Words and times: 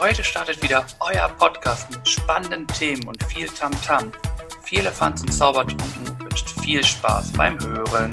Heute 0.00 0.22
startet 0.22 0.62
wieder 0.62 0.86
euer 1.00 1.28
Podcast 1.28 1.90
mit 1.90 2.08
spannenden 2.08 2.68
Themen 2.68 3.08
und 3.08 3.20
viel 3.24 3.48
Tamtam. 3.48 4.12
-Tam. 4.12 4.62
Viel 4.62 4.78
Elefants 4.78 5.22
und 5.22 5.32
Zaubertrunken 5.32 6.20
wünscht 6.20 6.50
viel 6.60 6.84
Spaß 6.84 7.32
beim 7.32 7.58
Hören. 7.58 8.12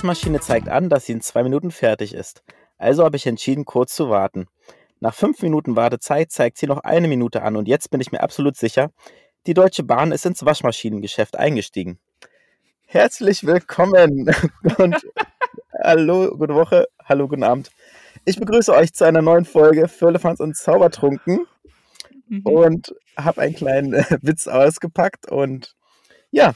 Die 0.00 0.06
Maschine 0.06 0.40
zeigt 0.40 0.70
an, 0.70 0.88
dass 0.88 1.04
sie 1.04 1.12
in 1.12 1.20
zwei 1.20 1.42
Minuten 1.42 1.70
fertig 1.70 2.14
ist. 2.14 2.42
Also 2.78 3.04
habe 3.04 3.18
ich 3.18 3.26
entschieden, 3.26 3.66
kurz 3.66 3.94
zu 3.94 4.08
warten. 4.08 4.46
Nach 5.00 5.14
fünf 5.14 5.42
Minuten 5.42 5.76
Wartezeit 5.76 6.32
zeigt 6.32 6.56
sie 6.56 6.66
noch 6.66 6.78
eine 6.78 7.06
Minute 7.06 7.42
an 7.42 7.54
und 7.56 7.68
jetzt 7.68 7.90
bin 7.90 8.00
ich 8.00 8.12
mir 8.12 8.22
absolut 8.22 8.56
sicher, 8.56 8.92
die 9.46 9.52
Deutsche 9.52 9.82
Bahn 9.82 10.10
ist 10.10 10.24
ins 10.24 10.42
Waschmaschinengeschäft 10.42 11.36
eingestiegen. 11.36 11.98
Herzlich 12.86 13.44
willkommen 13.44 14.34
und 14.78 14.96
hallo, 15.84 16.34
gute 16.34 16.54
Woche, 16.54 16.88
hallo, 17.04 17.28
guten 17.28 17.44
Abend. 17.44 17.70
Ich 18.24 18.38
begrüße 18.38 18.72
euch 18.72 18.92
zu 18.92 19.04
einer 19.04 19.22
neuen 19.22 19.44
Folge 19.44 19.88
Firlefanz 19.88 20.40
und 20.40 20.56
Zaubertrunken 20.56 21.46
mhm. 22.28 22.40
und 22.42 22.94
habe 23.16 23.42
einen 23.42 23.54
kleinen 23.54 23.94
äh, 23.94 24.04
Witz 24.22 24.46
ausgepackt 24.46 25.30
und 25.30 25.74
ja, 26.30 26.54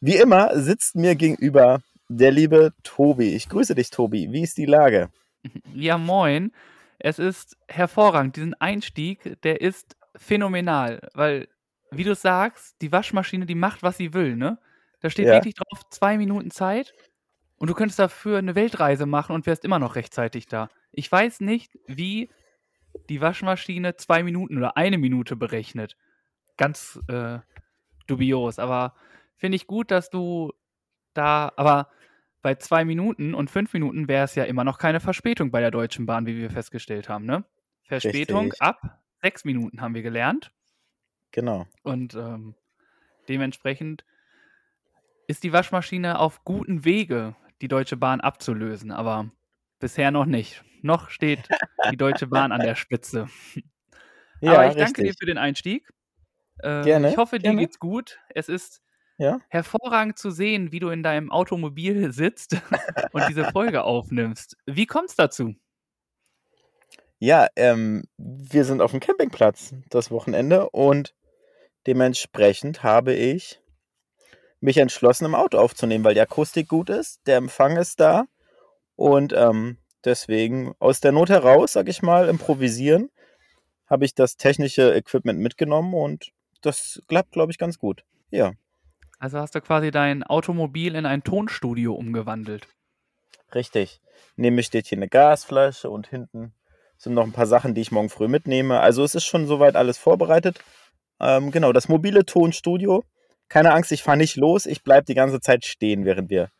wie 0.00 0.16
immer 0.16 0.58
sitzt 0.60 0.96
mir 0.96 1.14
gegenüber 1.14 1.80
der 2.08 2.30
liebe 2.30 2.72
Tobi. 2.82 3.34
Ich 3.34 3.48
grüße 3.48 3.74
dich, 3.74 3.90
Tobi. 3.90 4.32
Wie 4.32 4.42
ist 4.42 4.58
die 4.58 4.66
Lage? 4.66 5.10
Ja, 5.74 5.98
moin. 5.98 6.52
Es 6.98 7.18
ist 7.18 7.56
hervorragend. 7.68 8.36
Diesen 8.36 8.54
Einstieg, 8.54 9.40
der 9.42 9.60
ist 9.60 9.96
phänomenal, 10.14 11.08
weil, 11.14 11.48
wie 11.90 12.04
du 12.04 12.14
sagst, 12.14 12.76
die 12.82 12.92
Waschmaschine, 12.92 13.46
die 13.46 13.54
macht, 13.54 13.82
was 13.82 13.96
sie 13.96 14.12
will, 14.12 14.36
ne? 14.36 14.58
Da 15.00 15.10
steht 15.10 15.26
ja. 15.26 15.34
wirklich 15.34 15.54
drauf, 15.54 15.82
zwei 15.90 16.16
Minuten 16.16 16.50
Zeit 16.50 16.92
und 17.62 17.68
du 17.68 17.74
könntest 17.74 18.00
dafür 18.00 18.38
eine 18.38 18.56
Weltreise 18.56 19.06
machen 19.06 19.36
und 19.36 19.46
wärst 19.46 19.64
immer 19.64 19.78
noch 19.78 19.94
rechtzeitig 19.94 20.46
da. 20.46 20.68
Ich 20.90 21.10
weiß 21.12 21.38
nicht, 21.42 21.78
wie 21.86 22.28
die 23.08 23.20
Waschmaschine 23.20 23.94
zwei 23.94 24.24
Minuten 24.24 24.58
oder 24.58 24.76
eine 24.76 24.98
Minute 24.98 25.36
berechnet. 25.36 25.96
Ganz 26.56 26.98
äh, 27.06 27.38
dubios, 28.08 28.58
aber 28.58 28.96
finde 29.36 29.54
ich 29.54 29.68
gut, 29.68 29.92
dass 29.92 30.10
du 30.10 30.52
da, 31.14 31.52
aber 31.54 31.88
bei 32.42 32.56
zwei 32.56 32.84
Minuten 32.84 33.32
und 33.32 33.48
fünf 33.48 33.72
Minuten 33.74 34.08
wäre 34.08 34.24
es 34.24 34.34
ja 34.34 34.42
immer 34.42 34.64
noch 34.64 34.78
keine 34.78 34.98
Verspätung 34.98 35.52
bei 35.52 35.60
der 35.60 35.70
Deutschen 35.70 36.04
Bahn, 36.04 36.26
wie 36.26 36.36
wir 36.36 36.50
festgestellt 36.50 37.08
haben, 37.08 37.26
ne? 37.26 37.44
Verspätung 37.84 38.46
Richtig. 38.46 38.60
ab 38.60 39.04
sechs 39.22 39.44
Minuten 39.44 39.80
haben 39.80 39.94
wir 39.94 40.02
gelernt. 40.02 40.50
Genau. 41.30 41.68
Und 41.84 42.14
ähm, 42.14 42.56
dementsprechend 43.28 44.04
ist 45.28 45.44
die 45.44 45.52
Waschmaschine 45.52 46.18
auf 46.18 46.44
gutem 46.44 46.84
Wege, 46.84 47.36
die 47.62 47.68
Deutsche 47.68 47.96
Bahn 47.96 48.20
abzulösen, 48.20 48.90
aber 48.90 49.30
bisher 49.78 50.10
noch 50.10 50.26
nicht. 50.26 50.62
Noch 50.82 51.10
steht 51.10 51.48
die 51.90 51.96
Deutsche 51.96 52.26
Bahn 52.26 52.52
an 52.52 52.60
der 52.60 52.74
Spitze. 52.74 53.28
Ja, 54.44 54.54
aber 54.54 54.66
ich 54.66 54.74
danke 54.74 55.04
dir 55.04 55.14
für 55.16 55.24
den 55.24 55.38
Einstieg. 55.38 55.88
Äh, 56.58 56.82
gerne. 56.82 57.10
Ich 57.10 57.16
hoffe, 57.16 57.36
dir 57.36 57.42
gerne. 57.42 57.60
geht's 57.60 57.78
gut. 57.78 58.18
Es 58.28 58.48
ist 58.48 58.82
ja? 59.16 59.38
hervorragend 59.50 60.18
zu 60.18 60.32
sehen, 60.32 60.72
wie 60.72 60.80
du 60.80 60.88
in 60.88 61.04
deinem 61.04 61.30
Automobil 61.30 62.12
sitzt 62.12 62.56
und 63.12 63.28
diese 63.28 63.44
Folge 63.52 63.84
aufnimmst. 63.84 64.56
Wie 64.66 64.86
kommt 64.86 65.10
es 65.10 65.14
dazu? 65.14 65.54
Ja, 67.20 67.46
ähm, 67.54 68.02
wir 68.16 68.64
sind 68.64 68.80
auf 68.80 68.90
dem 68.90 68.98
Campingplatz 68.98 69.76
das 69.90 70.10
Wochenende 70.10 70.68
und 70.70 71.14
dementsprechend 71.86 72.82
habe 72.82 73.14
ich 73.14 73.61
mich 74.62 74.78
entschlossen, 74.78 75.24
im 75.26 75.34
Auto 75.34 75.58
aufzunehmen, 75.58 76.04
weil 76.04 76.14
die 76.14 76.20
Akustik 76.20 76.68
gut 76.68 76.88
ist, 76.88 77.20
der 77.26 77.36
Empfang 77.36 77.76
ist 77.76 78.00
da 78.00 78.24
und 78.96 79.32
ähm, 79.32 79.78
deswegen 80.04 80.74
aus 80.78 81.00
der 81.00 81.12
Not 81.12 81.30
heraus, 81.30 81.72
sag 81.72 81.88
ich 81.88 82.00
mal, 82.00 82.28
improvisieren, 82.28 83.10
habe 83.86 84.04
ich 84.04 84.14
das 84.14 84.36
technische 84.36 84.94
Equipment 84.94 85.40
mitgenommen 85.40 85.94
und 85.94 86.30
das 86.62 87.02
klappt, 87.08 87.32
glaube 87.32 87.50
ich, 87.50 87.58
ganz 87.58 87.78
gut. 87.78 88.04
Ja. 88.30 88.52
Also 89.18 89.38
hast 89.38 89.54
du 89.54 89.60
quasi 89.60 89.90
dein 89.90 90.22
Automobil 90.22 90.94
in 90.94 91.06
ein 91.06 91.24
Tonstudio 91.24 91.94
umgewandelt. 91.94 92.68
Richtig. 93.54 94.00
Neben 94.36 94.56
mir 94.56 94.62
steht 94.62 94.86
hier 94.86 94.98
eine 94.98 95.08
Gasflasche 95.08 95.90
und 95.90 96.06
hinten 96.06 96.54
sind 96.96 97.14
noch 97.14 97.24
ein 97.24 97.32
paar 97.32 97.46
Sachen, 97.46 97.74
die 97.74 97.80
ich 97.80 97.90
morgen 97.90 98.08
früh 98.08 98.28
mitnehme. 98.28 98.80
Also 98.80 99.02
es 99.02 99.14
ist 99.14 99.24
schon 99.24 99.46
soweit 99.46 99.74
alles 99.74 99.98
vorbereitet. 99.98 100.60
Ähm, 101.20 101.50
genau, 101.50 101.72
das 101.72 101.88
mobile 101.88 102.24
Tonstudio. 102.24 103.04
Keine 103.52 103.74
Angst, 103.74 103.92
ich 103.92 104.02
fahre 104.02 104.16
nicht 104.16 104.36
los. 104.36 104.64
Ich 104.64 104.82
bleibe 104.82 105.04
die 105.04 105.14
ganze 105.14 105.38
Zeit 105.38 105.66
stehen, 105.66 106.06
während 106.06 106.30
wir 106.30 106.50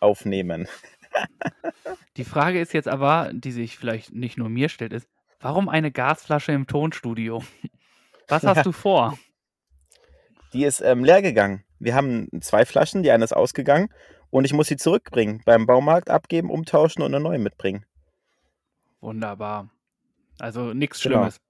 aufnehmen. 0.00 0.66
die 2.16 2.24
Frage 2.24 2.60
ist 2.60 2.72
jetzt 2.72 2.88
aber, 2.88 3.30
die 3.32 3.52
sich 3.52 3.78
vielleicht 3.78 4.12
nicht 4.12 4.36
nur 4.36 4.48
mir 4.48 4.68
stellt, 4.68 4.92
ist, 4.92 5.06
warum 5.38 5.68
eine 5.68 5.92
Gasflasche 5.92 6.50
im 6.50 6.66
Tonstudio? 6.66 7.44
Was 8.26 8.42
hast 8.42 8.56
ja. 8.56 8.62
du 8.64 8.72
vor? 8.72 9.16
Die 10.52 10.64
ist 10.64 10.80
ähm, 10.80 11.04
leer 11.04 11.22
gegangen. 11.22 11.62
Wir 11.78 11.94
haben 11.94 12.26
zwei 12.40 12.64
Flaschen, 12.64 13.04
die 13.04 13.12
eine 13.12 13.22
ist 13.22 13.32
ausgegangen 13.32 13.88
und 14.30 14.44
ich 14.44 14.52
muss 14.52 14.66
sie 14.66 14.76
zurückbringen, 14.76 15.42
beim 15.44 15.66
Baumarkt 15.66 16.10
abgeben, 16.10 16.50
umtauschen 16.50 17.02
und 17.02 17.14
eine 17.14 17.22
neue 17.22 17.38
mitbringen. 17.38 17.86
Wunderbar. 19.00 19.70
Also 20.40 20.74
nichts 20.74 21.00
genau. 21.00 21.18
Schlimmes. 21.18 21.40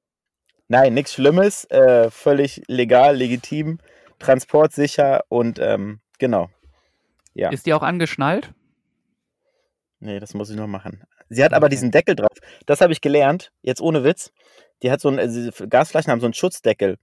Nein, 0.68 0.92
nichts 0.92 1.14
Schlimmes, 1.14 1.64
äh, 1.70 2.10
völlig 2.10 2.60
legal, 2.66 3.16
legitim, 3.16 3.78
transportsicher 4.20 5.24
und 5.28 5.58
ähm, 5.58 6.00
genau. 6.18 6.48
Ja. 7.34 7.50
Ist 7.50 7.66
die 7.66 7.74
auch 7.74 7.82
angeschnallt? 7.82 8.52
Nee, 9.98 10.20
das 10.20 10.34
muss 10.34 10.50
ich 10.50 10.56
noch 10.56 10.66
machen. 10.66 11.02
Sie 11.28 11.42
hat 11.42 11.50
okay. 11.50 11.56
aber 11.56 11.68
diesen 11.68 11.90
Deckel 11.90 12.16
drauf. 12.16 12.36
Das 12.66 12.80
habe 12.80 12.92
ich 12.92 13.00
gelernt, 13.00 13.52
jetzt 13.62 13.80
ohne 13.80 14.04
Witz. 14.04 14.32
Die 14.82 14.90
hat 14.90 15.00
so 15.00 15.08
ein, 15.08 15.18
also 15.18 15.50
Gasflaschen 15.68 16.10
haben 16.10 16.20
so 16.20 16.26
einen 16.26 16.34
Schutzdeckel. 16.34 16.96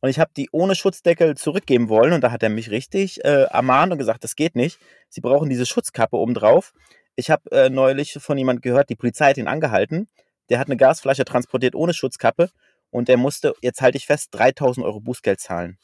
Und 0.00 0.10
ich 0.10 0.18
habe 0.18 0.30
die 0.36 0.48
ohne 0.52 0.74
Schutzdeckel 0.74 1.36
zurückgeben 1.36 1.88
wollen 1.88 2.12
und 2.12 2.22
da 2.22 2.30
hat 2.30 2.42
er 2.42 2.48
mich 2.48 2.70
richtig 2.70 3.24
äh, 3.24 3.44
ermahnt 3.44 3.92
und 3.92 3.98
gesagt, 3.98 4.22
das 4.22 4.36
geht 4.36 4.54
nicht. 4.54 4.78
Sie 5.08 5.20
brauchen 5.20 5.48
diese 5.48 5.66
Schutzkappe 5.66 6.16
obendrauf. 6.16 6.72
Ich 7.16 7.30
habe 7.30 7.50
äh, 7.50 7.68
neulich 7.68 8.16
von 8.20 8.38
jemand 8.38 8.62
gehört, 8.62 8.90
die 8.90 8.94
Polizei 8.94 9.30
hat 9.30 9.38
ihn 9.38 9.48
angehalten. 9.48 10.08
Der 10.50 10.60
hat 10.60 10.68
eine 10.68 10.76
Gasflasche 10.76 11.24
transportiert 11.24 11.74
ohne 11.74 11.94
Schutzkappe 11.94 12.50
und 12.90 13.08
der 13.08 13.16
musste, 13.16 13.54
jetzt 13.60 13.82
halte 13.82 13.98
ich 13.98 14.06
fest, 14.06 14.28
3000 14.32 14.86
Euro 14.86 15.00
Bußgeld 15.00 15.40
zahlen. 15.40 15.78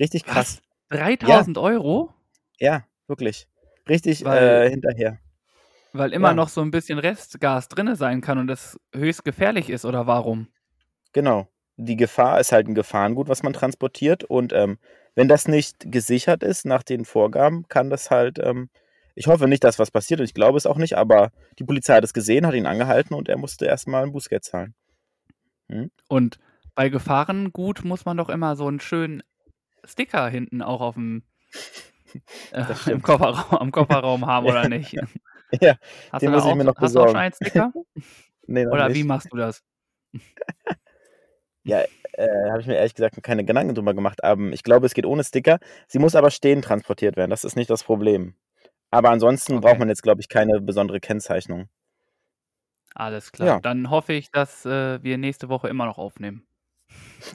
Richtig 0.00 0.24
krass. 0.24 0.60
Was? 0.88 0.98
3000 0.98 1.56
ja. 1.56 1.62
Euro? 1.62 2.12
Ja, 2.58 2.84
wirklich. 3.06 3.46
Richtig 3.88 4.24
weil, 4.24 4.66
äh, 4.66 4.70
hinterher. 4.70 5.18
Weil 5.92 6.12
immer 6.12 6.28
ja. 6.28 6.34
noch 6.34 6.48
so 6.48 6.62
ein 6.62 6.70
bisschen 6.70 6.98
Restgas 6.98 7.68
drin 7.68 7.94
sein 7.94 8.20
kann 8.20 8.38
und 8.38 8.48
das 8.48 8.78
höchst 8.94 9.24
gefährlich 9.24 9.70
ist, 9.70 9.84
oder 9.84 10.06
warum? 10.06 10.48
Genau 11.12 11.48
die 11.80 11.96
Gefahr 11.96 12.40
ist 12.40 12.52
halt 12.52 12.68
ein 12.68 12.74
Gefahrengut, 12.74 13.28
was 13.28 13.42
man 13.42 13.52
transportiert. 13.52 14.24
Und 14.24 14.52
ähm, 14.52 14.78
wenn 15.14 15.28
das 15.28 15.48
nicht 15.48 15.90
gesichert 15.90 16.42
ist 16.42 16.66
nach 16.66 16.82
den 16.82 17.04
Vorgaben, 17.04 17.66
kann 17.68 17.90
das 17.90 18.10
halt, 18.10 18.38
ähm, 18.38 18.68
ich 19.14 19.26
hoffe 19.26 19.48
nicht, 19.48 19.64
dass 19.64 19.78
was 19.78 19.90
passiert 19.90 20.20
und 20.20 20.24
ich 20.24 20.34
glaube 20.34 20.58
es 20.58 20.66
auch 20.66 20.76
nicht, 20.76 20.96
aber 20.96 21.32
die 21.58 21.64
Polizei 21.64 21.96
hat 21.96 22.04
es 22.04 22.14
gesehen, 22.14 22.46
hat 22.46 22.54
ihn 22.54 22.66
angehalten 22.66 23.14
und 23.14 23.28
er 23.28 23.38
musste 23.38 23.66
erstmal 23.66 24.04
ein 24.04 24.12
Bußgeld 24.12 24.44
zahlen. 24.44 24.74
Hm? 25.68 25.90
Und 26.08 26.38
bei 26.74 26.88
Gefahrengut 26.88 27.84
muss 27.84 28.04
man 28.04 28.16
doch 28.16 28.28
immer 28.28 28.56
so 28.56 28.66
einen 28.66 28.80
schönen 28.80 29.22
Sticker 29.84 30.28
hinten 30.28 30.62
auch 30.62 30.80
auf 30.80 30.94
dem 30.94 31.22
äh, 32.52 32.90
im 32.90 33.02
Kofferraum, 33.02 33.58
am 33.58 33.70
Kofferraum 33.70 34.26
haben, 34.26 34.46
oder 34.46 34.68
nicht? 34.68 34.92
ja, 34.92 35.76
hast 36.12 36.22
den 36.22 36.30
muss 36.30 36.46
ich 36.46 36.54
mir 36.54 36.64
noch 36.64 36.74
besorgen. 36.74 37.16
Hast 37.18 37.40
du 37.40 37.46
auch 37.46 37.52
schon 37.52 37.62
einen 37.62 37.72
Sticker? 37.72 37.72
nee, 38.46 38.66
oder 38.66 38.88
nicht. 38.88 38.98
wie 38.98 39.04
machst 39.04 39.28
du 39.32 39.36
das? 39.36 39.62
Ja, 41.62 41.82
äh, 42.14 42.50
habe 42.50 42.60
ich 42.60 42.66
mir 42.66 42.76
ehrlich 42.76 42.94
gesagt 42.94 43.22
keine 43.22 43.44
Gedanken 43.44 43.74
drüber 43.74 43.94
gemacht. 43.94 44.24
Aber 44.24 44.42
ich 44.50 44.62
glaube, 44.62 44.86
es 44.86 44.94
geht 44.94 45.06
ohne 45.06 45.24
Sticker. 45.24 45.58
Sie 45.88 45.98
muss 45.98 46.14
aber 46.14 46.30
stehen 46.30 46.62
transportiert 46.62 47.16
werden. 47.16 47.30
Das 47.30 47.44
ist 47.44 47.56
nicht 47.56 47.70
das 47.70 47.84
Problem. 47.84 48.34
Aber 48.90 49.10
ansonsten 49.10 49.54
okay. 49.54 49.66
braucht 49.66 49.78
man 49.78 49.88
jetzt, 49.88 50.02
glaube 50.02 50.20
ich, 50.20 50.28
keine 50.28 50.60
besondere 50.60 51.00
Kennzeichnung. 51.00 51.68
Alles 52.94 53.30
klar. 53.30 53.48
Ja. 53.48 53.60
Dann 53.60 53.90
hoffe 53.90 54.14
ich, 54.14 54.30
dass 54.30 54.66
äh, 54.66 55.02
wir 55.02 55.16
nächste 55.18 55.48
Woche 55.48 55.68
immer 55.68 55.86
noch 55.86 55.98
aufnehmen. 55.98 56.46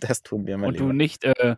Das 0.01 0.21
tun 0.21 0.47
wir 0.47 0.57
mal. 0.57 0.67
Und 0.67 0.73
lieber. 0.73 0.87
du 0.87 0.93
nicht 0.93 1.23
äh, 1.23 1.55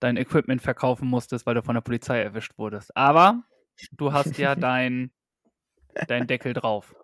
dein 0.00 0.16
Equipment 0.16 0.62
verkaufen 0.62 1.08
musstest, 1.08 1.46
weil 1.46 1.54
du 1.54 1.62
von 1.62 1.74
der 1.74 1.82
Polizei 1.82 2.20
erwischt 2.20 2.52
wurdest. 2.56 2.96
Aber 2.96 3.42
du 3.92 4.12
hast 4.12 4.38
ja 4.38 4.54
dein, 4.56 5.10
dein 6.06 6.26
Deckel 6.26 6.52
drauf. 6.52 6.94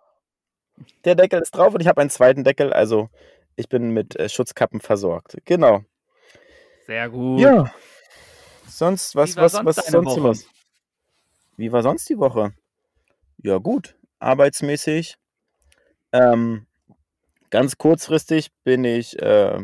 Der 1.05 1.15
Deckel 1.15 1.41
ist 1.41 1.51
drauf 1.51 1.73
und 1.73 1.81
ich 1.81 1.87
habe 1.87 2.01
einen 2.01 2.09
zweiten 2.09 2.43
Deckel, 2.43 2.73
also 2.73 3.09
ich 3.55 3.69
bin 3.69 3.91
mit 3.91 4.17
äh, 4.17 4.27
Schutzkappen 4.27 4.81
versorgt. 4.81 5.37
Genau. 5.45 5.83
Sehr 6.85 7.09
gut. 7.09 7.39
Ja. 7.39 7.73
Sonst, 8.67 9.15
was, 9.15 9.35
was, 9.37 9.53
sonst 9.53 9.65
was 9.65 9.85
sonst 9.87 10.17
los? 10.17 10.47
Wie 11.57 11.71
war 11.71 11.81
sonst 11.81 12.09
die 12.09 12.17
Woche? 12.17 12.53
Ja, 13.37 13.57
gut. 13.57 13.95
Arbeitsmäßig. 14.19 15.17
Ähm, 16.11 16.65
ganz 17.49 17.77
kurzfristig 17.77 18.51
bin 18.63 18.83
ich 18.83 19.21
äh, 19.21 19.59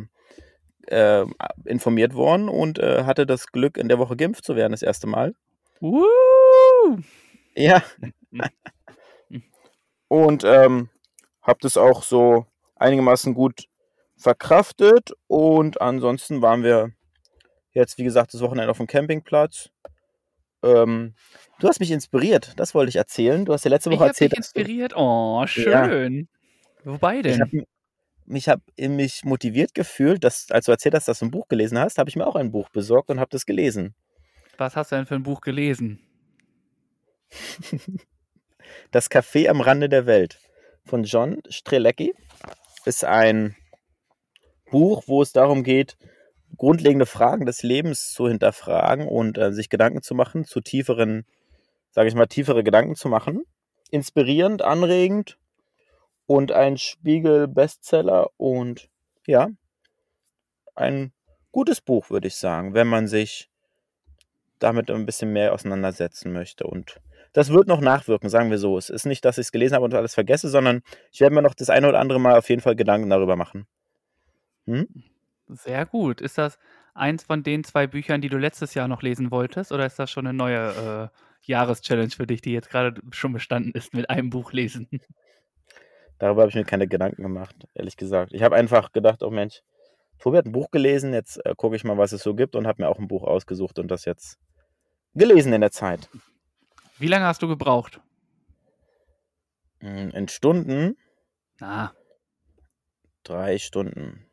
äh, 0.87 1.25
informiert 1.65 2.13
worden 2.13 2.49
und 2.49 2.79
äh, 2.79 3.03
hatte 3.03 3.25
das 3.25 3.47
Glück, 3.47 3.77
in 3.77 3.87
der 3.87 3.99
Woche 3.99 4.15
geimpft 4.15 4.45
zu 4.45 4.55
werden, 4.55 4.71
das 4.71 4.81
erste 4.81 5.07
Mal. 5.07 5.33
Woo! 5.79 6.99
Ja. 7.55 7.83
und 10.07 10.43
ähm, 10.43 10.89
habe 11.41 11.59
das 11.61 11.77
auch 11.77 12.03
so 12.03 12.45
einigermaßen 12.75 13.33
gut 13.33 13.65
verkraftet 14.17 15.11
und 15.27 15.81
ansonsten 15.81 16.41
waren 16.41 16.63
wir 16.63 16.91
jetzt, 17.73 17.97
wie 17.97 18.03
gesagt, 18.03 18.33
das 18.33 18.41
Wochenende 18.41 18.69
auf 18.69 18.77
dem 18.77 18.87
Campingplatz. 18.87 19.69
Ähm, 20.63 21.15
du 21.59 21.67
hast 21.67 21.79
mich 21.79 21.91
inspiriert, 21.91 22.53
das 22.57 22.75
wollte 22.75 22.89
ich 22.89 22.95
erzählen. 22.95 23.45
Du 23.45 23.53
hast 23.53 23.65
ja 23.65 23.69
letzte 23.69 23.89
Woche 23.89 24.03
ich 24.03 24.09
erzählt. 24.09 24.31
Dich 24.33 24.37
inspiriert? 24.37 24.93
Oh, 24.95 25.45
schön. 25.47 26.27
Ja. 26.83 26.91
Wobei 26.91 27.21
denn? 27.21 27.65
Ich 28.33 28.47
habe 28.47 28.61
mich, 28.77 28.89
hab 28.89 28.95
mich 28.95 29.23
motiviert 29.25 29.73
gefühlt, 29.73 30.23
dass, 30.23 30.49
als 30.51 30.65
du 30.65 30.71
erzählt 30.71 30.95
hast, 30.95 31.07
dass 31.07 31.19
du 31.19 31.25
ein 31.25 31.31
Buch 31.31 31.47
gelesen 31.47 31.77
hast, 31.77 31.97
habe 31.97 32.09
ich 32.09 32.15
mir 32.15 32.25
auch 32.25 32.35
ein 32.35 32.51
Buch 32.51 32.69
besorgt 32.69 33.09
und 33.09 33.19
habe 33.19 33.29
das 33.29 33.45
gelesen. 33.45 33.93
Was 34.57 34.75
hast 34.75 34.91
du 34.91 34.95
denn 34.95 35.05
für 35.05 35.15
ein 35.15 35.23
Buch 35.23 35.41
gelesen? 35.41 35.99
das 38.91 39.09
Café 39.09 39.49
am 39.49 39.61
Rande 39.61 39.89
der 39.89 40.05
Welt 40.05 40.39
von 40.85 41.03
John 41.03 41.41
Strelecki 41.49 42.13
ist 42.85 43.03
ein 43.03 43.55
Buch, 44.69 45.03
wo 45.07 45.21
es 45.21 45.31
darum 45.31 45.63
geht, 45.63 45.97
grundlegende 46.57 47.05
Fragen 47.05 47.45
des 47.45 47.63
Lebens 47.63 48.11
zu 48.11 48.27
hinterfragen 48.27 49.07
und 49.07 49.37
äh, 49.37 49.51
sich 49.51 49.69
Gedanken 49.69 50.01
zu 50.01 50.15
machen, 50.15 50.45
zu 50.45 50.61
tieferen, 50.61 51.25
sage 51.91 52.09
ich 52.09 52.15
mal, 52.15 52.27
tiefere 52.27 52.63
Gedanken 52.63 52.95
zu 52.95 53.09
machen. 53.09 53.43
Inspirierend, 53.89 54.61
anregend 54.61 55.37
und 56.31 56.53
ein 56.53 56.77
Spiegel-Bestseller 56.77 58.29
und 58.37 58.87
ja, 59.27 59.49
ein 60.75 61.11
gutes 61.51 61.81
Buch, 61.81 62.09
würde 62.09 62.29
ich 62.29 62.37
sagen, 62.37 62.73
wenn 62.73 62.87
man 62.87 63.09
sich 63.09 63.49
damit 64.57 64.89
ein 64.89 65.05
bisschen 65.05 65.33
mehr 65.33 65.53
auseinandersetzen 65.53 66.31
möchte. 66.31 66.65
Und 66.65 67.01
das 67.33 67.49
wird 67.51 67.67
noch 67.67 67.81
nachwirken, 67.81 68.29
sagen 68.29 68.49
wir 68.49 68.59
so. 68.59 68.77
Es 68.77 68.89
ist 68.89 69.05
nicht, 69.05 69.25
dass 69.25 69.39
ich 69.39 69.47
es 69.47 69.51
gelesen 69.51 69.75
habe 69.75 69.83
und 69.83 69.93
alles 69.93 70.13
vergesse, 70.13 70.47
sondern 70.47 70.83
ich 71.11 71.19
werde 71.19 71.35
mir 71.35 71.41
noch 71.41 71.53
das 71.53 71.69
eine 71.69 71.89
oder 71.89 71.99
andere 71.99 72.21
Mal 72.21 72.37
auf 72.37 72.47
jeden 72.47 72.61
Fall 72.61 72.77
Gedanken 72.77 73.09
darüber 73.09 73.35
machen. 73.35 73.67
Hm? 74.67 74.87
Sehr 75.49 75.85
gut. 75.85 76.21
Ist 76.21 76.37
das 76.37 76.57
eins 76.93 77.23
von 77.23 77.43
den 77.43 77.65
zwei 77.65 77.87
Büchern, 77.87 78.21
die 78.21 78.29
du 78.29 78.37
letztes 78.37 78.73
Jahr 78.73 78.87
noch 78.87 79.01
lesen 79.01 79.31
wolltest, 79.31 79.73
oder 79.73 79.85
ist 79.85 79.99
das 79.99 80.09
schon 80.09 80.27
eine 80.27 80.37
neue 80.37 81.11
äh, 81.11 81.17
Jahreschallenge 81.41 82.11
für 82.11 82.25
dich, 82.25 82.39
die 82.39 82.53
jetzt 82.53 82.69
gerade 82.69 83.01
schon 83.11 83.33
bestanden 83.33 83.73
ist 83.73 83.93
mit 83.93 84.09
einem 84.09 84.29
Buch 84.29 84.53
lesen? 84.53 84.87
Darüber 86.21 86.43
habe 86.43 86.49
ich 86.49 86.55
mir 86.55 86.65
keine 86.65 86.87
Gedanken 86.87 87.23
gemacht, 87.23 87.55
ehrlich 87.73 87.97
gesagt. 87.97 88.31
Ich 88.31 88.43
habe 88.43 88.55
einfach 88.55 88.91
gedacht, 88.91 89.23
oh 89.23 89.31
Mensch, 89.31 89.63
Tobi 90.19 90.37
hat 90.37 90.45
ein 90.45 90.51
Buch 90.51 90.69
gelesen, 90.69 91.15
jetzt 91.15 91.43
äh, 91.43 91.55
gucke 91.57 91.75
ich 91.75 91.83
mal, 91.83 91.97
was 91.97 92.11
es 92.11 92.21
so 92.21 92.35
gibt 92.35 92.55
und 92.55 92.67
habe 92.67 92.83
mir 92.83 92.89
auch 92.89 92.99
ein 92.99 93.07
Buch 93.07 93.23
ausgesucht 93.23 93.79
und 93.79 93.89
das 93.89 94.05
jetzt 94.05 94.37
gelesen 95.15 95.51
in 95.51 95.61
der 95.61 95.71
Zeit. 95.71 96.09
Wie 96.99 97.07
lange 97.07 97.25
hast 97.25 97.41
du 97.41 97.47
gebraucht? 97.47 98.01
Hm, 99.79 100.11
in 100.11 100.27
Stunden? 100.27 100.95
Ah. 101.59 101.89
Drei 103.23 103.57
Stunden. 103.57 104.27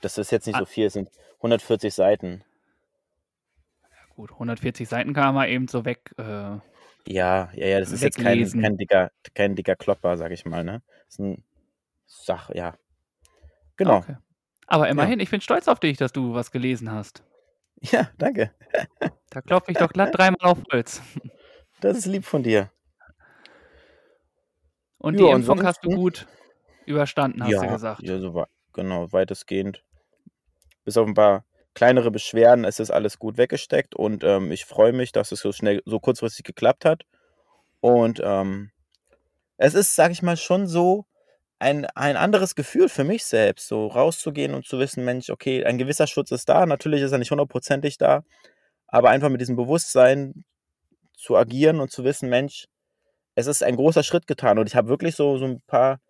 Das 0.00 0.18
ist 0.18 0.30
jetzt 0.30 0.46
nicht 0.46 0.54
ah. 0.54 0.60
so 0.60 0.64
viel, 0.64 0.86
es 0.86 0.92
sind 0.92 1.08
140 1.38 1.92
Seiten. 1.92 2.44
Ja, 3.82 4.14
gut, 4.14 4.30
140 4.30 4.88
Seiten 4.88 5.12
kann 5.12 5.34
man 5.34 5.48
eben 5.48 5.66
so 5.66 5.84
weg. 5.84 6.14
Äh, 6.18 6.22
ja, 6.22 6.60
ja, 7.08 7.50
ja, 7.66 7.80
das 7.80 7.90
ist 7.90 8.04
jetzt 8.04 8.18
kein, 8.18 8.48
kein, 8.48 8.76
dicker, 8.76 9.10
kein 9.34 9.56
dicker 9.56 9.74
Klopper, 9.74 10.16
sag 10.16 10.30
ich 10.30 10.44
mal, 10.44 10.62
ne? 10.62 10.82
Das 11.12 11.18
ist 11.18 11.24
ein 11.24 11.44
Sach, 12.06 12.50
ja. 12.54 12.74
Genau. 13.76 13.98
Okay. 13.98 14.16
Aber 14.66 14.88
immerhin, 14.88 15.18
ja. 15.18 15.22
ich 15.22 15.30
bin 15.30 15.42
stolz 15.42 15.68
auf 15.68 15.78
dich, 15.78 15.98
dass 15.98 16.12
du 16.12 16.32
was 16.32 16.50
gelesen 16.50 16.90
hast. 16.90 17.22
Ja, 17.80 18.08
danke. 18.16 18.54
Da 19.30 19.42
klopfe 19.42 19.72
ich 19.72 19.78
doch 19.78 19.92
glatt 19.92 20.10
dreimal 20.16 20.38
auf 20.40 20.58
Holz. 20.70 21.02
Das 21.80 21.98
ist 21.98 22.06
lieb 22.06 22.24
von 22.24 22.42
dir. 22.42 22.70
Und 24.98 25.18
ja, 25.18 25.26
die 25.26 25.32
Impfung 25.32 25.62
hast 25.64 25.84
du 25.84 25.90
gut 25.90 26.26
überstanden, 26.86 27.42
hast 27.42 27.50
ja, 27.50 27.62
du 27.62 27.68
gesagt. 27.68 28.02
Ja, 28.02 28.18
so, 28.18 28.44
genau, 28.72 29.12
weitestgehend 29.12 29.82
bis 30.84 30.96
auf 30.96 31.06
ein 31.06 31.14
paar 31.14 31.44
kleinere 31.74 32.10
Beschwerden 32.10 32.64
ist 32.64 32.80
es 32.80 32.90
alles 32.90 33.18
gut 33.18 33.36
weggesteckt 33.36 33.94
und 33.94 34.24
ähm, 34.24 34.52
ich 34.52 34.64
freue 34.64 34.92
mich, 34.92 35.12
dass 35.12 35.32
es 35.32 35.40
so 35.40 35.52
schnell, 35.52 35.82
so 35.84 36.00
kurzfristig 36.00 36.44
geklappt 36.44 36.84
hat. 36.84 37.04
Und 37.80 38.20
ähm, 38.22 38.70
es 39.62 39.74
ist, 39.74 39.94
sag 39.94 40.10
ich 40.10 40.22
mal, 40.22 40.36
schon 40.36 40.66
so 40.66 41.06
ein, 41.60 41.86
ein 41.94 42.16
anderes 42.16 42.56
Gefühl 42.56 42.88
für 42.88 43.04
mich 43.04 43.24
selbst, 43.24 43.68
so 43.68 43.86
rauszugehen 43.86 44.54
und 44.54 44.66
zu 44.66 44.80
wissen, 44.80 45.04
Mensch, 45.04 45.30
okay, 45.30 45.64
ein 45.64 45.78
gewisser 45.78 46.08
Schutz 46.08 46.32
ist 46.32 46.48
da, 46.48 46.66
natürlich 46.66 47.02
ist 47.02 47.12
er 47.12 47.18
nicht 47.18 47.30
hundertprozentig 47.30 47.96
da, 47.96 48.24
aber 48.88 49.10
einfach 49.10 49.28
mit 49.28 49.40
diesem 49.40 49.54
Bewusstsein 49.54 50.44
zu 51.16 51.36
agieren 51.36 51.78
und 51.78 51.92
zu 51.92 52.02
wissen, 52.02 52.28
Mensch, 52.28 52.66
es 53.36 53.46
ist 53.46 53.62
ein 53.62 53.76
großer 53.76 54.02
Schritt 54.02 54.26
getan 54.26 54.58
und 54.58 54.66
ich 54.66 54.74
habe 54.74 54.88
wirklich 54.88 55.14
so, 55.14 55.38
so 55.38 55.44
ein 55.44 55.62
paar 55.68 56.00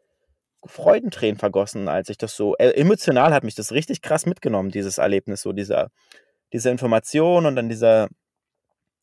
Freudentränen 0.64 1.38
vergossen, 1.38 1.88
als 1.88 2.08
ich 2.08 2.16
das 2.16 2.34
so, 2.34 2.56
äh, 2.56 2.70
emotional 2.70 3.34
hat 3.34 3.44
mich 3.44 3.54
das 3.54 3.72
richtig 3.72 4.00
krass 4.00 4.24
mitgenommen, 4.24 4.70
dieses 4.70 4.96
Erlebnis, 4.96 5.42
so 5.42 5.52
dieser, 5.52 5.90
diese 6.54 6.70
Information 6.70 7.44
und 7.44 7.56
dann 7.56 7.68
dieser, 7.68 8.08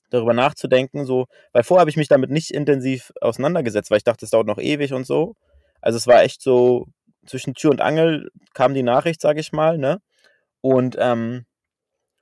darüber 0.09 0.33
nachzudenken, 0.33 1.05
so, 1.05 1.27
weil 1.51 1.63
vorher 1.63 1.81
habe 1.81 1.89
ich 1.89 1.97
mich 1.97 2.07
damit 2.07 2.29
nicht 2.29 2.51
intensiv 2.51 3.11
auseinandergesetzt, 3.21 3.91
weil 3.91 3.97
ich 3.97 4.03
dachte, 4.03 4.25
es 4.25 4.31
dauert 4.31 4.47
noch 4.47 4.59
ewig 4.59 4.93
und 4.93 5.05
so. 5.05 5.35
Also 5.81 5.97
es 5.97 6.07
war 6.07 6.23
echt 6.23 6.41
so, 6.41 6.87
zwischen 7.25 7.53
Tür 7.53 7.71
und 7.71 7.81
Angel 7.81 8.31
kam 8.53 8.73
die 8.73 8.83
Nachricht, 8.83 9.21
sage 9.21 9.39
ich 9.39 9.51
mal, 9.51 9.77
ne? 9.77 10.01
Und 10.61 10.97
ähm, 10.99 11.45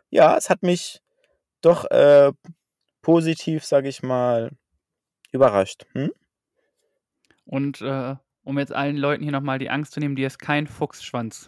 ja, 0.10 0.38
es 0.38 0.50
hat 0.50 0.64
mich 0.64 1.02
doch 1.62 1.86
äh, 1.86 2.32
positiv, 3.02 3.66
sage 3.66 3.90
ich 3.90 4.04
mal, 4.04 4.52
überrascht. 5.32 5.86
Hm? 5.94 6.12
Und 7.46 7.82
äh, 7.82 8.16
um 8.44 8.60
jetzt 8.60 8.74
allen 8.74 8.98
Leuten 8.98 9.24
hier 9.24 9.32
nochmal 9.32 9.60
die 9.60 9.70
Angst 9.70 9.94
zu 9.94 10.00
nehmen, 10.00 10.16
dir 10.16 10.28
ist 10.28 10.40
kein 10.40 10.68
Fuchsschwanz 10.68 11.48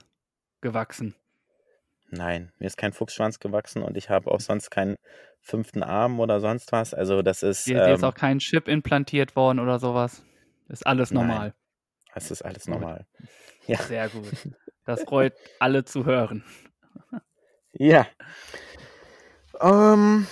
gewachsen. 0.62 1.16
Nein, 2.12 2.52
mir 2.60 2.68
ist 2.68 2.78
kein 2.78 2.94
Fuchsschwanz 2.94 3.40
gewachsen 3.40 3.84
und 3.84 3.96
ich 3.96 4.10
habe 4.10 4.32
auch 4.32 4.40
sonst 4.40 4.72
keinen 4.72 4.96
fünften 5.42 5.84
Arm 5.84 6.20
oder 6.20 6.40
sonst 6.40 6.72
was. 6.72 6.94
Also 6.94 7.22
das 7.22 7.44
ist. 7.44 7.68
Dir, 7.68 7.84
ähm, 7.84 7.96
ist 7.96 8.04
auch 8.04 8.16
kein 8.16 8.40
Chip 8.40 8.68
implantiert 8.68 9.36
worden 9.36 9.60
oder 9.60 9.80
sowas. 9.80 10.24
Ist 10.70 10.86
alles 10.86 11.12
normal. 11.12 11.40
Nein, 11.40 11.54
es 12.16 12.32
ist 12.32 12.42
alles 12.42 12.68
normal. 12.68 13.06
Ja. 13.68 13.78
Sehr 13.78 14.10
gut. 14.10 14.26
Das 14.86 15.04
freut 15.04 15.34
alle 15.60 15.86
zu 15.86 16.06
hören. 16.06 16.44
Ja. 17.74 18.08
Ähm, 19.62 20.26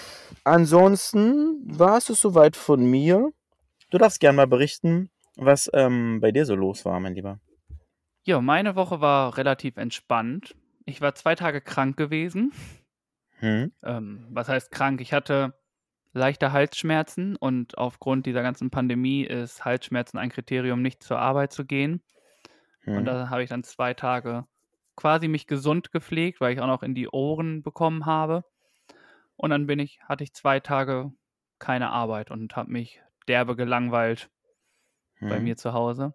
ansonsten 0.44 1.62
war 1.64 1.98
es 2.00 2.06
soweit 2.06 2.56
von 2.56 2.84
mir. 2.90 3.32
Du 3.92 4.00
darfst 4.00 4.20
gerne 4.20 4.38
mal 4.38 4.48
berichten, 4.48 5.12
was 5.36 5.70
ähm, 5.74 6.22
bei 6.22 6.32
dir 6.32 6.48
so 6.48 6.56
los 6.56 6.86
war, 6.86 7.00
mein 7.00 7.14
Lieber. 7.14 7.40
Ja, 8.24 8.42
meine 8.42 8.76
Woche 8.76 9.00
war 9.00 9.38
relativ 9.38 9.78
entspannt. 9.78 10.56
Ich 10.88 11.02
war 11.02 11.14
zwei 11.16 11.36
Tage 11.36 11.60
krank 11.60 11.98
gewesen. 11.98 12.54
Hm. 13.40 13.74
Ähm, 13.84 14.26
was 14.32 14.48
heißt 14.48 14.72
krank? 14.72 15.02
Ich 15.02 15.12
hatte 15.12 15.54
leichte 16.14 16.54
Halsschmerzen 16.54 17.36
und 17.36 17.78
aufgrund 17.78 18.26
dieser 18.26 18.42
ganzen 18.42 18.72
Pandemie 18.72 19.24
ist 19.24 19.66
Halsschmerzen 19.66 20.18
ein 20.18 20.30
Kriterium, 20.30 20.82
nicht 20.82 21.04
zur 21.04 21.20
Arbeit 21.20 21.52
zu 21.52 21.66
gehen. 21.66 22.02
Hm. 22.84 22.98
Und 22.98 23.06
da 23.06 23.30
habe 23.30 23.44
ich 23.44 23.50
dann 23.50 23.64
zwei 23.64 23.94
Tage 23.94 24.46
quasi 24.96 25.28
mich 25.28 25.46
gesund 25.46 25.92
gepflegt, 25.92 26.40
weil 26.40 26.54
ich 26.54 26.62
auch 26.62 26.68
noch 26.68 26.84
in 26.84 26.96
die 26.96 27.10
Ohren 27.10 27.64
bekommen 27.64 28.06
habe. 28.06 28.46
Und 29.36 29.50
dann 29.50 29.68
bin 29.68 29.80
ich, 29.80 30.00
hatte 30.04 30.24
ich 30.24 30.34
zwei 30.34 30.62
Tage 30.62 31.12
keine 31.60 31.90
Arbeit 31.90 32.32
und 32.32 32.56
habe 32.56 32.72
mich 32.72 33.02
derbe 33.28 33.58
gelangweilt 33.58 34.30
hm. 35.16 35.28
bei 35.28 35.42
mir 35.42 35.58
zu 35.58 35.74
Hause. 35.74 36.14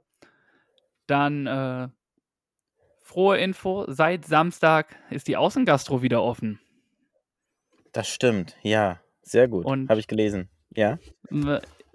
Dann 1.06 1.46
äh, 1.46 1.88
frohe 3.12 3.36
Info, 3.36 3.84
seit 3.88 4.24
Samstag 4.24 4.96
ist 5.10 5.28
die 5.28 5.36
Außengastro 5.36 6.00
wieder 6.00 6.22
offen. 6.22 6.58
Das 7.92 8.08
stimmt, 8.08 8.56
ja, 8.62 9.00
sehr 9.20 9.48
gut. 9.48 9.66
Habe 9.66 10.00
ich 10.00 10.06
gelesen, 10.06 10.48
ja. 10.70 10.98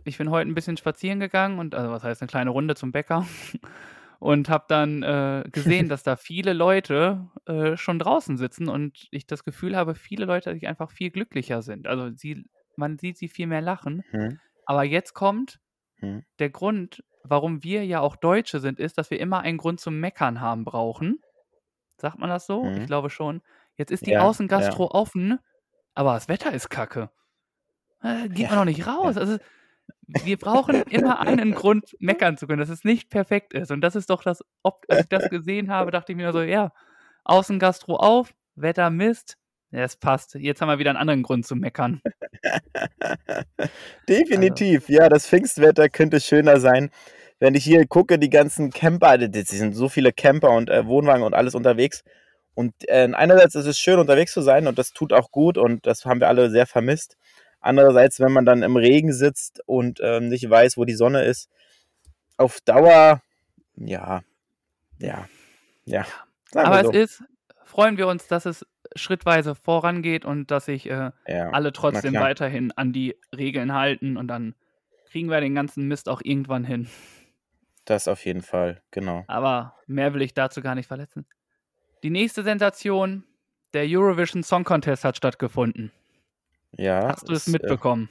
Ich 0.05 0.19
bin 0.19 0.29
heute 0.29 0.47
ein 0.47 0.53
bisschen 0.53 0.77
spazieren 0.77 1.19
gegangen 1.19 1.57
und, 1.57 1.73
also 1.73 1.91
was 1.91 2.03
heißt 2.03 2.21
eine 2.21 2.29
kleine 2.29 2.51
Runde 2.51 2.75
zum 2.75 2.91
Bäcker 2.91 3.25
und 4.19 4.47
habe 4.47 4.65
dann 4.67 5.01
äh, 5.01 5.43
gesehen, 5.51 5.89
dass 5.89 6.03
da 6.03 6.17
viele 6.17 6.53
Leute 6.53 7.27
äh, 7.47 7.77
schon 7.77 7.97
draußen 7.97 8.37
sitzen 8.37 8.69
und 8.69 9.07
ich 9.09 9.25
das 9.25 9.43
Gefühl 9.43 9.75
habe, 9.75 9.95
viele 9.95 10.25
Leute 10.25 10.53
sich 10.53 10.67
einfach 10.67 10.91
viel 10.91 11.09
glücklicher 11.09 11.63
sind. 11.63 11.87
Also 11.87 12.15
sie, 12.15 12.45
man 12.75 12.99
sieht 12.99 13.17
sie 13.17 13.27
viel 13.27 13.47
mehr 13.47 13.61
lachen. 13.61 14.03
Hm. 14.11 14.39
Aber 14.67 14.83
jetzt 14.83 15.15
kommt 15.15 15.59
hm. 15.99 16.23
Der 16.39 16.49
Grund, 16.49 17.03
warum 17.29 17.63
wir 17.63 17.85
ja 17.85 17.99
auch 17.99 18.15
Deutsche 18.15 18.59
sind, 18.59 18.79
ist, 18.79 18.97
dass 18.97 19.11
wir 19.11 19.19
immer 19.19 19.41
einen 19.41 19.57
Grund 19.57 19.79
zum 19.79 19.99
Meckern 19.99 20.41
haben 20.41 20.65
brauchen. 20.65 21.21
Sagt 21.97 22.19
man 22.19 22.29
das 22.29 22.45
so? 22.45 22.63
Ich 22.65 22.79
mhm. 22.79 22.85
glaube 22.85 23.09
schon. 23.09 23.41
Jetzt 23.75 23.91
ist 23.91 24.05
die 24.05 24.11
Ja, 24.11 24.21
Außengastro 24.21 24.85
ja. 24.85 24.91
offen, 24.91 25.39
aber 25.93 26.13
das 26.13 26.27
Wetter 26.27 26.53
ist 26.53 26.69
kacke. 26.69 27.09
Äh, 28.01 28.29
geht 28.29 28.49
man 28.49 28.59
noch 28.59 28.65
nicht 28.65 28.85
raus. 28.85 29.17
Also, 29.17 29.37
wir 30.07 30.37
brauchen 30.37 30.83
immer 30.83 31.19
einen 31.19 31.51
Grund, 31.55 31.95
meckern 31.99 32.37
zu 32.37 32.47
können, 32.47 32.59
dass 32.59 32.69
es 32.69 32.83
nicht 32.83 33.09
perfekt 33.09 33.53
ist. 33.53 33.71
Und 33.71 33.81
das 33.81 33.95
ist 33.95 34.09
doch 34.09 34.23
das, 34.23 34.43
ob, 34.63 34.83
als 34.89 35.01
ich 35.01 35.09
das 35.09 35.29
gesehen 35.29 35.69
habe, 35.69 35.91
dachte 35.91 36.11
ich 36.11 36.17
mir 36.17 36.31
so, 36.33 36.41
ja, 36.41 36.71
Außengastro 37.23 37.95
auf, 37.97 38.33
Wetter 38.55 38.89
Mist, 38.89 39.37
ja, 39.71 39.81
es 39.81 39.97
passt. 39.97 40.35
Jetzt 40.35 40.61
haben 40.61 40.69
wir 40.69 40.79
wieder 40.79 40.91
einen 40.91 40.99
anderen 40.99 41.23
Grund 41.23 41.45
zu 41.45 41.55
meckern. 41.55 42.01
Definitiv, 44.09 44.83
also. 44.83 44.93
ja, 44.93 45.09
das 45.09 45.27
Pfingstwetter 45.27 45.89
könnte 45.89 46.21
schöner 46.21 46.59
sein. 46.59 46.89
Wenn 47.39 47.55
ich 47.55 47.63
hier 47.63 47.85
gucke, 47.85 48.17
die 48.17 48.29
ganzen 48.29 48.71
Camper, 48.71 49.19
es 49.19 49.49
sind 49.49 49.73
so 49.73 49.89
viele 49.89 50.11
Camper 50.11 50.51
und 50.51 50.69
äh, 50.69 50.85
Wohnwagen 50.85 51.23
und 51.23 51.33
alles 51.33 51.55
unterwegs. 51.55 52.03
Und 52.55 52.73
äh, 52.87 53.07
einerseits 53.13 53.55
ist 53.55 53.67
es 53.67 53.79
schön, 53.79 53.99
unterwegs 53.99 54.33
zu 54.33 54.41
sein 54.41 54.67
und 54.67 54.79
das 54.79 54.91
tut 54.91 55.13
auch 55.13 55.31
gut 55.31 55.57
und 55.57 55.85
das 55.85 56.05
haben 56.05 56.19
wir 56.19 56.27
alle 56.27 56.49
sehr 56.49 56.65
vermisst. 56.65 57.17
Andererseits, 57.59 58.19
wenn 58.19 58.31
man 58.31 58.45
dann 58.45 58.63
im 58.63 58.77
Regen 58.77 59.13
sitzt 59.13 59.61
und 59.65 59.99
ähm, 60.01 60.29
nicht 60.29 60.49
weiß, 60.49 60.77
wo 60.77 60.85
die 60.85 60.95
Sonne 60.95 61.23
ist, 61.23 61.49
auf 62.37 62.59
Dauer, 62.61 63.21
ja, 63.75 64.21
ja, 64.99 65.27
ja. 65.85 66.05
Aber 66.55 66.83
so. 66.83 66.91
es 66.91 66.95
ist, 66.95 67.23
freuen 67.63 67.97
wir 67.97 68.07
uns, 68.07 68.27
dass 68.27 68.45
es 68.45 68.65
schrittweise 68.95 69.53
vorangeht 69.53 70.25
und 70.25 70.49
dass 70.49 70.65
sich 70.65 70.89
äh, 70.89 71.11
ja, 71.27 71.49
alle 71.51 71.73
trotzdem 71.73 72.13
weiterhin 72.15 72.71
an 72.71 72.93
die 72.93 73.15
Regeln 73.35 73.73
halten 73.73 74.17
und 74.17 74.27
dann 74.27 74.55
kriegen 75.11 75.29
wir 75.29 75.41
den 75.41 75.55
ganzen 75.55 75.87
Mist 75.87 76.09
auch 76.09 76.21
irgendwann 76.23 76.63
hin. 76.63 76.87
Das 77.87 78.09
auf 78.09 78.25
jeden 78.25 78.41
Fall, 78.41 78.81
genau. 78.91 79.23
Aber 79.27 79.73
mehr 79.87 80.13
will 80.13 80.21
ich 80.21 80.33
dazu 80.33 80.61
gar 80.61 80.75
nicht 80.75 80.87
verletzen. 80.87 81.25
Die 82.03 82.09
nächste 82.09 82.43
Sensation, 82.43 83.23
der 83.73 83.85
Eurovision 83.87 84.43
Song 84.43 84.65
Contest 84.65 85.05
hat 85.05 85.15
stattgefunden. 85.15 85.93
Ja. 86.73 87.07
Hast 87.07 87.29
du 87.29 87.33
es 87.33 87.47
äh, 87.47 87.51
mitbekommen? 87.51 88.09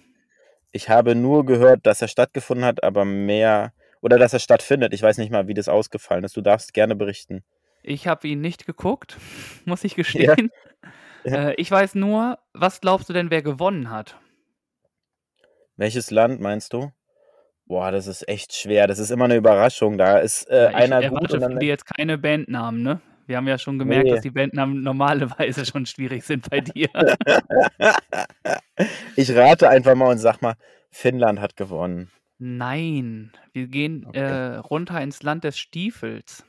Ich 0.73 0.88
habe 0.88 1.14
nur 1.14 1.45
gehört, 1.45 1.85
dass 1.85 2.00
er 2.00 2.09
stattgefunden 2.09 2.64
hat, 2.64 2.83
aber 2.83 3.04
mehr 3.04 3.75
oder 4.00 4.18
dass 4.18 4.33
er 4.33 4.38
stattfindet. 4.38 4.95
Ich 4.95 5.02
weiß 5.02 5.18
nicht 5.18 5.30
mal, 5.30 5.47
wie 5.47 5.54
das 5.54 5.68
ausgefallen 5.68 6.25
ist. 6.25 6.38
Du 6.38 6.40
darfst 6.40 6.73
gerne 6.73 6.97
berichten. 6.97 7.45
Ich 7.83 8.09
habe 8.09 8.28
ihn 8.28 8.40
nicht 8.40 8.64
geguckt, 8.64 9.18
muss 9.66 9.85
ich 9.85 9.95
gestehen. 9.95 10.50
Ja. 11.23 11.50
Äh, 11.50 11.54
ich 11.56 11.71
weiß 11.71 11.97
nur, 11.97 12.38
was 12.54 12.80
glaubst 12.80 13.11
du 13.11 13.12
denn, 13.12 13.30
wer 13.30 13.42
gewonnen 13.42 13.90
hat? 13.90 14.18
Welches 15.76 16.11
Land 16.11 16.40
meinst 16.40 16.73
du? 16.73 16.92
Boah, 17.66 17.90
das 17.90 18.06
ist 18.06 18.28
echt 18.28 18.54
schwer. 18.54 18.87
Das 18.87 18.99
ist 18.99 19.11
immer 19.11 19.25
eine 19.25 19.37
Überraschung. 19.37 19.99
Da 19.99 20.18
ist 20.18 20.49
äh, 20.49 20.70
ja, 20.70 20.76
einer 20.76 21.08
gut 21.11 21.32
und 21.32 21.40
dann. 21.40 21.52
von 21.52 21.61
dir 21.61 21.66
jetzt 21.66 21.85
keine 21.85 22.16
Bandnamen, 22.16 22.82
ne? 22.82 23.00
Wir 23.26 23.38
haben 23.38 23.49
ja 23.49 23.58
schon 23.58 23.78
gemerkt, 23.78 24.04
nee. 24.04 24.12
dass 24.12 24.20
die 24.20 24.30
Bandnamen 24.30 24.82
normalerweise 24.82 25.66
schon 25.66 25.85
schwierig 25.85 26.25
sind 26.25 26.49
bei 26.49 26.61
dir. 26.61 26.88
ich 29.16 29.35
rate 29.35 29.68
einfach 29.68 29.96
mal 29.96 30.12
und 30.12 30.18
sag 30.18 30.42
mal, 30.42 30.54
Finnland 30.90 31.40
hat 31.40 31.56
gewonnen. 31.56 32.12
Nein, 32.38 33.32
wir 33.52 33.66
gehen 33.66 34.06
okay. 34.06 34.20
äh, 34.20 34.56
runter 34.58 35.00
ins 35.00 35.25
Land 35.25 35.42
des 35.42 35.58
Stiefels. 35.58 36.44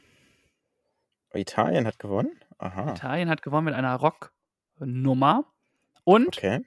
Italien 1.33 1.87
hat 1.87 1.97
gewonnen? 1.97 2.31
Aha. 2.59 2.91
Italien 2.91 3.29
hat 3.29 3.41
gewonnen 3.41 3.65
mit 3.65 3.73
einer 3.73 3.95
Rocknummer. 3.95 5.45
Und 6.03 6.27
okay. 6.27 6.61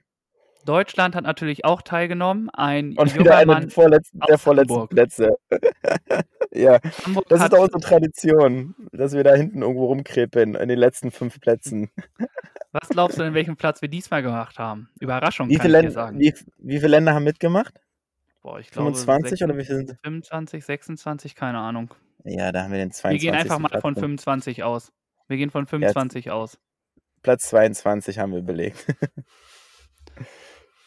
Deutschland 0.65 1.15
hat 1.15 1.23
natürlich 1.23 1.65
auch 1.65 1.81
teilgenommen. 1.81 2.49
Ein 2.49 2.97
Und 2.97 3.17
wieder 3.17 3.37
einer 3.37 3.59
der 3.59 3.69
vorletzten, 3.69 4.19
der 4.27 4.37
vorletzten 4.37 4.87
Plätze. 4.87 5.37
ja, 6.51 6.79
Hamburg 7.05 7.27
das 7.29 7.43
ist 7.43 7.53
auch 7.53 7.63
unsere 7.63 7.79
Tradition, 7.79 8.75
dass 8.91 9.13
wir 9.13 9.23
da 9.23 9.33
hinten 9.33 9.61
irgendwo 9.61 9.85
rumkrepen 9.85 10.55
in 10.55 10.69
den 10.69 10.79
letzten 10.79 11.11
fünf 11.11 11.39
Plätzen. 11.39 11.89
Was 12.71 12.89
glaubst 12.89 13.19
du, 13.19 13.23
in 13.23 13.33
welchem 13.33 13.57
Platz 13.57 13.81
wir 13.81 13.89
diesmal 13.89 14.21
gemacht 14.21 14.57
haben? 14.57 14.89
Überraschung, 14.99 15.49
wie 15.49 15.57
kann 15.57 15.73
ich 15.73 15.81
dir 15.81 15.91
sagen. 15.91 16.19
Wie, 16.19 16.33
wie, 16.57 16.77
viele 16.77 16.87
Länder 16.87 17.13
haben 17.13 17.25
mitgemacht? 17.25 17.73
Boah, 18.41 18.59
ich 18.59 18.71
glaube 18.71 18.95
25 18.95 19.39
26, 19.39 19.43
oder 19.43 19.57
wie 19.57 19.65
viele 19.65 19.77
sind 19.79 19.99
25, 20.03 20.65
26, 20.65 21.35
keine 21.35 21.57
Ahnung. 21.57 21.93
Ja, 22.23 22.53
da 22.53 22.63
haben 22.63 22.71
wir 22.71 22.77
den 22.77 22.91
22. 22.91 23.21
Wir 23.21 23.31
gehen 23.31 23.39
einfach 23.39 23.59
mal 23.59 23.67
Platz 23.67 23.81
von 23.81 23.95
25 23.95 24.63
aus. 24.63 24.93
Wir 25.27 25.35
gehen 25.35 25.49
von 25.49 25.67
25 25.67 26.25
ja, 26.25 26.33
aus. 26.33 26.59
Platz 27.21 27.49
22 27.49 28.19
haben 28.19 28.33
wir 28.33 28.41
belegt. 28.41 28.85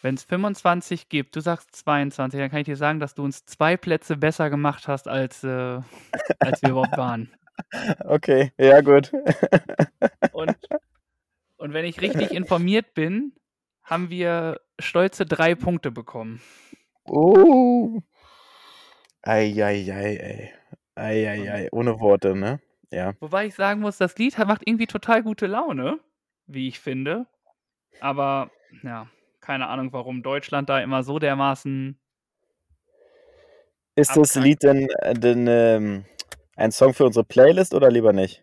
Wenn 0.04 0.16
es 0.16 0.24
25 0.24 1.08
gibt, 1.08 1.34
du 1.34 1.40
sagst 1.40 1.74
22, 1.76 2.38
dann 2.38 2.50
kann 2.50 2.58
ich 2.58 2.66
dir 2.66 2.76
sagen, 2.76 3.00
dass 3.00 3.14
du 3.14 3.24
uns 3.24 3.46
zwei 3.46 3.78
Plätze 3.78 4.18
besser 4.18 4.50
gemacht 4.50 4.86
hast, 4.86 5.08
als, 5.08 5.42
äh, 5.44 5.80
als 6.40 6.60
wir 6.60 6.70
überhaupt 6.70 6.98
waren. 6.98 7.32
Okay, 8.00 8.50
ja, 8.58 8.80
gut. 8.80 9.12
Und, 10.32 10.56
und 11.56 11.72
wenn 11.72 11.84
ich 11.84 12.00
richtig 12.00 12.32
informiert 12.32 12.94
bin, 12.94 13.32
haben 13.84 14.10
wir 14.10 14.60
stolze 14.80 15.24
drei 15.24 15.54
Punkte 15.54 15.92
bekommen. 15.92 16.42
Oh. 17.04 18.00
Eieiei, 19.22 20.16
ey. 20.16 20.52
Eieiei, 20.96 21.68
ohne 21.70 22.00
Worte, 22.00 22.34
ne? 22.34 22.60
Ja. 22.90 23.14
Wobei 23.20 23.46
ich 23.46 23.54
sagen 23.54 23.80
muss, 23.80 23.98
das 23.98 24.18
Lied 24.18 24.36
macht 24.36 24.62
irgendwie 24.66 24.88
total 24.88 25.22
gute 25.22 25.46
Laune, 25.46 26.00
wie 26.48 26.66
ich 26.66 26.80
finde. 26.80 27.26
Aber, 28.00 28.50
ja, 28.82 29.06
keine 29.44 29.68
Ahnung, 29.68 29.92
warum 29.92 30.22
Deutschland 30.22 30.68
da 30.68 30.80
immer 30.80 31.02
so 31.02 31.18
dermaßen. 31.18 31.98
Ist 33.94 34.16
das 34.16 34.34
Lied 34.34 34.62
denn, 34.62 34.88
äh, 35.00 35.14
denn 35.14 35.46
ähm, 35.46 36.04
ein 36.56 36.72
Song 36.72 36.94
für 36.94 37.04
unsere 37.04 37.24
Playlist 37.24 37.74
oder 37.74 37.90
lieber 37.90 38.12
nicht? 38.12 38.42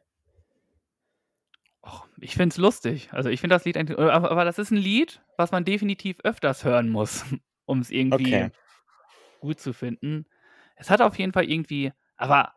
Och, 1.81 2.07
ich 2.19 2.35
finde 2.35 2.53
es 2.53 2.57
lustig. 2.57 3.09
Also 3.11 3.29
ich 3.29 3.41
finde 3.41 3.55
das 3.55 3.65
Lied, 3.65 3.77
aber, 3.77 4.31
aber 4.31 4.45
das 4.45 4.59
ist 4.59 4.71
ein 4.71 4.77
Lied, 4.77 5.21
was 5.37 5.51
man 5.51 5.65
definitiv 5.65 6.19
öfters 6.23 6.63
hören 6.63 6.89
muss, 6.89 7.25
um 7.65 7.79
es 7.79 7.89
irgendwie 7.89 8.35
okay. 8.35 8.51
gut 9.39 9.59
zu 9.59 9.73
finden. 9.73 10.25
Es 10.75 10.89
hat 10.89 11.01
auf 11.01 11.17
jeden 11.17 11.33
Fall 11.33 11.49
irgendwie, 11.49 11.91
aber 12.15 12.53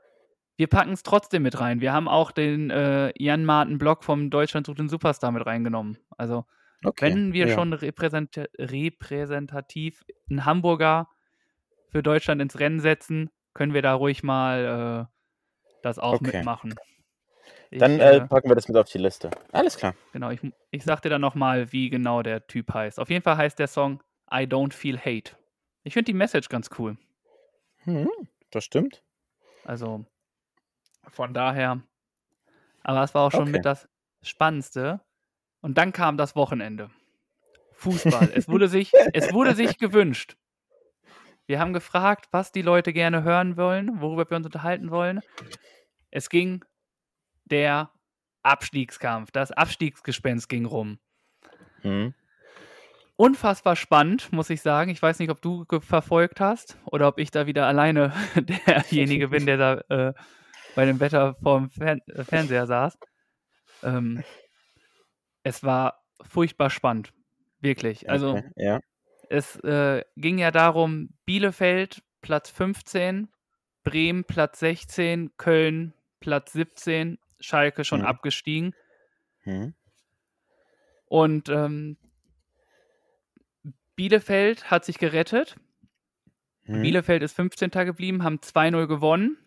wir 0.57 0.67
packen 0.67 0.93
es 0.93 1.03
trotzdem 1.03 1.43
mit 1.43 1.59
rein. 1.61 1.81
Wir 1.81 1.93
haben 1.93 2.09
auch 2.09 2.31
den 2.31 2.71
äh, 2.71 3.13
Jan 3.19 3.45
Martin 3.45 3.79
Block 3.79 4.05
vom 4.05 4.31
Deutschland 4.31 4.67
sucht 4.67 4.79
den 4.79 4.89
Superstar 4.89 5.33
mit 5.33 5.45
reingenommen. 5.45 5.99
Also 6.17 6.45
Okay, 6.85 7.07
Wenn 7.07 7.33
wir 7.33 7.49
ja. 7.49 7.55
schon 7.55 7.73
repräsent 7.73 8.39
repräsentativ 8.59 10.05
einen 10.29 10.45
Hamburger 10.45 11.09
für 11.91 12.03
Deutschland 12.03 12.43
ins 12.43 12.59
Rennen 12.59 12.81
setzen, 12.81 13.31
können 13.55 13.73
wir 13.73 13.83
da 13.83 13.95
ruhig 13.95 14.23
mal 14.23 15.09
äh, 15.09 15.15
das 15.83 15.99
auch 15.99 16.15
okay. 16.15 16.37
mitmachen. 16.37 16.75
Ich, 17.71 17.79
dann 17.79 17.99
äh, 17.99 18.17
äh, 18.17 18.21
packen 18.27 18.49
wir 18.49 18.55
das 18.55 18.69
mit 18.69 18.77
auf 18.77 18.89
die 18.89 18.99
Liste. 18.99 19.31
Alles 19.53 19.77
klar. 19.77 19.95
Genau, 20.13 20.31
ich, 20.31 20.41
ich 20.71 20.85
sag 20.85 21.03
dir 21.03 21.09
dann 21.09 21.21
nochmal, 21.21 21.73
wie 21.73 21.91
genau 21.91 22.23
der 22.23 22.47
Typ 22.47 22.73
heißt. 22.73 23.01
Auf 23.01 23.11
jeden 23.11 23.23
Fall 23.23 23.37
heißt 23.37 23.59
der 23.59 23.67
Song 23.67 24.03
I 24.31 24.45
Don't 24.45 24.73
Feel 24.73 24.99
Hate. 24.99 25.37
Ich 25.83 25.95
finde 25.95 26.07
die 26.07 26.15
Message 26.15 26.49
ganz 26.49 26.71
cool. 26.79 26.97
Hm, 27.85 28.09
das 28.51 28.65
stimmt. 28.65 29.03
Also, 29.65 30.05
von 31.09 31.35
daher. 31.35 31.83
Aber 32.83 33.03
es 33.03 33.15
war 33.15 33.27
auch 33.27 33.33
schon 33.33 33.43
okay. 33.43 33.53
mit 33.53 33.65
das 33.65 33.89
Spannendste. 34.23 35.01
Und 35.65 35.79
dann 35.79 35.95
kam 35.95 36.19
das 36.19 36.37
Wochenende. 36.37 36.91
Fußball. 37.73 38.31
es, 38.35 38.49
wurde 38.49 38.69
sich, 38.69 38.93
es 39.15 39.33
wurde 39.33 39.55
sich 39.55 39.79
gewünscht. 39.79 40.37
Wir 41.47 41.59
haben 41.59 41.73
gefragt, 41.73 42.27
was 42.33 42.53
die 42.53 42.61
Leute 42.61 42.93
gerne 42.93 43.23
hören 43.23 43.57
wollen, 43.57 44.03
worüber 44.03 44.29
wir 44.29 44.37
uns 44.37 44.45
unterhalten 44.45 44.91
wollen. 44.91 45.23
Es 46.11 46.29
ging 46.29 46.67
der 47.47 47.91
Abstiegskampf, 48.43 49.31
das 49.31 49.53
Abstiegsgespenst 49.53 50.51
ging 50.51 50.67
rum. 50.67 50.99
Mhm. 51.83 52.13
Unfassbar 53.17 53.75
spannend, 53.75 54.31
muss 54.35 54.51
ich 54.51 54.61
sagen. 54.61 54.91
Ich 54.91 55.01
weiß 55.01 55.19
nicht, 55.19 55.31
ob 55.31 55.41
du 55.41 55.65
verfolgt 55.81 56.41
hast 56.41 56.77
oder 56.85 57.09
ob 57.09 57.19
ich 57.19 57.31
da 57.31 57.47
wieder 57.47 57.67
alleine 57.67 58.13
derjenige 58.67 59.29
bin, 59.29 59.47
der 59.47 59.57
da 59.57 60.09
äh, 60.09 60.13
bei 60.75 60.85
dem 60.85 61.01
Wetter 61.01 61.37
vorm 61.43 61.71
Fern 61.71 62.03
Fernseher 62.29 62.67
saß. 62.67 62.99
Ähm, 63.83 64.23
es 65.45 65.63
war 65.63 66.03
furchtbar 66.23 66.71
spannend. 66.71 67.13
Wirklich. 67.61 68.11
Also, 68.11 68.33
okay, 68.33 68.51
ja. 68.57 68.81
es 69.31 69.57
äh, 69.61 70.03
ging 70.17 70.39
ja 70.39 70.51
darum, 70.51 71.11
Bielefeld 71.25 72.03
Platz 72.21 72.51
15, 72.51 73.29
Bremen 73.85 74.25
Platz 74.25 74.59
16, 74.59 75.37
Köln 75.37 75.95
Platz 76.21 76.53
17, 76.53 77.19
Schalke 77.39 77.85
schon 77.85 78.01
mhm. 78.01 78.07
abgestiegen. 78.07 78.75
Mhm. 79.45 79.75
Und 81.07 81.49
ähm, 81.49 81.97
Bielefeld 83.95 84.71
hat 84.71 84.85
sich 84.85 84.99
gerettet. 84.99 85.57
Mhm. 86.65 86.83
Bielefeld 86.83 87.23
ist 87.23 87.37
15. 87.37 87.71
geblieben, 87.71 88.25
haben 88.25 88.39
2-0 88.39 88.87
gewonnen. 88.87 89.39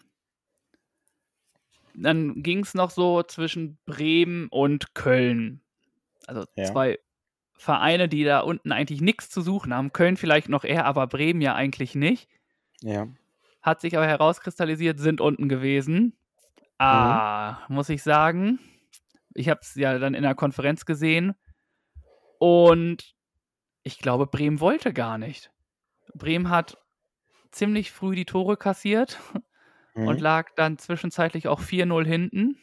Dann 1.96 2.44
ging 2.44 2.60
es 2.60 2.76
noch 2.76 2.92
so 2.92 3.24
zwischen 3.24 3.80
Bremen 3.86 4.48
und 4.50 4.94
Köln. 4.94 5.62
Also 6.28 6.46
ja. 6.56 6.66
zwei 6.66 7.00
Vereine, 7.58 8.08
die 8.08 8.24
da 8.24 8.42
unten 8.42 8.72
eigentlich 8.72 9.02
nichts 9.02 9.30
zu 9.30 9.42
suchen 9.42 9.74
haben. 9.74 9.92
Köln 9.92 10.18
vielleicht 10.18 10.50
noch 10.50 10.64
eher, 10.64 10.86
aber 10.86 11.08
Bremen 11.08 11.42
ja 11.42 11.56
eigentlich 11.56 11.96
nicht. 11.96 12.30
Ja. 12.82 13.08
Hat 13.64 13.82
sich 13.82 13.98
aber 13.98 14.08
herauskristallisiert, 14.08 15.00
sind 15.00 15.20
unten 15.20 15.50
gewesen. 15.50 16.16
Ah, 16.78 17.64
mhm. 17.68 17.76
muss 17.76 17.90
ich 17.90 18.04
sagen. 18.04 18.60
Ich 19.34 19.50
habe 19.50 19.62
es 19.62 19.76
ja 19.76 19.98
dann 19.98 20.14
in 20.14 20.24
der 20.24 20.36
Konferenz 20.36 20.86
gesehen. 20.86 21.34
Und 22.38 23.16
ich 23.84 23.98
glaube, 24.00 24.28
Bremen 24.28 24.60
wollte 24.60 24.94
gar 24.94 25.18
nicht. 25.18 25.52
Bremen 26.14 26.50
hat 26.50 26.78
ziemlich 27.52 27.92
früh 27.92 28.16
die 28.16 28.26
Tore 28.26 28.58
kassiert 28.58 29.20
mhm. 29.96 30.08
und 30.08 30.22
lag 30.22 30.52
dann 30.56 30.78
zwischenzeitlich 30.78 31.48
auch 31.48 31.62
4-0 31.62 32.06
hinten. 32.06 32.60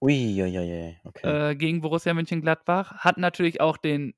Ui, 0.00 0.42
ui, 0.42 0.58
ui, 0.58 0.96
okay. 1.04 1.50
äh, 1.50 1.54
gegen 1.54 1.82
Borussia 1.82 2.14
Mönchengladbach. 2.14 2.98
Hat 2.98 3.18
natürlich 3.18 3.60
auch 3.60 3.76
den 3.76 4.14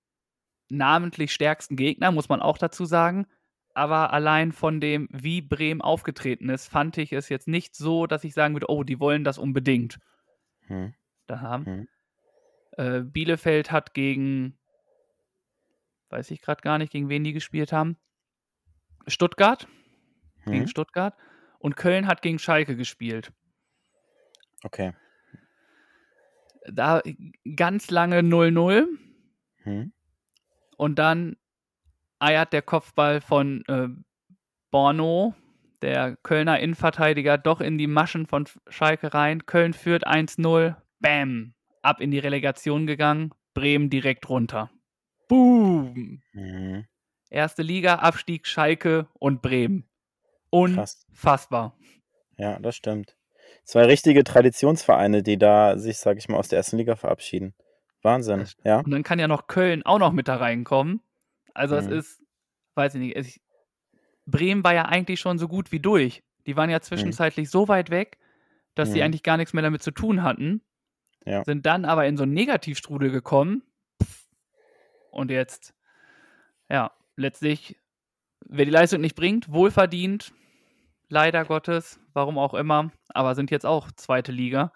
namentlich 0.69 1.33
stärksten 1.33 1.77
Gegner, 1.77 2.13
muss 2.13 2.29
man 2.29 2.41
auch 2.41 2.57
dazu 2.59 2.85
sagen. 2.85 3.27
aber 3.75 4.13
allein 4.13 4.53
von 4.53 4.81
dem, 4.81 5.09
wie 5.11 5.41
Bremen 5.41 5.81
aufgetreten 5.81 6.49
ist, 6.49 6.69
fand 6.69 6.99
ich 6.99 7.13
es 7.13 7.29
jetzt 7.29 7.49
nicht 7.49 7.75
so, 7.75 8.07
dass 8.07 8.25
ich 8.25 8.35
sagen 8.35 8.55
würde, 8.55 8.69
oh, 8.69 8.85
die 8.85 9.01
wollen 9.01 9.25
das 9.25 9.39
unbedingt. 9.39 9.99
Hm. 10.67 10.95
Da 11.27 11.41
haben. 11.41 11.67
Hm. 11.67 11.89
Äh, 12.73 13.01
Bielefeld 13.01 13.71
hat 13.71 13.95
gegen, 13.95 14.59
weiß 16.11 16.31
ich 16.31 16.41
gerade 16.43 16.63
gar 16.63 16.79
nicht, 16.79 16.93
gegen 16.93 17.09
wen 17.09 17.25
die 17.25 17.33
gespielt 17.33 17.73
haben. 17.73 17.97
Stuttgart. 19.07 19.67
Hm. 20.41 20.53
Gegen 20.53 20.69
Stuttgart. 20.69 21.17
Und 21.59 21.77
Köln 21.77 22.07
hat 22.07 22.23
gegen 22.23 22.39
Schalke 22.39 22.77
gespielt. 22.77 23.33
Okay. 24.65 24.93
Da 26.67 27.03
ganz 27.57 27.91
lange 27.91 28.21
0-0. 28.21 28.87
Hm. 29.65 29.93
Und 30.77 30.99
dann 30.99 31.37
eiert 32.19 32.53
der 32.53 32.63
Kopfball 32.63 33.21
von 33.21 33.65
äh, 33.67 33.89
Borno, 34.71 35.35
der 35.83 36.17
Kölner 36.23 36.61
Innenverteidiger, 36.61 37.39
doch 37.39 37.61
in 37.61 37.79
die 37.79 37.87
Maschen 37.87 38.27
von 38.27 38.49
Schalke 38.69 39.13
rein. 39.13 39.47
Köln 39.47 39.73
führt 39.73 40.07
1-0. 40.07 40.77
Bam. 41.01 41.55
Ab 41.83 42.01
in 42.01 42.13
die 42.13 42.21
Relegation 42.21 42.87
gegangen. 42.87 43.33
Bremen 43.55 43.91
direkt 43.91 44.29
runter. 44.29 44.71
Boom. 45.29 46.23
Mhm. 46.33 46.87
Erste 47.29 47.63
Liga, 47.63 47.97
Abstieg 47.97 48.47
Schalke 48.47 49.09
und 49.15 49.43
Bremen. 49.43 49.89
Unfassbar. 50.51 51.77
Ja, 52.37 52.59
das 52.59 52.77
stimmt. 52.77 53.17
Zwei 53.65 53.85
richtige 53.85 54.25
Traditionsvereine, 54.25 55.23
die 55.23 55.39
da 55.39 55.79
sich, 55.79 55.99
sag 55.99 56.19
ich 56.19 56.29
mal, 56.29 56.39
aus 56.39 56.49
der 56.49 56.59
ersten 56.59 56.77
Liga 56.77 56.97
verabschieden. 56.97 57.55
Wahnsinn, 58.03 58.47
ja. 58.65 58.81
Und 58.81 58.91
dann 58.91 59.05
kann 59.05 59.21
ja 59.21 59.29
noch 59.29 59.47
Köln 59.47 59.85
auch 59.85 59.99
noch 59.99 60.13
mit 60.13 60.27
da 60.27 60.37
reinkommen. 60.37 61.01
Also 61.55 61.77
es 61.77 61.87
mhm. 61.87 61.93
ist, 61.93 62.23
weiß 62.75 62.95
ich 62.97 63.01
nicht, 63.01 63.17
es, 63.17 63.41
Bremen 64.27 64.65
war 64.65 64.75
ja 64.75 64.87
eigentlich 64.87 65.21
schon 65.21 65.39
so 65.39 65.47
gut 65.47 65.71
wie 65.71 65.81
durch. 65.81 66.25
Die 66.47 66.57
waren 66.57 66.71
ja 66.71 66.79
mhm. 66.79 66.83
zwischenzeitlich 66.83 67.47
mhm. 67.47 67.51
so 67.51 67.69
weit 67.69 67.91
weg, 67.91 68.19
dass 68.75 68.89
mhm. 68.89 68.93
sie 68.95 69.03
eigentlich 69.03 69.23
gar 69.23 69.37
nichts 69.37 69.53
mehr 69.53 69.63
damit 69.63 69.83
zu 69.83 69.93
tun 69.93 70.23
hatten. 70.23 70.63
Ja. 71.25 71.45
Sind 71.45 71.67
dann 71.67 71.85
aber 71.85 72.07
in 72.07 72.17
so 72.17 72.25
einen 72.25 72.35
Negativstrudel 72.35 73.11
gekommen. 73.11 73.63
Und 75.11 75.31
jetzt, 75.31 75.75
ja, 76.69 76.91
letztlich, 77.17 77.77
wer 78.41 78.65
die 78.65 78.71
Leistung 78.71 79.01
nicht 79.01 79.15
bringt, 79.15 79.53
wohlverdient, 79.53 80.33
leider 81.13 81.45
Gottes, 81.45 82.01
warum 82.15 82.39
auch 82.39 82.55
immer, 82.55 82.91
aber 83.11 83.35
sind 83.35 83.51
jetzt 83.51 83.67
auch 83.67 83.93
zweite 83.93 84.33
Liga. 84.33 84.73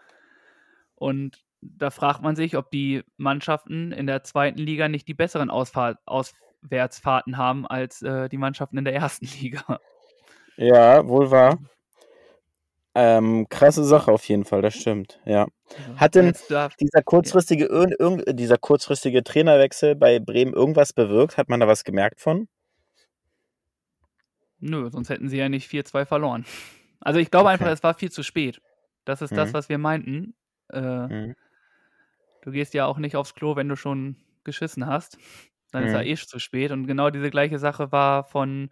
Und 0.95 1.43
da 1.63 1.91
fragt 1.91 2.23
man 2.23 2.37
sich, 2.37 2.59
ob 2.59 2.71
die 2.71 3.03
Mannschaften 3.17 3.91
in 3.91 4.07
der 4.07 4.23
zweiten 4.23 4.59
Liga 4.59 4.89
nicht 4.89 5.09
die 5.09 5.15
besseren 5.15 5.49
Ausfahr 5.49 5.99
Auswärtsfahrten 6.05 7.39
haben 7.39 7.67
als 7.67 8.03
äh, 8.03 8.29
die 8.29 8.37
Mannschaften 8.37 8.77
in 8.77 8.85
der 8.85 8.95
ersten 8.95 9.27
Liga. 9.41 9.81
Ja, 10.59 11.09
wohl 11.09 11.31
wahr. 11.31 11.59
Ähm, 12.95 13.47
krasse 13.49 13.85
Sache 13.85 14.13
auf 14.13 14.27
jeden 14.27 14.45
Fall, 14.45 14.63
das 14.63 14.75
stimmt, 14.75 15.21
ja. 15.27 15.47
Hat 15.97 16.15
denn 16.15 16.35
dieser 16.81 17.03
kurzfristige, 17.03 17.69
dieser 18.29 18.57
kurzfristige 18.57 19.23
Trainerwechsel 19.23 19.97
bei 19.97 20.19
Bremen 20.19 20.55
irgendwas 20.55 20.93
bewirkt? 20.93 21.37
Hat 21.37 21.49
man 21.49 21.61
da 21.61 21.67
was 21.67 21.85
gemerkt 21.85 22.21
von? 22.21 22.49
Nö, 24.59 24.89
sonst 24.91 25.11
hätten 25.11 25.29
sie 25.29 25.39
ja 25.39 25.49
nicht 25.49 25.71
4-2 25.71 26.07
verloren. 26.07 26.45
Also 27.01 27.21
ich 27.21 27.31
glaube 27.31 27.47
okay. 27.47 27.55
einfach, 27.55 27.69
es 27.69 27.83
war 27.83 27.95
viel 27.95 28.11
zu 28.11 28.23
spät. 28.23 28.61
Das 29.05 29.23
ist 29.23 29.33
mhm. 29.33 29.37
das, 29.37 29.53
was 29.53 29.69
wir 29.69 29.79
meinten. 29.79 30.35
Äh, 30.73 31.07
mhm. 31.07 31.35
Du 32.43 32.51
gehst 32.51 32.75
ja 32.75 32.87
auch 32.87 32.99
nicht 32.99 33.17
aufs 33.17 33.35
Klo, 33.35 33.57
wenn 33.57 33.69
du 33.69 33.77
schon 33.77 34.17
geschissen 34.45 34.87
hast. 34.87 35.19
Dann 35.73 35.83
mhm. 35.83 35.89
ist 35.89 35.95
ja 35.95 36.03
eh 36.03 36.17
zu 36.17 36.39
spät. 36.39 36.71
Und 36.71 36.87
genau 36.87 37.11
diese 37.11 37.31
gleiche 37.31 37.59
Sache 37.59 37.93
war 37.93 38.25
von 38.25 38.71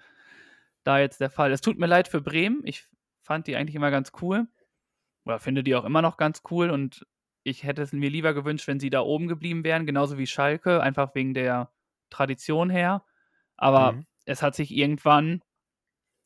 da 0.84 0.98
jetzt 0.98 1.20
der 1.20 1.30
Fall. 1.30 1.52
Es 1.52 1.60
tut 1.60 1.78
mir 1.78 1.86
leid 1.86 2.08
für 2.08 2.20
Bremen. 2.20 2.62
Ich 2.64 2.84
fand 3.22 3.46
die 3.46 3.56
eigentlich 3.56 3.76
immer 3.76 3.90
ganz 3.90 4.12
cool. 4.22 4.46
Oder 5.24 5.38
finde 5.38 5.62
die 5.62 5.74
auch 5.74 5.84
immer 5.84 6.02
noch 6.02 6.16
ganz 6.16 6.42
cool. 6.50 6.70
Und 6.70 7.06
ich 7.42 7.64
hätte 7.64 7.82
es 7.82 7.92
mir 7.92 8.10
lieber 8.10 8.34
gewünscht, 8.34 8.66
wenn 8.68 8.80
sie 8.80 8.90
da 8.90 9.00
oben 9.00 9.28
geblieben 9.28 9.64
wären, 9.64 9.86
genauso 9.86 10.18
wie 10.18 10.26
Schalke, 10.26 10.82
einfach 10.82 11.14
wegen 11.14 11.34
der 11.34 11.70
Tradition 12.10 12.70
her. 12.70 13.04
Aber 13.56 13.92
mhm. 13.92 14.06
es 14.24 14.42
hat 14.42 14.54
sich 14.54 14.70
irgendwann 14.70 15.42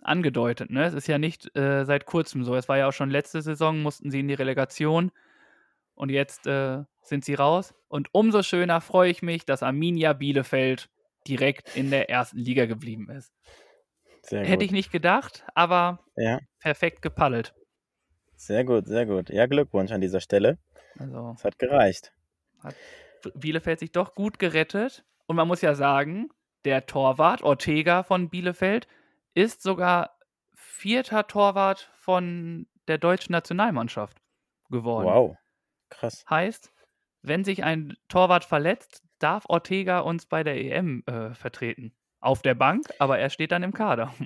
angedeutet. 0.00 0.70
Ne? 0.70 0.84
Es 0.84 0.94
ist 0.94 1.08
ja 1.08 1.18
nicht 1.18 1.54
äh, 1.56 1.84
seit 1.84 2.06
kurzem 2.06 2.44
so. 2.44 2.54
Es 2.54 2.68
war 2.68 2.78
ja 2.78 2.88
auch 2.88 2.92
schon 2.92 3.10
letzte 3.10 3.42
Saison, 3.42 3.82
mussten 3.82 4.10
sie 4.10 4.20
in 4.20 4.28
die 4.28 4.34
Relegation. 4.34 5.10
Und 5.94 6.10
jetzt 6.10 6.46
äh, 6.46 6.84
sind 7.02 7.24
sie 7.24 7.34
raus. 7.34 7.74
Und 7.88 8.08
umso 8.12 8.42
schöner 8.42 8.80
freue 8.80 9.10
ich 9.10 9.22
mich, 9.22 9.44
dass 9.44 9.62
Arminia 9.62 10.12
Bielefeld 10.12 10.88
direkt 11.26 11.76
in 11.76 11.90
der 11.90 12.08
ersten 12.08 12.38
Liga 12.38 12.66
geblieben 12.66 13.10
ist. 13.10 13.32
Sehr 14.22 14.44
Hätte 14.44 14.64
ich 14.64 14.72
nicht 14.72 14.92
gedacht, 14.92 15.44
aber 15.54 16.00
ja. 16.16 16.38
perfekt 16.60 17.02
gepaddelt. 17.02 17.54
Sehr 18.36 18.64
gut, 18.64 18.86
sehr 18.86 19.06
gut. 19.06 19.30
Ja, 19.30 19.46
Glückwunsch 19.46 19.90
an 19.90 20.00
dieser 20.00 20.20
Stelle. 20.20 20.58
Also, 20.98 21.34
es 21.36 21.44
hat 21.44 21.58
gereicht. 21.58 22.12
Hat 22.62 22.76
Bielefeld 23.34 23.80
sich 23.80 23.90
doch 23.90 24.14
gut 24.14 24.38
gerettet. 24.38 25.04
Und 25.26 25.36
man 25.36 25.48
muss 25.48 25.60
ja 25.60 25.74
sagen, 25.74 26.28
der 26.64 26.86
Torwart 26.86 27.42
Ortega 27.42 28.02
von 28.02 28.28
Bielefeld 28.28 28.86
ist 29.34 29.62
sogar 29.62 30.16
vierter 30.54 31.26
Torwart 31.26 31.90
von 31.96 32.66
der 32.86 32.98
deutschen 32.98 33.32
Nationalmannschaft 33.32 34.18
geworden. 34.70 35.06
Wow, 35.06 35.36
krass. 35.90 36.24
Heißt, 36.28 36.72
wenn 37.22 37.44
sich 37.44 37.64
ein 37.64 37.96
Torwart 38.08 38.44
verletzt, 38.44 39.02
darf 39.18 39.44
Ortega 39.48 40.00
uns 40.00 40.26
bei 40.26 40.42
der 40.42 40.56
EM 40.56 41.02
äh, 41.06 41.34
vertreten. 41.34 41.92
Auf 42.20 42.42
der 42.42 42.54
Bank, 42.54 42.86
aber 42.98 43.18
er 43.18 43.30
steht 43.30 43.52
dann 43.52 43.62
im 43.62 43.72
Kader. 43.72 44.12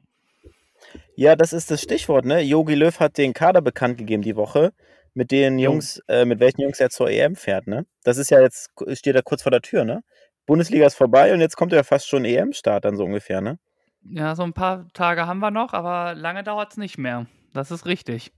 Ja, 1.14 1.36
das 1.36 1.52
ist 1.52 1.70
das 1.70 1.80
Stichwort, 1.80 2.24
ne? 2.24 2.40
Jogi 2.40 2.74
Löw 2.74 2.98
hat 2.98 3.16
den 3.16 3.34
Kader 3.34 3.60
bekannt 3.60 3.98
gegeben 3.98 4.22
die 4.22 4.34
Woche, 4.34 4.72
mit 5.14 5.30
den 5.30 5.60
Jungs, 5.60 6.02
äh, 6.08 6.24
mit 6.24 6.40
welchen 6.40 6.62
Jungs 6.62 6.80
er 6.80 6.90
zur 6.90 7.08
EM 7.08 7.36
fährt, 7.36 7.68
ne? 7.68 7.86
Das 8.02 8.16
ist 8.16 8.30
ja 8.30 8.40
jetzt, 8.40 8.70
steht 8.94 9.14
er 9.14 9.22
kurz 9.22 9.42
vor 9.42 9.52
der 9.52 9.60
Tür, 9.60 9.84
ne? 9.84 10.02
Bundesliga 10.44 10.84
ist 10.86 10.96
vorbei 10.96 11.32
und 11.32 11.40
jetzt 11.40 11.56
kommt 11.56 11.72
ja 11.72 11.84
fast 11.84 12.08
schon 12.08 12.24
EM-Start 12.24 12.84
dann 12.84 12.96
so 12.96 13.04
ungefähr, 13.04 13.40
ne? 13.40 13.58
Ja, 14.04 14.34
so 14.34 14.42
ein 14.42 14.52
paar 14.52 14.92
Tage 14.92 15.26
haben 15.26 15.38
wir 15.38 15.50
noch, 15.50 15.72
aber 15.72 16.14
lange 16.14 16.42
dauert 16.42 16.72
es 16.72 16.76
nicht 16.76 16.98
mehr. 16.98 17.26
Das 17.52 17.70
ist 17.70 17.86
richtig. 17.86 18.32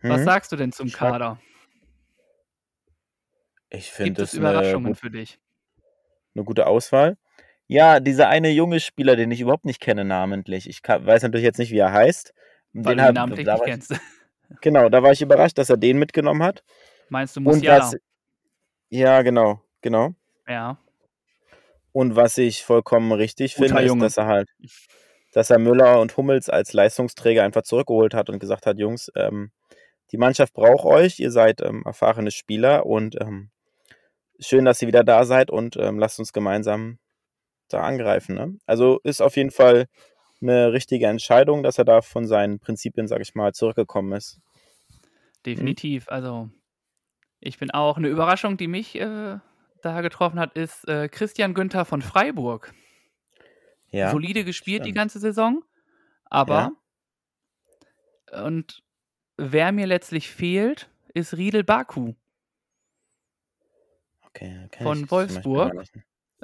Mhm. 0.00 0.10
Was 0.10 0.24
sagst 0.24 0.52
du 0.52 0.56
denn 0.56 0.72
zum 0.72 0.90
Kader? 0.90 1.40
Ich 3.70 3.90
finde 3.90 4.10
Gibt 4.10 4.20
es 4.20 4.34
Überraschungen 4.34 4.94
für 4.94 5.10
dich? 5.10 5.38
Eine 6.34 6.44
gute 6.44 6.66
Auswahl. 6.66 7.16
Ja, 7.66 8.00
dieser 8.00 8.28
eine 8.28 8.50
junge 8.50 8.80
Spieler, 8.80 9.16
den 9.16 9.30
ich 9.30 9.40
überhaupt 9.40 9.66
nicht 9.66 9.80
kenne 9.80 10.04
namentlich. 10.04 10.68
Ich 10.68 10.82
kann, 10.82 11.04
weiß 11.04 11.22
natürlich 11.22 11.44
jetzt 11.44 11.58
nicht, 11.58 11.70
wie 11.70 11.78
er 11.78 11.92
heißt. 11.92 12.32
Weil 12.72 12.96
den 12.96 13.04
du 13.04 13.10
ihn 13.10 13.14
namentlich 13.14 13.46
nicht 13.46 13.64
kennst. 13.64 13.94
Genau, 14.62 14.88
da 14.88 15.02
war 15.02 15.12
ich 15.12 15.20
überrascht, 15.20 15.58
dass 15.58 15.68
er 15.68 15.76
den 15.76 15.98
mitgenommen 15.98 16.42
hat. 16.42 16.64
Meinst 17.10 17.36
du 17.36 17.40
Musiala? 17.42 17.92
ja, 18.88 19.20
genau, 19.20 19.60
genau. 19.82 20.14
Ja. 20.48 20.78
Und 21.92 22.16
was 22.16 22.38
ich 22.38 22.64
vollkommen 22.64 23.12
richtig 23.12 23.54
finde, 23.54 23.82
ist, 23.82 24.00
dass 24.00 24.16
er 24.16 24.26
halt, 24.26 24.48
dass 25.32 25.50
er 25.50 25.58
Müller 25.58 26.00
und 26.00 26.16
Hummels 26.16 26.48
als 26.48 26.72
Leistungsträger 26.72 27.42
einfach 27.42 27.62
zurückgeholt 27.62 28.14
hat 28.14 28.30
und 28.30 28.38
gesagt 28.38 28.66
hat, 28.66 28.78
Jungs, 28.78 29.10
ähm, 29.14 29.50
die 30.12 30.18
Mannschaft 30.18 30.54
braucht 30.54 30.84
euch, 30.84 31.18
ihr 31.18 31.30
seid 31.30 31.60
ähm, 31.60 31.82
erfahrene 31.84 32.30
Spieler 32.30 32.86
und 32.86 33.20
ähm, 33.20 33.50
schön, 34.40 34.64
dass 34.64 34.80
ihr 34.80 34.88
wieder 34.88 35.04
da 35.04 35.24
seid 35.24 35.50
und 35.50 35.76
ähm, 35.76 35.98
lasst 35.98 36.18
uns 36.18 36.32
gemeinsam 36.32 36.98
da 37.68 37.82
angreifen. 37.82 38.34
Ne? 38.34 38.58
Also 38.66 39.00
ist 39.04 39.20
auf 39.20 39.36
jeden 39.36 39.50
Fall 39.50 39.86
eine 40.40 40.72
richtige 40.72 41.06
Entscheidung, 41.06 41.62
dass 41.62 41.78
er 41.78 41.84
da 41.84 42.00
von 42.00 42.26
seinen 42.26 42.58
Prinzipien, 42.60 43.08
sag 43.08 43.20
ich 43.20 43.34
mal, 43.34 43.52
zurückgekommen 43.52 44.12
ist. 44.12 44.40
Definitiv. 45.44 46.08
Also 46.08 46.48
ich 47.40 47.58
bin 47.58 47.70
auch 47.70 47.96
eine 47.96 48.08
Überraschung, 48.08 48.56
die 48.56 48.68
mich 48.68 48.98
äh, 48.98 49.38
da 49.82 50.00
getroffen 50.00 50.38
hat, 50.38 50.54
ist 50.56 50.86
äh, 50.88 51.08
Christian 51.08 51.54
Günther 51.54 51.84
von 51.84 52.02
Freiburg. 52.02 52.74
Ja. 53.90 54.10
Solide 54.10 54.44
gespielt 54.44 54.82
stimmt. 54.82 54.86
die 54.86 54.92
ganze 54.92 55.18
Saison, 55.18 55.64
aber 56.24 56.72
ja. 58.32 58.44
und 58.44 58.82
wer 59.38 59.72
mir 59.72 59.86
letztlich 59.86 60.30
fehlt, 60.30 60.90
ist 61.14 61.36
Riedel 61.36 61.64
Baku. 61.64 62.14
Okay, 64.26 64.68
von 64.82 65.10
Wolfsburg, 65.10 65.84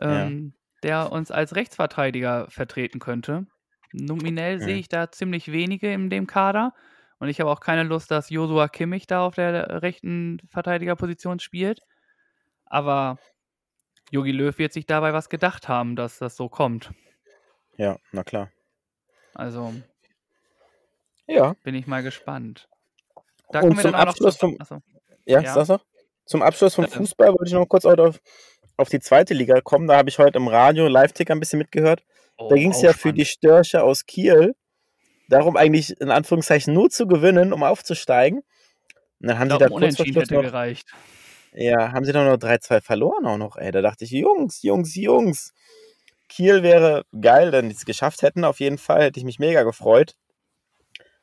ähm, 0.01 0.55
der 0.83 1.12
uns 1.12 1.31
als 1.31 1.55
Rechtsverteidiger 1.55 2.47
vertreten 2.49 2.99
könnte. 2.99 3.47
Nominell 3.92 4.59
sehe 4.59 4.77
ich 4.77 4.88
da 4.88 5.12
ziemlich 5.12 5.53
wenige 5.53 5.92
in 5.92 6.11
dem 6.11 6.27
Kader. 6.27 6.75
Und 7.18 7.29
ich 7.29 7.40
habe 7.40 7.51
auch 7.51 7.61
keine 7.61 7.85
Lust, 7.85 8.11
dass 8.11 8.29
Josua 8.31 8.68
Kimmich 8.68 9.07
da 9.07 9.25
auf 9.25 9.37
der 9.37 9.83
rechten 9.83 10.40
Verteidigerposition 10.49 11.38
spielt. 11.38 11.81
Aber 12.74 13.18
Jogi 14.10 14.32
Löw 14.32 14.58
wird 14.58 14.72
sich 14.72 14.84
dabei 14.84 15.12
was 15.12 15.28
gedacht 15.28 15.68
haben, 15.68 15.94
dass 15.94 16.18
das 16.18 16.34
so 16.34 16.48
kommt. 16.48 16.90
Ja, 17.76 17.98
na 18.10 18.24
klar. 18.24 18.50
Also. 19.32 19.72
Ja. 21.28 21.54
Bin 21.62 21.76
ich 21.76 21.87
mal 21.87 22.02
gespannt. 22.02 22.68
Da 23.52 23.60
Und 23.60 23.80
zum 23.80 23.94
Abschluss 23.94 24.37
vom. 24.37 24.56
Achso. 24.58 24.80
Ja, 25.24 25.40
ja. 25.40 25.78
Zum 26.26 26.42
Abschluss 26.42 26.74
vom 26.74 26.88
Fußball 26.88 27.28
wollte 27.28 27.46
ich 27.46 27.52
noch 27.52 27.64
kurz 27.68 27.84
auf, 27.84 28.20
auf 28.76 28.88
die 28.88 28.98
zweite 28.98 29.34
Liga 29.34 29.60
kommen. 29.60 29.87
Da 29.87 29.96
habe 29.96 30.08
ich 30.08 30.18
heute 30.18 30.38
im 30.38 30.48
Radio 30.48 30.88
Live-Ticker 30.88 31.32
ein 31.32 31.38
bisschen 31.38 31.60
mitgehört. 31.60 32.02
Oh, 32.37 32.48
da 32.48 32.56
ging 32.56 32.72
es 32.72 32.82
ja 32.82 32.92
spannend. 32.92 33.02
für 33.02 33.12
die 33.12 33.24
Störche 33.24 33.84
aus 33.84 34.04
Kiel 34.04 34.56
darum, 35.28 35.56
eigentlich 35.56 36.00
in 36.00 36.10
Anführungszeichen 36.10 36.74
nur 36.74 36.90
zu 36.90 37.06
gewinnen, 37.06 37.52
um 37.52 37.62
aufzusteigen. 37.62 38.40
Und 39.20 39.28
dann 39.28 39.38
haben 39.38 39.48
sie 39.48 39.58
da 39.58 39.68
kurz 39.68 39.96
vor 39.96 40.06
Schluss 40.06 40.30
noch, 40.30 40.42
gereicht. 40.42 40.88
Ja, 41.54 41.92
haben 41.92 42.04
sie 42.04 42.12
dann 42.12 42.26
noch 42.26 42.36
3-2 42.36 42.80
verloren 42.80 43.26
auch 43.26 43.38
noch, 43.38 43.56
ey. 43.56 43.70
Da 43.70 43.80
dachte 43.80 44.04
ich, 44.04 44.10
Jungs, 44.10 44.62
Jungs, 44.62 44.94
Jungs. 44.96 45.54
Kiel 46.28 46.62
wäre 46.62 47.04
geil, 47.20 47.52
wenn 47.52 47.68
die 47.68 47.76
es 47.76 47.84
geschafft 47.84 48.22
hätten, 48.22 48.44
auf 48.44 48.58
jeden 48.58 48.78
Fall. 48.78 49.02
Hätte 49.04 49.20
ich 49.20 49.24
mich 49.24 49.38
mega 49.38 49.62
gefreut. 49.62 50.16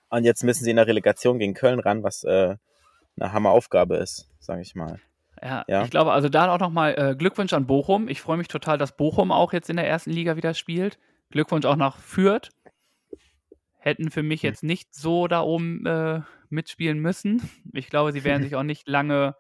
Und 0.09 0.23
jetzt 0.23 0.43
müssen 0.43 0.63
sie 0.63 0.69
in 0.69 0.77
der 0.77 0.87
Relegation 0.87 1.37
gegen 1.37 1.53
Köln 1.53 1.79
ran, 1.79 2.03
was 2.03 2.23
äh, 2.23 2.55
eine 3.19 3.33
Hammeraufgabe 3.33 3.97
ist, 3.97 4.29
sage 4.39 4.61
ich 4.61 4.75
mal. 4.75 4.99
Ja, 5.41 5.65
ja, 5.67 5.83
ich 5.83 5.89
glaube, 5.89 6.11
also 6.11 6.29
da 6.29 6.53
auch 6.53 6.59
nochmal 6.59 6.95
äh, 6.97 7.15
Glückwunsch 7.15 7.53
an 7.53 7.65
Bochum. 7.65 8.07
Ich 8.07 8.21
freue 8.21 8.37
mich 8.37 8.47
total, 8.47 8.77
dass 8.77 8.95
Bochum 8.95 9.31
auch 9.31 9.53
jetzt 9.53 9.69
in 9.69 9.75
der 9.75 9.87
ersten 9.87 10.11
Liga 10.11 10.35
wieder 10.35 10.53
spielt. 10.53 10.99
Glückwunsch 11.31 11.65
auch 11.65 11.75
nach 11.75 11.97
Fürth. 11.97 12.49
Hätten 13.79 14.11
für 14.11 14.23
mich 14.23 14.43
hm. 14.43 14.49
jetzt 14.49 14.63
nicht 14.63 14.93
so 14.93 15.27
da 15.27 15.41
oben 15.41 15.85
äh, 15.85 16.21
mitspielen 16.49 16.99
müssen. 16.99 17.49
Ich 17.73 17.89
glaube, 17.89 18.11
sie 18.11 18.23
werden 18.23 18.43
sich 18.43 18.55
auch 18.55 18.63
nicht 18.63 18.87
lange 18.87 19.35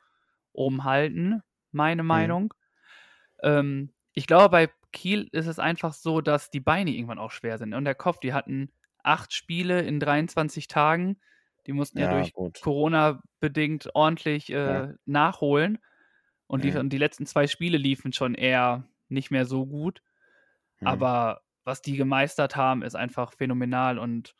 oben 0.53 0.83
halten, 0.83 1.41
meine 1.71 2.01
hm. 2.01 2.07
Meinung. 2.07 2.43
Mhm. 2.43 3.49
Ähm, 3.49 3.93
ich 4.13 4.27
glaube, 4.27 4.49
bei 4.49 4.69
Kiel 4.91 5.29
ist 5.31 5.47
es 5.47 5.59
einfach 5.59 5.93
so, 5.93 6.21
dass 6.21 6.49
die 6.49 6.59
Beine 6.59 6.91
irgendwann 6.91 7.19
auch 7.19 7.31
schwer 7.31 7.57
sind. 7.57 7.73
Und 7.73 7.85
der 7.85 7.95
Kopf, 7.95 8.19
die 8.19 8.33
hatten 8.33 8.71
acht 9.03 9.33
Spiele 9.33 9.81
in 9.81 9.99
23 9.99 10.67
Tagen. 10.67 11.17
Die 11.67 11.73
mussten 11.73 11.99
ja, 11.99 12.11
ja 12.11 12.17
durch 12.17 12.33
gut. 12.33 12.61
Corona 12.61 13.21
bedingt 13.39 13.89
ordentlich 13.93 14.49
äh, 14.51 14.55
ja. 14.55 14.93
nachholen. 15.05 15.79
Und 16.47 16.63
die, 16.63 16.71
mhm. 16.71 16.79
und 16.79 16.89
die 16.89 16.97
letzten 16.97 17.25
zwei 17.25 17.47
Spiele 17.47 17.77
liefen 17.77 18.11
schon 18.11 18.35
eher 18.35 18.87
nicht 19.07 19.31
mehr 19.31 19.45
so 19.45 19.65
gut. 19.65 20.01
Mhm. 20.79 20.87
Aber 20.87 21.41
was 21.63 21.81
die 21.81 21.95
gemeistert 21.95 22.55
haben, 22.55 22.81
ist 22.81 22.95
einfach 22.95 23.33
phänomenal. 23.33 23.99
Und 23.99 24.35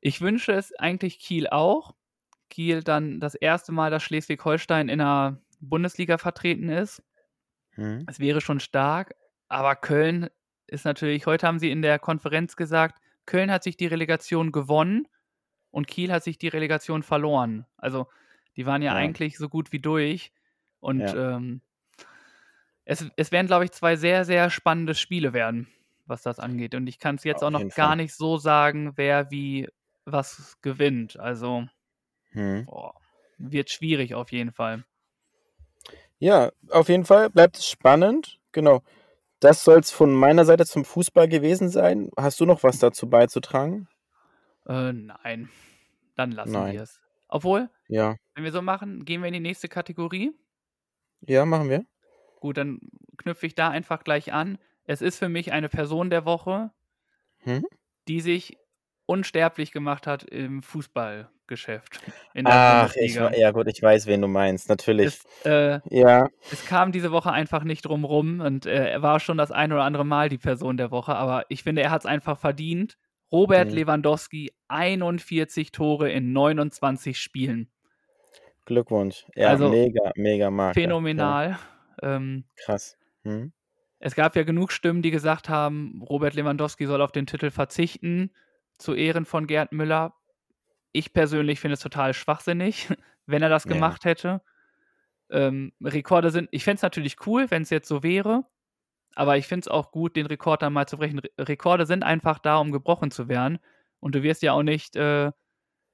ich 0.00 0.20
wünsche 0.20 0.52
es 0.52 0.74
eigentlich 0.74 1.18
Kiel 1.18 1.48
auch. 1.48 1.94
Kiel 2.52 2.82
dann 2.82 3.18
das 3.18 3.34
erste 3.34 3.72
Mal, 3.72 3.90
dass 3.90 4.02
Schleswig-Holstein 4.02 4.90
in 4.90 4.98
der 4.98 5.40
Bundesliga 5.60 6.18
vertreten 6.18 6.68
ist. 6.68 7.02
Es 8.06 8.20
wäre 8.20 8.42
schon 8.42 8.60
stark. 8.60 9.14
Aber 9.48 9.74
Köln 9.74 10.28
ist 10.66 10.84
natürlich, 10.84 11.24
heute 11.26 11.46
haben 11.46 11.58
sie 11.58 11.70
in 11.70 11.80
der 11.80 11.98
Konferenz 11.98 12.54
gesagt, 12.56 13.00
Köln 13.24 13.50
hat 13.50 13.62
sich 13.62 13.76
die 13.76 13.86
Relegation 13.86 14.52
gewonnen 14.52 15.08
und 15.70 15.86
Kiel 15.86 16.12
hat 16.12 16.24
sich 16.24 16.36
die 16.36 16.48
Relegation 16.48 17.02
verloren. 17.02 17.66
Also 17.78 18.06
die 18.56 18.66
waren 18.66 18.82
ja, 18.82 18.92
ja. 18.92 18.98
eigentlich 18.98 19.38
so 19.38 19.48
gut 19.48 19.72
wie 19.72 19.80
durch. 19.80 20.32
Und 20.80 21.00
ja. 21.00 21.36
ähm, 21.36 21.62
es, 22.84 23.06
es 23.16 23.32
werden, 23.32 23.46
glaube 23.46 23.64
ich, 23.64 23.72
zwei 23.72 23.96
sehr, 23.96 24.26
sehr 24.26 24.50
spannende 24.50 24.94
Spiele 24.94 25.32
werden, 25.32 25.68
was 26.04 26.22
das 26.22 26.38
angeht. 26.38 26.74
Und 26.74 26.86
ich 26.86 26.98
kann 26.98 27.14
es 27.14 27.24
jetzt 27.24 27.42
Auf 27.42 27.54
auch 27.54 27.60
noch 27.60 27.74
gar 27.74 27.96
nicht 27.96 28.14
so 28.14 28.36
sagen, 28.36 28.92
wer 28.96 29.30
wie 29.30 29.68
was 30.04 30.58
gewinnt. 30.60 31.18
Also 31.18 31.66
hm. 32.32 32.66
boah, 32.66 32.94
wird 33.38 33.70
schwierig 33.70 34.14
auf 34.14 34.32
jeden 34.32 34.52
Fall. 34.52 34.84
Ja, 36.18 36.52
auf 36.70 36.88
jeden 36.88 37.04
Fall 37.04 37.30
bleibt 37.30 37.58
es 37.58 37.68
spannend. 37.68 38.38
Genau. 38.52 38.82
Das 39.40 39.64
soll 39.64 39.80
es 39.80 39.90
von 39.90 40.14
meiner 40.14 40.44
Seite 40.44 40.64
zum 40.66 40.84
Fußball 40.84 41.26
gewesen 41.26 41.68
sein. 41.68 42.10
Hast 42.16 42.38
du 42.38 42.46
noch 42.46 42.62
was 42.62 42.78
dazu 42.78 43.10
beizutragen? 43.10 43.88
Äh, 44.66 44.92
nein. 44.92 45.50
Dann 46.14 46.30
lassen 46.30 46.52
wir 46.52 46.82
es. 46.82 47.00
Obwohl, 47.26 47.70
ja. 47.88 48.16
wenn 48.34 48.44
wir 48.44 48.52
so 48.52 48.62
machen, 48.62 49.04
gehen 49.04 49.20
wir 49.22 49.28
in 49.28 49.34
die 49.34 49.40
nächste 49.40 49.68
Kategorie. 49.68 50.32
Ja, 51.22 51.44
machen 51.44 51.70
wir. 51.70 51.86
Gut, 52.38 52.56
dann 52.56 52.78
knüpfe 53.16 53.46
ich 53.46 53.54
da 53.54 53.70
einfach 53.70 54.04
gleich 54.04 54.32
an. 54.32 54.58
Es 54.84 55.02
ist 55.02 55.18
für 55.18 55.28
mich 55.28 55.50
eine 55.50 55.68
Person 55.68 56.10
der 56.10 56.24
Woche, 56.24 56.70
hm? 57.38 57.64
die 58.06 58.20
sich 58.20 58.58
unsterblich 59.06 59.72
gemacht 59.72 60.06
hat 60.06 60.24
im 60.24 60.62
Fußballgeschäft. 61.52 62.00
Ach, 62.44 62.94
ich, 62.96 63.14
ja 63.14 63.50
gut, 63.50 63.66
ich 63.68 63.82
weiß, 63.82 64.06
wen 64.06 64.20
du 64.20 64.28
meinst, 64.28 64.68
natürlich. 64.68 65.06
Es, 65.06 65.46
äh, 65.46 65.80
ja. 65.90 66.28
es 66.50 66.64
kam 66.66 66.92
diese 66.92 67.12
Woche 67.12 67.30
einfach 67.32 67.64
nicht 67.64 67.82
drum 67.82 68.04
rum 68.04 68.40
und 68.40 68.66
äh, 68.66 68.90
er 68.90 69.02
war 69.02 69.20
schon 69.20 69.38
das 69.38 69.50
ein 69.50 69.72
oder 69.72 69.82
andere 69.82 70.04
Mal 70.04 70.28
die 70.28 70.38
Person 70.38 70.76
der 70.76 70.90
Woche, 70.90 71.14
aber 71.14 71.44
ich 71.48 71.62
finde, 71.62 71.82
er 71.82 71.90
hat 71.90 72.02
es 72.02 72.06
einfach 72.06 72.38
verdient. 72.38 72.96
Robert 73.30 73.70
mhm. 73.70 73.76
Lewandowski, 73.76 74.52
41 74.68 75.72
Tore 75.72 76.10
in 76.10 76.32
29 76.32 77.18
Spielen. 77.18 77.70
Glückwunsch. 78.66 79.26
Ja, 79.34 79.48
also, 79.48 79.70
mega, 79.70 80.12
mega 80.16 80.50
Marke. 80.50 80.80
Phänomenal. 80.80 81.58
Ja. 82.02 82.16
Ähm, 82.16 82.44
Krass. 82.56 82.96
Hm? 83.24 83.52
Es 83.98 84.14
gab 84.14 84.36
ja 84.36 84.42
genug 84.42 84.72
Stimmen, 84.72 85.02
die 85.02 85.10
gesagt 85.10 85.48
haben, 85.48 86.02
Robert 86.08 86.34
Lewandowski 86.34 86.86
soll 86.86 87.00
auf 87.00 87.12
den 87.12 87.26
Titel 87.26 87.50
verzichten 87.50 88.30
zu 88.76 88.94
Ehren 88.94 89.24
von 89.24 89.46
Gerd 89.46 89.72
Müller. 89.72 90.14
Ich 90.92 91.12
persönlich 91.12 91.60
finde 91.60 91.74
es 91.74 91.80
total 91.80 92.14
schwachsinnig, 92.14 92.88
wenn 93.26 93.42
er 93.42 93.48
das 93.48 93.64
ja. 93.64 93.72
gemacht 93.72 94.04
hätte. 94.04 94.42
Ähm, 95.30 95.72
Rekorde 95.82 96.30
sind, 96.30 96.48
ich 96.52 96.64
fände 96.64 96.76
es 96.76 96.82
natürlich 96.82 97.26
cool, 97.26 97.50
wenn 97.50 97.62
es 97.62 97.70
jetzt 97.70 97.88
so 97.88 98.02
wäre, 98.02 98.44
aber 99.14 99.36
ich 99.36 99.46
finde 99.46 99.60
es 99.60 99.68
auch 99.68 99.90
gut, 99.90 100.16
den 100.16 100.26
Rekord 100.26 100.62
dann 100.62 100.72
mal 100.72 100.86
zu 100.86 100.98
brechen. 100.98 101.18
Re 101.18 101.30
Rekorde 101.38 101.86
sind 101.86 102.02
einfach 102.02 102.38
da, 102.38 102.56
um 102.58 102.72
gebrochen 102.72 103.10
zu 103.10 103.28
werden. 103.28 103.58
Und 104.00 104.14
du 104.14 104.22
wirst 104.22 104.42
ja 104.42 104.52
auch 104.52 104.62
nicht, 104.62 104.96
äh, 104.96 105.30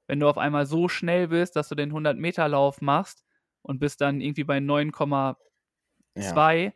wenn 0.06 0.20
du 0.20 0.28
auf 0.28 0.38
einmal 0.38 0.66
so 0.66 0.88
schnell 0.88 1.28
bist, 1.28 1.56
dass 1.56 1.68
du 1.68 1.74
den 1.74 1.92
100-Meter-Lauf 1.92 2.80
machst 2.80 3.24
und 3.62 3.78
bist 3.80 4.00
dann 4.00 4.20
irgendwie 4.20 4.44
bei 4.44 4.58
9,2, 4.58 5.37
ja 6.16 6.72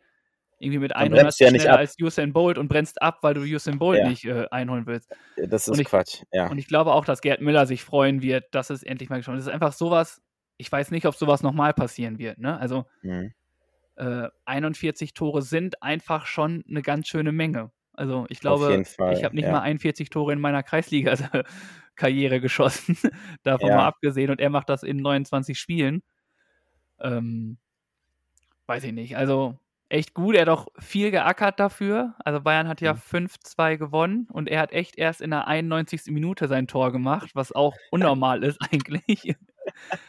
irgendwie 0.62 0.78
mit 0.78 0.94
100 0.94 1.38
ja 1.38 1.48
schneller 1.48 1.76
als 1.76 1.96
Usain 2.00 2.32
Bolt 2.32 2.58
und 2.58 2.68
brennst 2.68 3.02
ab, 3.02 3.18
weil 3.22 3.34
du 3.34 3.42
Usain 3.42 3.78
Bolt 3.78 3.98
ja. 3.98 4.08
nicht 4.08 4.24
äh, 4.24 4.46
einholen 4.50 4.86
willst. 4.86 5.10
Das 5.36 5.68
ist 5.68 5.78
ich, 5.78 5.86
Quatsch, 5.86 6.22
ja. 6.32 6.48
Und 6.48 6.58
ich 6.58 6.68
glaube 6.68 6.92
auch, 6.92 7.04
dass 7.04 7.20
Gerd 7.20 7.40
Müller 7.40 7.66
sich 7.66 7.82
freuen 7.82 8.22
wird, 8.22 8.54
dass 8.54 8.70
es 8.70 8.82
endlich 8.82 9.10
mal 9.10 9.16
geschafft 9.16 9.38
ist. 9.38 9.46
Das 9.46 9.52
ist 9.52 9.54
einfach 9.54 9.72
sowas, 9.72 10.22
ich 10.56 10.70
weiß 10.70 10.90
nicht, 10.92 11.06
ob 11.06 11.14
sowas 11.14 11.42
nochmal 11.42 11.74
passieren 11.74 12.18
wird. 12.18 12.38
Ne? 12.38 12.58
Also 12.58 12.86
mhm. 13.02 13.32
äh, 13.96 14.28
41 14.44 15.14
Tore 15.14 15.42
sind 15.42 15.82
einfach 15.82 16.26
schon 16.26 16.64
eine 16.68 16.82
ganz 16.82 17.08
schöne 17.08 17.32
Menge. 17.32 17.72
Also 17.92 18.26
ich 18.28 18.40
glaube, 18.40 18.84
Fall, 18.84 19.12
ich 19.16 19.24
habe 19.24 19.34
nicht 19.34 19.44
ja. 19.44 19.52
mal 19.52 19.60
41 19.60 20.10
Tore 20.10 20.32
in 20.32 20.40
meiner 20.40 20.62
Kreisliga-Karriere 20.62 22.40
geschossen, 22.40 22.96
davon 23.42 23.68
ja. 23.68 23.76
mal 23.76 23.86
abgesehen. 23.86 24.30
Und 24.30 24.40
er 24.40 24.50
macht 24.50 24.68
das 24.68 24.82
in 24.82 24.98
29 24.98 25.58
Spielen. 25.58 26.02
Ähm, 27.00 27.58
weiß 28.66 28.84
ich 28.84 28.92
nicht. 28.92 29.16
Also 29.16 29.58
echt 29.92 30.14
gut. 30.14 30.34
Er 30.34 30.42
hat 30.42 30.48
auch 30.48 30.68
viel 30.78 31.10
geackert 31.10 31.60
dafür. 31.60 32.14
Also 32.24 32.40
Bayern 32.40 32.66
hat 32.66 32.80
ja 32.80 32.94
mhm. 32.94 33.26
5-2 33.26 33.76
gewonnen 33.76 34.26
und 34.32 34.48
er 34.48 34.60
hat 34.60 34.72
echt 34.72 34.96
erst 34.96 35.20
in 35.20 35.30
der 35.30 35.46
91. 35.46 36.06
Minute 36.06 36.48
sein 36.48 36.66
Tor 36.66 36.92
gemacht, 36.92 37.30
was 37.34 37.52
auch 37.52 37.76
unnormal 37.90 38.42
ist 38.42 38.58
eigentlich. 38.70 39.36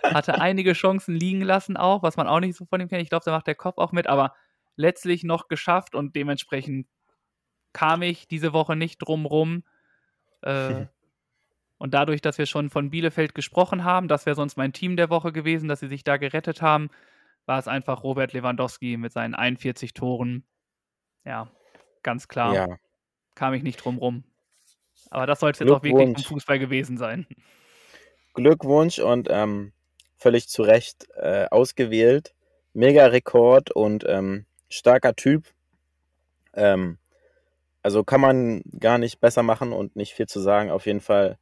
Hatte 0.02 0.39
einige 0.39 0.74
Chancen 0.74 1.15
liegen 1.15 1.41
lassen 1.41 1.78
auch, 1.78 2.02
was 2.02 2.17
man 2.17 2.28
auch 2.28 2.39
nicht 2.39 2.56
so 2.56 2.65
von 2.65 2.80
ihm 2.82 2.88
kennt. 2.88 3.02
Ich 3.02 3.10
glaube, 3.10 3.26
da 3.26 3.32
macht 3.32 3.48
der 3.48 3.56
Kopf 3.56 3.78
auch 3.78 3.91
mit, 3.91 4.08
aber 4.08 4.34
letztlich 4.76 5.24
noch 5.24 5.48
geschafft 5.50 5.96
und 5.96 6.15
dementsprechend 6.15 6.88
kam 7.74 8.02
ich 8.02 8.28
diese 8.28 8.54
Woche 8.54 8.76
nicht 8.76 9.00
drum 9.00 9.26
rum. 9.26 9.63
Äh, 10.41 10.86
und 11.78 11.93
dadurch, 11.93 12.22
dass 12.22 12.38
wir 12.38 12.46
schon 12.46 12.69
von 12.69 12.89
Bielefeld 12.89 13.36
gesprochen 13.36 13.84
haben, 13.84 14.08
das 14.08 14.26
wäre 14.26 14.36
sonst 14.36 14.56
mein 14.56 14.72
Team 14.72 14.96
der 14.96 15.10
Woche 15.10 15.34
gewesen, 15.34 15.67
dass 15.67 15.82
sie 15.82 15.89
sich 15.89 16.04
da 16.04 16.17
gerettet 16.17 16.62
haben, 16.62 16.89
war 17.46 17.60
es 17.60 17.68
einfach 17.68 18.04
Robert 18.04 18.34
Lewandowski 18.34 18.98
mit 18.98 19.12
seinen 19.12 19.36
41 19.36 19.94
Toren. 19.94 20.46
Ja, 21.26 21.50
ganz 22.02 22.28
klar. 22.28 22.54
Ja. 22.54 22.68
Kam 23.36 23.54
ich 23.54 23.64
nicht 23.64 23.78
drum 23.78 23.98
rum. 23.98 24.24
Aber 25.10 25.26
das 25.26 25.40
sollte 25.40 25.64
jetzt 25.64 25.72
auch 25.72 25.84
wirklich 25.84 26.08
im 26.08 26.16
Fußball 26.16 26.60
gewesen 26.60 26.98
sein. 26.98 27.28
Glückwunsch 28.34 29.00
und 29.00 29.28
ähm, 29.30 29.74
völlig 30.18 30.48
zu 30.48 30.64
Recht 30.64 31.08
äh, 31.16 31.48
ausgewählt. 31.50 32.34
Mega 32.74 33.06
Rekord 33.08 33.72
und 33.72 34.06
ähm, 34.08 34.46
starker 34.70 35.16
Typ. 35.16 35.46
Ähm, 36.54 36.98
also 37.84 38.04
kann 38.04 38.22
man 38.22 38.64
gar 38.80 38.98
nicht 38.98 39.20
besser 39.20 39.44
machen 39.44 39.74
und 39.74 39.96
nicht 39.96 40.14
viel 40.14 40.28
zu 40.28 40.40
sagen. 40.40 40.72
Auf 40.72 40.86
jeden 40.86 41.02
Fall 41.02 41.38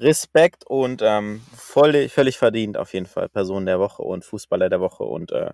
Respekt 0.00 0.64
und 0.66 1.02
ähm, 1.02 1.42
voll, 1.54 2.08
völlig 2.08 2.38
verdient 2.38 2.76
auf 2.76 2.92
jeden 2.92 3.06
Fall 3.06 3.28
Person 3.28 3.66
der 3.66 3.80
Woche 3.80 4.02
und 4.02 4.24
Fußballer 4.24 4.68
der 4.68 4.80
Woche 4.80 5.04
und 5.04 5.32
äh, 5.32 5.52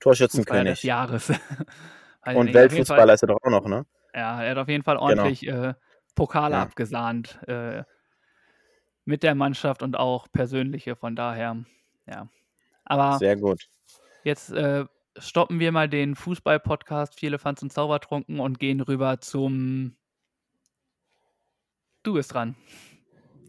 Torschützenkönig. 0.00 0.74
des 0.74 0.82
Jahres. 0.82 1.30
und 2.26 2.54
Weltfußballer 2.54 3.02
Fall, 3.02 3.14
ist 3.14 3.22
er 3.22 3.28
doch 3.28 3.38
auch 3.42 3.50
noch, 3.50 3.66
ne? 3.66 3.86
Ja, 4.14 4.42
er 4.42 4.50
hat 4.50 4.58
auf 4.58 4.68
jeden 4.68 4.82
Fall 4.82 4.96
genau. 4.96 5.06
ordentlich 5.06 5.40
genau. 5.40 5.70
äh, 5.70 5.74
Pokale 6.14 6.54
ja. 6.54 6.62
abgesahnt 6.62 7.38
äh, 7.48 7.84
mit 9.04 9.22
der 9.22 9.34
Mannschaft 9.34 9.82
und 9.82 9.96
auch 9.96 10.28
persönliche, 10.32 10.96
von 10.96 11.16
daher, 11.16 11.56
ja. 12.06 12.28
Aber 12.84 13.18
Sehr 13.18 13.36
gut. 13.36 13.68
Jetzt 14.24 14.50
äh, 14.52 14.84
stoppen 15.16 15.60
wir 15.60 15.72
mal 15.72 15.88
den 15.88 16.16
Fußball-Podcast 16.16 17.18
Viele 17.18 17.38
Fans 17.38 17.62
und 17.62 17.72
Zaubertrunken 17.72 18.40
und 18.40 18.58
gehen 18.58 18.80
rüber 18.80 19.20
zum 19.20 19.96
Du 22.02 22.14
bist 22.14 22.32
dran. 22.32 22.56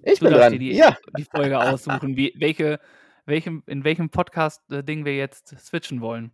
Ich 0.04 0.20
du 0.20 0.26
bin 0.26 0.34
dran. 0.34 0.54
Dir 0.54 0.60
die, 0.60 0.74
ja. 0.74 0.98
die 1.18 1.24
Folge 1.26 1.60
aussuchen, 1.60 2.18
wie, 2.18 2.34
welche, 2.38 2.80
welchem, 3.26 3.64
in 3.68 3.84
welchem 3.84 4.10
Podcast-Ding 4.10 5.06
wir 5.06 5.16
jetzt 5.16 5.50
switchen 5.60 6.02
wollen. 6.02 6.32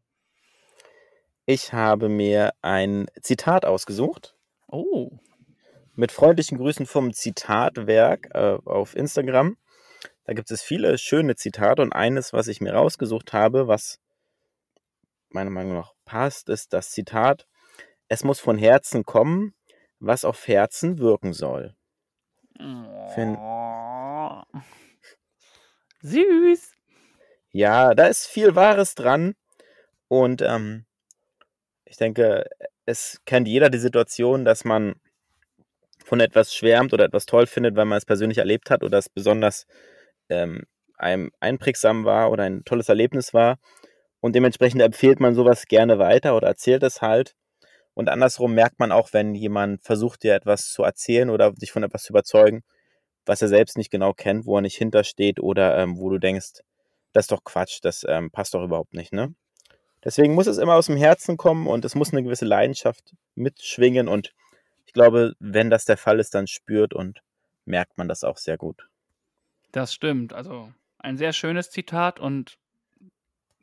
Ich 1.45 1.73
habe 1.73 2.09
mir 2.09 2.53
ein 2.61 3.07
Zitat 3.21 3.65
ausgesucht. 3.65 4.35
Oh. 4.67 5.11
Mit 5.95 6.11
freundlichen 6.11 6.57
Grüßen 6.57 6.85
vom 6.85 7.13
Zitatwerk 7.13 8.29
äh, 8.33 8.57
auf 8.65 8.95
Instagram. 8.95 9.57
Da 10.25 10.33
gibt 10.33 10.51
es 10.51 10.61
viele 10.61 10.97
schöne 10.97 11.35
Zitate 11.35 11.81
und 11.81 11.93
eines, 11.93 12.33
was 12.33 12.49
ich 12.49 12.59
mir 12.59 12.73
rausgesucht 12.73 13.31
habe, 13.31 13.67
was 13.67 13.99
meiner 15.29 15.49
Meinung 15.49 15.73
nach 15.73 15.93
passt, 16.03 16.49
ist 16.49 16.73
das 16.73 16.91
Zitat: 16.91 17.47
Es 18.09 18.25
muss 18.25 18.41
von 18.41 18.57
Herzen 18.57 19.05
kommen, 19.05 19.53
was 19.99 20.25
auf 20.25 20.47
Herzen 20.47 20.99
wirken 20.99 21.31
soll. 21.31 21.76
Find, 23.13 23.37
Oh. 23.39 24.41
Süß. 26.01 26.75
ja, 27.51 27.93
da 27.95 28.07
ist 28.07 28.27
viel 28.27 28.55
Wahres 28.55 28.95
dran 28.95 29.35
und 30.07 30.41
ähm, 30.41 30.85
ich 31.85 31.97
denke, 31.97 32.45
es 32.85 33.21
kennt 33.25 33.47
jeder 33.47 33.69
die 33.69 33.77
Situation, 33.77 34.45
dass 34.45 34.65
man 34.65 34.95
von 36.03 36.19
etwas 36.19 36.53
schwärmt 36.53 36.93
oder 36.93 37.05
etwas 37.05 37.25
toll 37.25 37.47
findet, 37.47 37.75
weil 37.75 37.85
man 37.85 37.97
es 37.97 38.05
persönlich 38.05 38.37
erlebt 38.37 38.69
hat 38.69 38.83
oder 38.83 38.97
es 38.97 39.09
besonders 39.09 39.65
ähm, 40.29 40.63
einem 40.97 41.31
einprägsam 41.39 42.05
war 42.05 42.31
oder 42.31 42.43
ein 42.43 42.63
tolles 42.63 42.89
Erlebnis 42.89 43.33
war. 43.33 43.59
Und 44.21 44.33
dementsprechend 44.35 44.81
empfiehlt 44.81 45.19
man 45.19 45.35
sowas 45.35 45.65
gerne 45.67 45.99
weiter 45.99 46.35
oder 46.35 46.47
erzählt 46.47 46.83
es 46.83 47.01
halt. 47.01 47.35
Und 47.97 48.09
andersrum 48.09 48.53
merkt 48.53 48.77
man 48.77 48.91
auch, 48.91 49.11
wenn 49.11 49.33
jemand 49.33 49.81
versucht, 49.81 50.21
dir 50.21 50.35
etwas 50.35 50.71
zu 50.71 50.83
erzählen 50.83 51.31
oder 51.31 51.51
dich 51.53 51.71
von 51.71 51.81
etwas 51.81 52.03
zu 52.03 52.13
überzeugen, 52.13 52.63
was 53.25 53.41
er 53.41 53.47
selbst 53.47 53.75
nicht 53.75 53.89
genau 53.89 54.13
kennt, 54.13 54.45
wo 54.45 54.55
er 54.55 54.61
nicht 54.61 54.77
hintersteht 54.77 55.39
oder 55.39 55.79
ähm, 55.79 55.97
wo 55.97 56.11
du 56.11 56.19
denkst, 56.19 56.61
das 57.13 57.23
ist 57.23 57.31
doch 57.31 57.43
Quatsch, 57.43 57.79
das 57.81 58.05
ähm, 58.07 58.29
passt 58.29 58.53
doch 58.53 58.63
überhaupt 58.63 58.93
nicht, 58.93 59.13
ne? 59.13 59.33
Deswegen 60.03 60.35
muss 60.35 60.45
es 60.45 60.59
immer 60.59 60.75
aus 60.75 60.85
dem 60.85 60.95
Herzen 60.95 61.37
kommen 61.37 61.65
und 61.65 61.85
es 61.85 61.95
muss 61.95 62.13
eine 62.13 62.21
gewisse 62.21 62.45
Leidenschaft 62.45 63.15
mitschwingen 63.33 64.07
und 64.07 64.31
ich 64.85 64.93
glaube, 64.93 65.33
wenn 65.39 65.71
das 65.71 65.85
der 65.85 65.97
Fall 65.97 66.19
ist, 66.19 66.35
dann 66.35 66.45
spürt 66.45 66.93
und 66.93 67.23
merkt 67.65 67.97
man 67.97 68.07
das 68.07 68.23
auch 68.23 68.37
sehr 68.37 68.57
gut. 68.57 68.87
Das 69.71 69.91
stimmt. 69.91 70.33
Also 70.33 70.71
ein 70.99 71.17
sehr 71.17 71.33
schönes 71.33 71.71
Zitat 71.71 72.19
und 72.19 72.59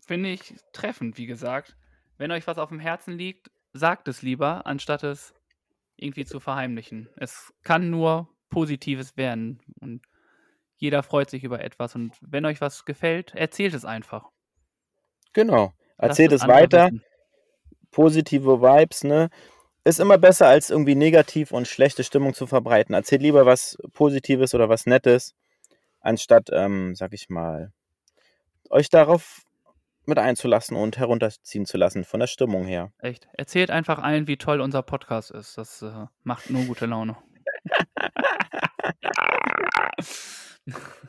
finde 0.05 0.31
ich 0.31 0.57
treffend, 0.73 1.19
wie 1.19 1.27
gesagt. 1.27 1.77
Wenn 2.19 2.33
euch 2.33 2.49
was 2.49 2.59
auf 2.59 2.71
dem 2.71 2.81
Herzen 2.81 3.17
liegt, 3.17 3.51
sagt 3.75 4.09
es 4.09 4.23
lieber, 4.23 4.67
anstatt 4.67 5.03
es 5.03 5.35
irgendwie 5.97 6.25
zu 6.25 6.41
verheimlichen. 6.41 7.11
Es 7.17 7.53
kann 7.63 7.91
nur 7.91 8.29
Positives 8.49 9.17
werden 9.17 9.61
und 9.81 10.01
jeder 10.77 11.03
freut 11.03 11.29
sich 11.29 11.45
über 11.45 11.63
etwas 11.63 11.95
und 11.95 12.15
wenn 12.21 12.47
euch 12.47 12.61
was 12.61 12.85
gefällt, 12.85 13.35
erzählt 13.35 13.75
es 13.75 13.85
einfach. 13.85 14.31
Genau. 15.33 15.73
Erzählt 15.99 16.33
es 16.33 16.47
weiter. 16.47 16.87
wissen. 16.87 17.03
Positive 17.91 18.61
Vibes, 18.61 19.05
ne? 19.05 19.29
Ist 19.85 20.01
immer 20.01 20.19
besser, 20.19 20.49
als 20.49 20.71
irgendwie 20.71 20.95
negativ 20.95 21.53
und 21.53 21.69
schlechte 21.69 22.05
Stimmung 22.05 22.35
zu 22.35 22.47
verbreiten. 22.47 22.95
Erzählt 22.95 23.23
lieber 23.23 23.45
was 23.45 23.77
Positives 23.93 24.55
oder 24.55 24.69
was 24.69 24.87
Nettes, 24.87 25.35
anstatt, 26.01 26.49
ähm, 26.53 26.95
sag 26.95 27.13
ich 27.13 27.29
mal, 27.29 27.73
euch 28.71 28.89
darauf 28.89 29.43
mit 30.07 30.19
einzulassen 30.19 30.77
und 30.77 30.99
herunterziehen 30.99 31.67
zu 31.67 31.77
lassen 31.79 32.05
von 32.05 32.21
der 32.21 32.27
Stimmung 32.27 32.65
her. 32.65 32.93
Echt. 32.99 33.29
Erzählt 33.33 33.71
einfach 33.71 33.99
allen, 33.99 34.27
wie 34.27 34.37
toll 34.37 34.61
unser 34.61 34.83
Podcast 34.83 35.31
ist. 35.31 35.59
Das 35.59 35.83
äh, 35.83 36.07
macht 36.23 36.51
nur 36.51 36.65
gute 36.65 36.87
Laune. 36.87 37.17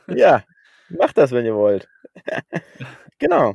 Ja, 0.08 0.44
macht 0.88 1.18
das, 1.18 1.32
wenn 1.32 1.44
ihr 1.44 1.54
wollt. 1.54 1.88
genau. 3.18 3.54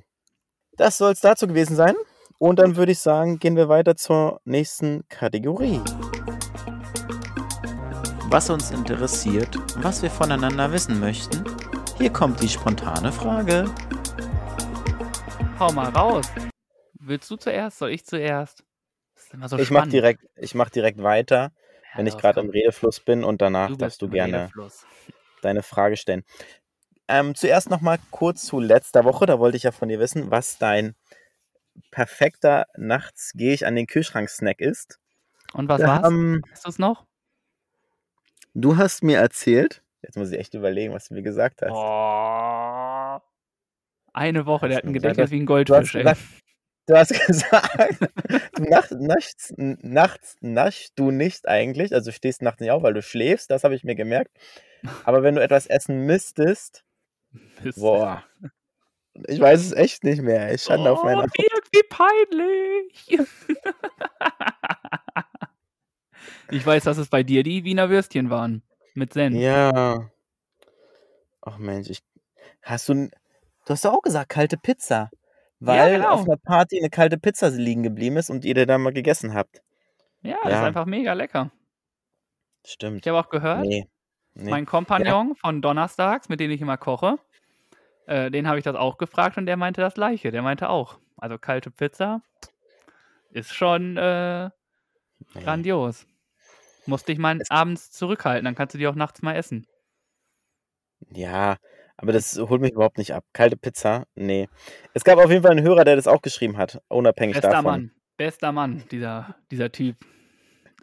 Das 0.77 0.97
soll 0.97 1.13
es 1.13 1.21
dazu 1.21 1.47
gewesen 1.47 1.75
sein. 1.75 1.95
Und 2.39 2.59
dann 2.59 2.75
würde 2.75 2.91
ich 2.91 2.99
sagen, 2.99 3.39
gehen 3.39 3.55
wir 3.55 3.69
weiter 3.69 3.95
zur 3.95 4.41
nächsten 4.45 5.07
Kategorie. 5.07 5.79
Was 8.29 8.49
uns 8.49 8.71
interessiert, 8.71 9.57
was 9.77 10.01
wir 10.01 10.09
voneinander 10.09 10.71
wissen 10.71 10.99
möchten. 10.99 11.43
Hier 11.97 12.11
kommt 12.11 12.41
die 12.41 12.49
spontane 12.49 13.11
Frage. 13.11 13.65
Hau 15.61 15.71
mal 15.73 15.89
raus. 15.89 16.25
Willst 16.99 17.29
du 17.29 17.35
zuerst? 17.35 17.77
Soll 17.77 17.91
ich 17.91 18.03
zuerst? 18.03 18.63
So 19.45 19.59
ich 19.59 19.69
mache 19.69 19.89
direkt, 19.89 20.25
ich 20.35 20.55
mach 20.55 20.71
direkt 20.71 21.03
weiter, 21.03 21.51
Ja, 21.91 21.97
wenn 21.99 22.07
ich 22.07 22.17
gerade 22.17 22.39
im 22.39 22.49
Redefluss 22.49 22.99
bin 22.99 23.23
und 23.23 23.43
danach 23.43 23.67
Du 23.67 23.75
darfst 23.75 24.01
du 24.01 24.09
gerne 24.09 24.45
Redefluss. 24.45 24.87
deine 25.43 25.61
Frage 25.61 25.97
stellen. 25.97 26.23
Ähm, 27.07 27.35
zuerst 27.35 27.69
nochmal 27.69 27.99
kurz 28.09 28.43
zu 28.43 28.59
letzter 28.59 29.05
Woche. 29.05 29.27
Da 29.27 29.37
wollte 29.37 29.55
ich 29.55 29.61
ja 29.61 29.71
von 29.71 29.87
dir 29.87 29.99
wissen, 29.99 30.31
was 30.31 30.57
dein 30.57 30.95
perfekter 31.91 32.65
nachts 32.75 33.33
gehe 33.35 33.53
ich 33.53 33.67
an 33.67 33.75
den 33.75 33.85
Kühlschrank-Snack 33.85 34.61
ist. 34.61 34.97
Und 35.53 35.69
was 35.69 35.79
Wir 35.81 35.87
war's? 35.89 36.03
haben- 36.05 36.41
Weißt 36.49 36.65
du 36.65 36.69
es 36.69 36.79
noch? 36.79 37.05
du 38.55 38.77
hast 38.77 39.03
mir 39.03 39.19
erzählt, 39.19 39.83
jetzt 40.01 40.17
muss 40.17 40.31
ich 40.31 40.39
echt 40.39 40.55
überlegen, 40.55 40.91
was 40.91 41.09
du 41.09 41.13
mir 41.13 41.21
gesagt 41.21 41.61
hast. 41.61 41.69
Oh. 41.71 42.90
Eine 44.13 44.45
Woche, 44.45 44.67
der 44.67 44.77
Hast 44.77 44.83
hat 44.83 44.89
ein 44.89 44.93
du 44.93 44.99
gesagt, 44.99 45.15
Gedächtnis 45.15 45.31
wie 45.31 45.41
ein 45.41 45.45
Du 45.65 45.75
hast 45.75 45.93
Goldfisch, 45.93 45.95
ey. 45.95 46.03
gesagt, 46.03 46.21
du 46.87 46.95
hast 46.95 47.27
gesagt 47.27 47.99
du 48.57 48.63
nachts, 48.63 48.91
nachts, 48.91 49.53
nachts 49.57 50.37
naschst 50.41 50.93
du 50.97 51.11
nicht 51.11 51.47
eigentlich, 51.47 51.93
also 51.93 52.11
du 52.11 52.15
stehst 52.15 52.41
nachts 52.41 52.59
nicht 52.59 52.71
auf, 52.71 52.83
weil 52.83 52.93
du 52.93 53.01
schläfst, 53.01 53.49
das 53.49 53.63
habe 53.63 53.75
ich 53.75 53.83
mir 53.83 53.95
gemerkt. 53.95 54.31
Aber 55.03 55.23
wenn 55.23 55.35
du 55.35 55.41
etwas 55.41 55.67
essen 55.67 56.05
müsstest, 56.05 56.83
Mist. 57.63 57.79
boah, 57.79 58.23
ich 59.27 59.39
weiß 59.39 59.59
es 59.59 59.71
echt 59.73 60.03
nicht 60.03 60.21
mehr. 60.21 60.53
Ich 60.53 60.63
stand 60.63 60.87
auf 60.87 60.99
oh, 61.01 61.05
meiner 61.05 61.27
Dirk, 61.27 61.67
wie 61.71 61.83
peinlich. 61.89 63.19
ich 66.51 66.65
weiß, 66.65 66.83
dass 66.85 66.97
es 66.97 67.09
bei 67.09 67.23
dir 67.23 67.43
die 67.43 67.63
Wiener 67.63 67.89
Würstchen 67.89 68.29
waren. 68.29 68.63
Mit 68.93 69.13
Senf. 69.13 69.35
Ja. 69.35 70.09
Ach 71.41 71.57
Mensch, 71.57 71.89
ich. 71.89 72.03
Hast 72.61 72.89
du. 72.89 73.09
Du 73.71 73.73
hast 73.75 73.85
doch 73.85 73.93
auch 73.93 74.01
gesagt, 74.01 74.27
kalte 74.27 74.57
Pizza. 74.57 75.09
Weil 75.61 75.93
genau. 75.95 76.09
auf 76.09 76.25
einer 76.25 76.35
Party 76.35 76.77
eine 76.77 76.89
kalte 76.89 77.17
Pizza 77.17 77.47
liegen 77.51 77.83
geblieben 77.83 78.17
ist 78.17 78.29
und 78.29 78.43
ihr 78.43 78.53
dann 78.65 78.81
mal 78.81 78.91
gegessen 78.91 79.33
habt. 79.33 79.61
Ja, 80.23 80.35
das 80.43 80.51
ist 80.51 80.59
Ja. 80.59 80.63
einfach 80.65 80.85
mega 80.85 81.13
lecker. 81.13 81.51
Stimmt. 82.65 83.05
Ich 83.05 83.07
habe 83.07 83.17
auch 83.17 83.29
gehört, 83.29 83.61
Nee. 83.61 83.87
nee. 84.33 84.49
mein 84.49 84.65
Kompagnon 84.65 85.35
von 85.35 85.61
Donnerstags, 85.61 86.27
mit 86.27 86.41
dem 86.41 86.51
ich 86.51 86.59
immer 86.59 86.75
koche, 86.75 87.15
äh, 88.07 88.29
den 88.29 88.45
habe 88.45 88.57
ich 88.57 88.65
das 88.65 88.75
auch 88.75 88.97
gefragt 88.97 89.37
und 89.37 89.45
der 89.45 89.55
meinte 89.55 89.79
das 89.79 89.93
gleiche. 89.93 90.31
Der 90.31 90.41
meinte 90.41 90.67
auch, 90.67 90.99
also 91.15 91.37
kalte 91.37 91.71
Pizza 91.71 92.21
ist 93.29 93.53
schon 93.53 93.95
äh, 93.95 94.47
Nee. 94.47 95.43
grandios. 95.43 96.05
Musst 96.87 97.07
dich 97.07 97.19
mal 97.19 97.39
Es- 97.39 97.49
abends 97.49 97.89
zurückhalten, 97.91 98.43
dann 98.43 98.55
kannst 98.55 98.73
du 98.75 98.79
die 98.79 98.87
auch 98.87 98.95
nachts 98.95 99.21
mal 99.21 99.35
essen. 99.37 99.65
Ja, 101.09 101.55
aber 102.01 102.11
das 102.11 102.37
holt 102.37 102.61
mich 102.61 102.71
überhaupt 102.71 102.97
nicht 102.97 103.13
ab. 103.13 103.23
Kalte 103.33 103.57
Pizza? 103.57 104.05
Nee. 104.15 104.49
Es 104.93 105.03
gab 105.03 105.17
auf 105.19 105.29
jeden 105.29 105.43
Fall 105.43 105.51
einen 105.51 105.65
Hörer, 105.65 105.85
der 105.85 105.95
das 105.95 106.07
auch 106.07 106.21
geschrieben 106.21 106.57
hat, 106.57 106.81
unabhängig 106.87 107.35
Bester 107.35 107.49
davon. 107.49 107.63
Mann, 107.63 107.91
bester 108.17 108.51
Mann, 108.51 108.83
dieser, 108.91 109.35
dieser 109.51 109.71
Typ. 109.71 109.95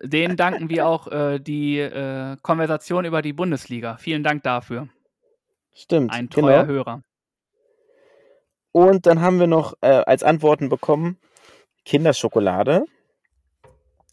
Den 0.02 0.36
danken 0.36 0.70
wir 0.70 0.86
auch 0.86 1.08
äh, 1.08 1.38
die 1.38 1.78
äh, 1.78 2.36
Konversation 2.42 3.04
über 3.04 3.22
die 3.22 3.32
Bundesliga. 3.32 3.96
Vielen 3.96 4.22
Dank 4.22 4.42
dafür. 4.42 4.88
Stimmt. 5.74 6.12
Ein 6.12 6.30
treuer 6.30 6.62
genau. 6.62 6.72
Hörer. 6.72 7.02
Und 8.72 9.06
dann 9.06 9.20
haben 9.20 9.40
wir 9.40 9.46
noch 9.46 9.74
äh, 9.80 9.88
als 9.88 10.22
Antworten 10.22 10.68
bekommen 10.68 11.18
Kinderschokolade, 11.84 12.84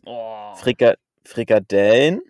Oh. 0.05 0.53
Frika 0.55 0.95
Frikadellen, 1.23 2.21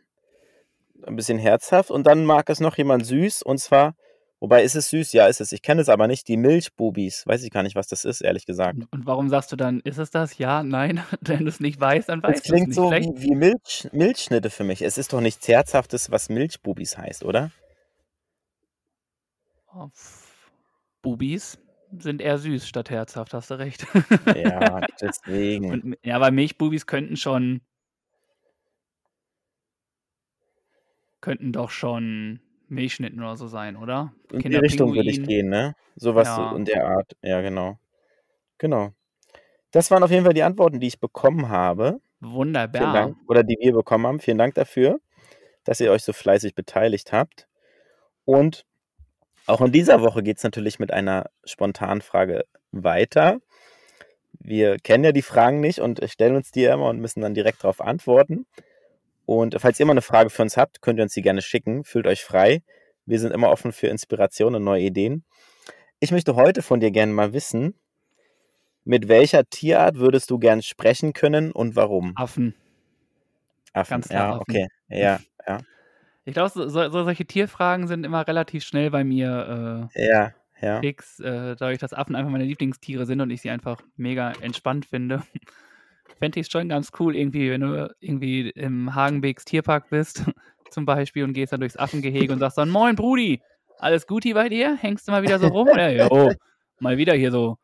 ein 1.05 1.17
bisschen 1.17 1.37
herzhaft 1.37 1.91
und 1.91 2.07
dann 2.07 2.25
mag 2.25 2.49
es 2.49 2.61
noch 2.61 2.77
jemand 2.77 3.05
süß 3.05 3.43
und 3.43 3.57
zwar, 3.57 3.95
wobei 4.39 4.63
ist 4.63 4.75
es 4.75 4.89
süß? 4.89 5.13
Ja, 5.13 5.27
ist 5.27 5.41
es. 5.41 5.51
Ich 5.51 5.61
kenne 5.61 5.81
es 5.81 5.89
aber 5.89 6.07
nicht, 6.07 6.27
die 6.27 6.37
Milchbubis. 6.37 7.25
Weiß 7.27 7.43
ich 7.43 7.51
gar 7.51 7.63
nicht, 7.63 7.75
was 7.75 7.87
das 7.87 8.05
ist, 8.05 8.21
ehrlich 8.21 8.45
gesagt. 8.45 8.79
Und 8.91 9.05
warum 9.05 9.29
sagst 9.29 9.51
du 9.51 9.55
dann, 9.55 9.79
ist 9.81 9.97
es 9.97 10.11
das? 10.11 10.37
Ja, 10.37 10.63
nein? 10.63 11.03
Wenn 11.21 11.39
du 11.45 11.49
es 11.49 11.59
nicht 11.59 11.79
weißt, 11.79 12.09
dann 12.09 12.19
Es 12.19 12.23
weißt 12.23 12.37
du 12.37 12.41
es 12.43 12.51
klingt 12.51 12.67
nicht. 12.69 12.75
so 12.75 12.89
Vielleicht 12.89 13.09
wie, 13.17 13.29
wie 13.29 13.35
Milch, 13.35 13.89
Milchschnitte 13.91 14.49
für 14.49 14.63
mich. 14.63 14.81
Es 14.81 14.97
ist 14.97 15.13
doch 15.13 15.21
nichts 15.21 15.47
Herzhaftes, 15.47 16.11
was 16.11 16.29
Milchbubis 16.29 16.97
heißt, 16.97 17.23
oder? 17.23 17.51
Oh. 19.73 19.89
Bubis 21.01 21.59
sind 21.99 22.21
eher 22.21 22.37
süß 22.37 22.67
statt 22.67 22.89
herzhaft, 22.89 23.33
hast 23.33 23.51
du 23.51 23.55
recht. 23.59 23.85
Ja, 24.35 24.81
deswegen. 25.01 25.71
Und, 25.71 25.97
ja, 26.03 26.15
aber 26.15 26.31
Milchbubis 26.31 26.87
könnten 26.87 27.17
schon. 27.17 27.61
Könnten 31.21 31.51
doch 31.51 31.71
schon 31.71 32.39
Milchschnitten 32.67 33.19
oder 33.21 33.37
so 33.37 33.47
sein, 33.47 33.75
oder? 33.75 34.13
In 34.31 34.39
die 34.39 34.55
Richtung 34.57 34.93
würde 34.93 35.09
ich 35.09 35.23
gehen, 35.23 35.49
ne? 35.49 35.75
Sowas 35.95 36.27
Ja. 36.27 36.55
in 36.55 36.65
der 36.65 36.87
Art. 36.87 37.15
Ja, 37.21 37.41
genau. 37.41 37.77
Genau. 38.57 38.91
Das 39.71 39.91
waren 39.91 40.03
auf 40.03 40.11
jeden 40.11 40.23
Fall 40.23 40.33
die 40.33 40.43
Antworten, 40.43 40.79
die 40.79 40.87
ich 40.87 40.99
bekommen 40.99 41.49
habe. 41.49 41.99
Wunderbar. 42.21 42.93
Dank. 42.93 43.17
Oder 43.27 43.43
die 43.43 43.57
wir 43.59 43.73
bekommen 43.73 44.07
haben. 44.07 44.19
Vielen 44.19 44.37
Dank 44.37 44.55
dafür, 44.55 44.99
dass 45.65 45.79
ihr 45.79 45.91
euch 45.91 46.03
so 46.03 46.13
fleißig 46.13 46.55
beteiligt 46.55 47.11
habt. 47.11 47.47
Und 48.25 48.65
auch 49.47 49.61
in 49.61 49.71
dieser 49.71 50.01
Woche 50.01 50.23
geht 50.23 50.37
es 50.37 50.43
natürlich 50.43 50.79
mit 50.79 50.91
einer 50.91 51.29
spontanen 51.43 52.01
Frage 52.01 52.45
weiter. 52.71 53.39
wir 54.39 54.77
kennen 54.79 55.03
ja 55.03 55.11
die 55.11 55.21
Fragen 55.21 55.59
nicht 55.61 55.79
und 55.79 56.01
stellen 56.09 56.35
uns 56.35 56.51
die 56.51 56.65
immer 56.65 56.89
und 56.89 56.99
müssen 56.99 57.21
dann 57.21 57.33
direkt 57.33 57.63
darauf 57.63 57.81
antworten. 57.81 58.45
Und 59.25 59.55
falls 59.59 59.79
ihr 59.79 59.85
mal 59.85 59.93
eine 59.93 60.01
Frage 60.01 60.29
für 60.29 60.41
uns 60.43 60.57
habt, 60.57 60.81
könnt 60.81 60.99
ihr 60.99 61.03
uns 61.03 61.13
die 61.13 61.21
gerne 61.21 61.41
schicken. 61.41 61.83
Fühlt 61.83 62.07
euch 62.07 62.23
frei. 62.23 62.61
Wir 63.05 63.19
sind 63.19 63.31
immer 63.31 63.49
offen 63.49 63.71
für 63.71 63.87
Inspiration 63.87 64.55
und 64.55 64.63
neue 64.63 64.83
Ideen. 64.83 65.23
Ich 65.99 66.11
möchte 66.11 66.35
heute 66.35 66.61
von 66.61 66.79
dir 66.79 66.91
gerne 66.91 67.13
mal 67.13 67.33
wissen, 67.33 67.75
mit 68.83 69.07
welcher 69.07 69.45
Tierart 69.45 69.97
würdest 69.97 70.29
du 70.29 70.37
gern 70.37 70.61
sprechen 70.61 71.13
können 71.13 71.51
und 71.51 71.75
warum? 71.75 72.13
Affen. 72.15 72.53
Affen, 73.73 73.89
Ganz 73.89 74.09
klar 74.09 74.21
ja, 74.21 74.29
Affen. 74.35 74.41
okay. 74.41 74.67
Ja, 74.89 75.19
ja, 75.47 75.59
Ich 76.25 76.33
glaube, 76.33 76.49
so, 76.49 76.67
so, 76.69 76.89
solche 76.89 77.25
Tierfragen 77.25 77.87
sind 77.87 78.05
immer 78.05 78.27
relativ 78.27 78.63
schnell 78.63 78.91
bei 78.91 79.03
mir 79.03 79.89
ja, 79.95 80.25
äh, 80.27 80.31
ja. 80.65 80.79
fix, 80.79 81.19
äh, 81.19 81.55
dadurch, 81.55 81.79
dass 81.79 81.93
Affen 81.93 82.15
einfach 82.15 82.31
meine 82.31 82.45
Lieblingstiere 82.45 83.05
sind 83.05 83.21
und 83.21 83.31
ich 83.31 83.41
sie 83.41 83.49
einfach 83.49 83.81
mega 83.95 84.31
entspannt 84.41 84.85
finde. 84.85 85.23
Fände 86.19 86.39
ich 86.39 86.47
es 86.47 86.51
schon 86.51 86.69
ganz 86.69 86.91
cool, 86.99 87.15
irgendwie, 87.15 87.51
wenn 87.51 87.61
du 87.61 87.93
irgendwie 87.99 88.49
im 88.49 88.95
Hagenbecks 88.95 89.45
Tierpark 89.45 89.89
bist, 89.89 90.23
zum 90.69 90.85
Beispiel, 90.85 91.23
und 91.23 91.33
gehst 91.33 91.53
dann 91.53 91.59
durchs 91.59 91.77
Affengehege 91.77 92.31
und 92.31 92.39
sagst 92.39 92.57
dann, 92.57 92.69
Moin, 92.69 92.95
Brudi, 92.95 93.41
alles 93.79 94.07
Guti 94.07 94.33
bei 94.33 94.49
dir? 94.49 94.77
Hängst 94.77 95.07
du 95.07 95.11
mal 95.11 95.23
wieder 95.23 95.39
so 95.39 95.47
rum? 95.47 95.67
Ja, 95.75 95.89
jo, 95.89 96.31
mal 96.79 96.97
wieder 96.97 97.13
hier 97.13 97.31
so 97.31 97.57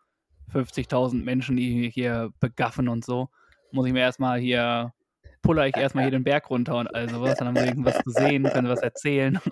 50.000 0.54 1.24
Menschen, 1.24 1.56
die 1.56 1.90
hier 1.90 2.32
begaffen 2.40 2.88
und 2.88 3.06
so. 3.06 3.30
Muss 3.72 3.88
ich 3.88 3.94
mir 3.94 4.02
erstmal 4.02 4.40
hier, 4.40 4.94
puller 5.42 5.68
ich 5.68 5.78
erstmal 5.78 6.04
hier 6.04 6.12
den 6.12 6.24
Berg 6.24 6.50
runter 6.50 6.78
und 6.78 6.94
all 6.94 7.10
sowas. 7.10 7.38
Dann 7.38 7.48
haben 7.48 7.56
wir 7.56 7.66
irgendwas 7.66 8.00
zu 8.04 8.12
sehen, 8.12 8.44
können 8.44 8.68
was 8.68 8.82
erzählen. 8.82 9.40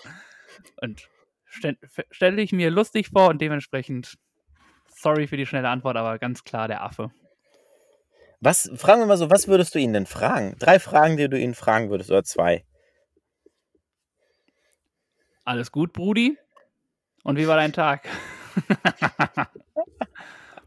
Und 0.82 1.08
stell, 1.46 1.78
stelle 2.12 2.42
ich 2.42 2.52
mir 2.52 2.70
lustig 2.70 3.10
vor 3.10 3.30
und 3.30 3.40
dementsprechend, 3.40 4.18
sorry 4.88 5.26
für 5.26 5.38
die 5.38 5.46
schnelle 5.46 5.70
Antwort, 5.70 5.96
aber 5.96 6.20
ganz 6.20 6.44
klar 6.44 6.68
der 6.68 6.84
Affe. 6.84 7.12
Was, 8.42 8.72
fragen 8.76 9.02
wir 9.02 9.06
mal 9.06 9.18
so, 9.18 9.30
was 9.30 9.48
würdest 9.48 9.76
du 9.76 9.80
ihn 9.80 9.92
denn 9.94 10.06
fragen? 10.06 10.56
Drei 10.60 10.80
Fragen, 10.80 11.18
die 11.18 11.28
du 11.30 11.38
ihn 11.38 11.54
fragen 11.56 11.90
würdest, 11.90 12.10
oder 12.10 12.24
zwei? 12.24 12.64
Alles 15.44 15.72
gut, 15.72 15.92
Brudi? 15.94 16.38
Und 17.24 17.38
wie 17.38 17.48
war 17.48 17.58
dein 17.58 17.74
Tag? 17.74 18.08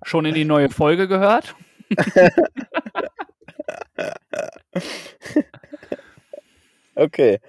Schon 0.04 0.24
in 0.26 0.34
die 0.34 0.44
neue 0.44 0.68
Folge 0.70 1.08
gehört? 1.08 1.54
Okay. 6.94 7.40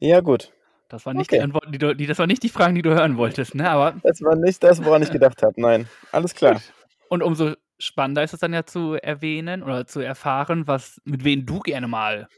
Ja, 0.00 0.20
gut. 0.20 0.52
Das 0.88 1.06
war 1.06 1.14
nicht 1.14 1.28
Okay. 1.30 1.36
die 1.36 1.42
Antworten, 1.42 1.70
die 1.72 1.78
du, 1.78 1.94
die, 1.94 2.06
das 2.06 2.18
war 2.18 2.26
nicht 2.26 2.42
die 2.42 2.48
Fragen, 2.48 2.74
die 2.74 2.82
du 2.82 2.90
hören 2.94 3.16
wolltest, 3.16 3.54
ne? 3.54 3.70
Aber 3.70 3.94
Das 4.02 4.20
war 4.22 4.34
nicht 4.34 4.62
das, 4.64 4.82
woran 4.84 5.02
ich 5.02 5.10
gedacht 5.12 5.42
habe. 5.42 5.60
Nein. 5.60 5.88
Alles 6.12 6.34
klar. 6.34 6.60
und 7.08 7.22
umso 7.22 7.54
spannender 7.78 8.22
ist 8.24 8.34
es 8.34 8.40
dann 8.40 8.52
ja 8.52 8.64
zu 8.66 8.94
erwähnen 8.94 9.62
oder 9.62 9.86
zu 9.86 10.00
erfahren, 10.00 10.66
was 10.66 11.00
mit 11.04 11.24
wem 11.24 11.46
du 11.46 11.60
gerne 11.60 11.88
mal 11.88 12.28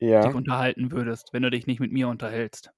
Ja. 0.00 0.22
dich 0.22 0.34
unterhalten 0.34 0.92
würdest, 0.92 1.32
wenn 1.34 1.42
du 1.42 1.50
dich 1.50 1.66
nicht 1.66 1.78
mit 1.80 1.92
mir 1.92 2.08
unterhältst. 2.08 2.70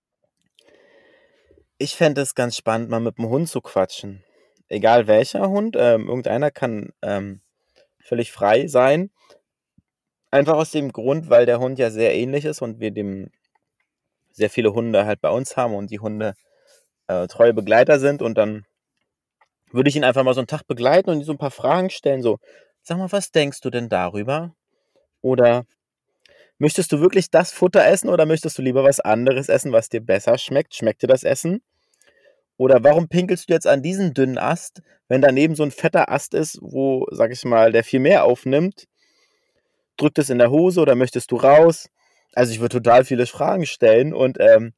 Ich 1.79 1.97
fände 1.97 2.21
es 2.21 2.35
ganz 2.35 2.57
spannend, 2.57 2.91
mal 2.91 3.01
mit 3.01 3.19
dem 3.19 3.29
Hund 3.29 3.49
zu 3.49 3.61
quatschen. 3.61 4.25
Egal 4.69 5.07
welcher 5.07 5.49
Hund, 5.49 5.77
ähm, 5.79 6.09
irgendeiner 6.09 6.51
kann 6.51 6.93
ähm, 7.03 7.41
völlig 8.01 8.33
frei 8.33 8.67
sein. 8.69 9.11
Einfach 10.33 10.55
aus 10.55 10.73
dem 10.73 10.91
Grund, 10.93 11.31
weil 11.31 11.47
der 11.47 11.61
Hund 11.61 11.79
ja 11.79 11.89
sehr 11.91 12.13
ähnlich 12.15 12.45
ist 12.45 12.61
und 12.61 12.81
wir 12.81 12.91
dem 12.91 13.31
sehr 14.31 14.51
viele 14.51 14.73
Hunde 14.75 15.07
halt 15.07 15.21
bei 15.21 15.31
uns 15.31 15.57
haben 15.57 15.75
und 15.75 15.91
die 15.91 16.01
Hunde 16.01 16.35
äh, 17.09 17.27
treue 17.29 17.55
Begleiter 17.55 17.99
sind 18.01 18.23
und 18.23 18.37
dann 18.39 18.67
würde 19.73 19.89
ich 19.89 19.97
ihn 19.97 20.05
einfach 20.05 20.23
mal 20.25 20.35
so 20.35 20.41
einen 20.41 20.47
Tag 20.47 20.67
begleiten 20.67 21.11
und 21.11 21.19
ihm 21.19 21.25
so 21.25 21.33
ein 21.33 21.39
paar 21.39 21.51
Fragen 21.51 21.91
stellen, 21.91 22.23
so, 22.23 22.39
sag 22.83 22.99
mal, 22.99 23.13
was 23.13 23.31
denkst 23.31 23.61
du 23.61 23.71
denn 23.71 23.89
darüber? 23.89 24.55
Oder 25.21 25.65
möchtest 26.59 26.93
du 26.93 27.01
wirklich 27.01 27.31
das 27.31 27.53
Futter 27.53 27.85
essen 27.87 28.09
oder 28.09 28.27
möchtest 28.27 28.59
du 28.59 28.63
lieber 28.63 28.85
was 28.85 29.01
anderes 29.01 29.49
essen, 29.49 29.73
was 29.73 29.89
dir 29.89 30.01
besser 30.01 30.39
schmeckt? 30.39 30.75
Schmeckt 30.75 31.03
dir 31.03 31.09
das 31.09 31.25
Essen? 31.25 31.63
Oder 32.57 32.85
warum 32.85 33.09
pinkelst 33.09 33.49
du 33.49 33.55
jetzt 33.55 33.67
an 33.67 33.83
diesen 33.83 34.15
dünnen 34.15 34.39
Ast, 34.39 34.83
wenn 35.09 35.23
daneben 35.23 35.55
so 35.55 35.63
ein 35.63 35.71
fetter 35.71 36.11
Ast 36.11 36.35
ist, 36.35 36.59
wo, 36.61 37.07
sag 37.11 37.33
ich 37.33 37.45
mal, 37.45 37.73
der 37.73 37.83
viel 37.83 38.01
mehr 38.01 38.25
aufnimmt? 38.25 38.87
Drückt 39.97 40.19
es 40.19 40.31
in 40.31 40.39
der 40.39 40.51
Hose 40.51 40.81
oder 40.81 40.95
möchtest 40.95 41.31
du 41.33 41.37
raus? 41.37 41.89
Also 42.35 42.53
ich 42.53 42.61
würde 42.61 42.77
total 42.81 43.05
viele 43.05 43.27
Fragen 43.27 43.67
stellen 43.67 44.15
und 44.15 44.39
ähm, 44.41 44.75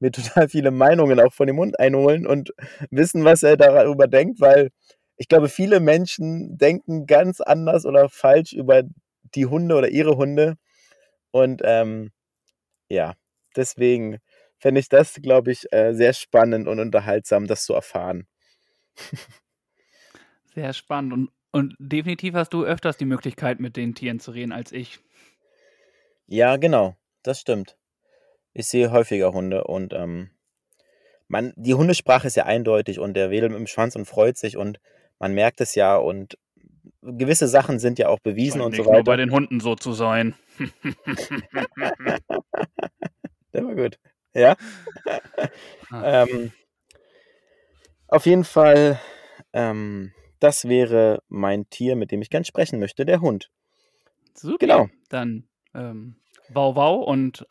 mir 0.00 0.12
total 0.12 0.48
viele 0.48 0.70
Meinungen 0.70 1.20
auch 1.20 1.32
von 1.32 1.46
dem 1.46 1.58
Hund 1.58 1.78
einholen 1.80 2.26
und 2.26 2.52
wissen, 2.90 3.24
was 3.24 3.42
er 3.42 3.56
darüber 3.56 4.06
denkt, 4.06 4.40
weil 4.40 4.70
ich 5.16 5.28
glaube, 5.28 5.48
viele 5.48 5.80
Menschen 5.80 6.58
denken 6.58 7.06
ganz 7.06 7.40
anders 7.40 7.86
oder 7.86 8.08
falsch 8.08 8.52
über 8.52 8.82
die 9.34 9.46
Hunde 9.46 9.74
oder 9.76 9.88
ihre 9.88 10.16
Hunde. 10.16 10.56
Und 11.30 11.62
ähm, 11.64 12.12
ja, 12.88 13.14
deswegen 13.56 14.18
fände 14.58 14.80
ich 14.80 14.88
das, 14.88 15.14
glaube 15.14 15.52
ich, 15.52 15.72
äh, 15.72 15.94
sehr 15.94 16.12
spannend 16.12 16.68
und 16.68 16.80
unterhaltsam, 16.80 17.46
das 17.46 17.64
zu 17.64 17.74
erfahren. 17.74 18.26
Sehr 20.54 20.72
spannend. 20.72 21.12
Und, 21.12 21.30
und 21.52 21.76
definitiv 21.78 22.32
hast 22.34 22.54
du 22.54 22.64
öfters 22.64 22.96
die 22.96 23.04
Möglichkeit, 23.04 23.60
mit 23.60 23.76
den 23.76 23.94
Tieren 23.94 24.20
zu 24.20 24.30
reden 24.30 24.52
als 24.52 24.72
ich. 24.72 25.00
Ja, 26.26 26.56
genau, 26.56 26.96
das 27.22 27.40
stimmt. 27.40 27.76
Ich 28.58 28.68
sehe 28.68 28.90
häufiger 28.90 29.34
Hunde 29.34 29.64
und 29.64 29.92
ähm, 29.92 30.30
man, 31.28 31.52
die 31.56 31.74
Hundesprache 31.74 32.26
ist 32.26 32.36
ja 32.36 32.46
eindeutig 32.46 32.98
und 32.98 33.12
der 33.12 33.30
wedelt 33.30 33.52
mit 33.52 33.58
dem 33.58 33.66
Schwanz 33.66 33.94
und 33.96 34.06
freut 34.06 34.38
sich 34.38 34.56
und 34.56 34.80
man 35.18 35.34
merkt 35.34 35.60
es 35.60 35.74
ja 35.74 35.98
und 35.98 36.38
gewisse 37.02 37.48
Sachen 37.48 37.78
sind 37.78 37.98
ja 37.98 38.08
auch 38.08 38.18
bewiesen 38.18 38.62
und 38.62 38.74
so 38.74 38.82
nur 38.82 38.92
bei 38.92 38.98
weiter. 39.00 39.18
den 39.18 39.30
Hunden 39.30 39.60
so 39.60 39.74
zu 39.74 39.92
sein. 39.92 40.34
Der 43.52 43.66
war 43.66 43.74
gut. 43.74 43.98
Ja. 44.32 44.56
Ah. 45.90 46.22
ähm, 46.24 46.52
auf 48.08 48.24
jeden 48.24 48.44
Fall, 48.44 48.98
ähm, 49.52 50.14
das 50.40 50.66
wäre 50.66 51.22
mein 51.28 51.68
Tier, 51.68 51.94
mit 51.94 52.10
dem 52.10 52.22
ich 52.22 52.30
gern 52.30 52.44
sprechen 52.44 52.80
möchte, 52.80 53.04
der 53.04 53.20
Hund. 53.20 53.50
Super. 54.32 54.56
Genau. 54.58 54.88
Dann 55.10 55.46
ähm, 55.74 56.16
wow, 56.48 56.74
wow 56.74 57.06
und 57.06 57.46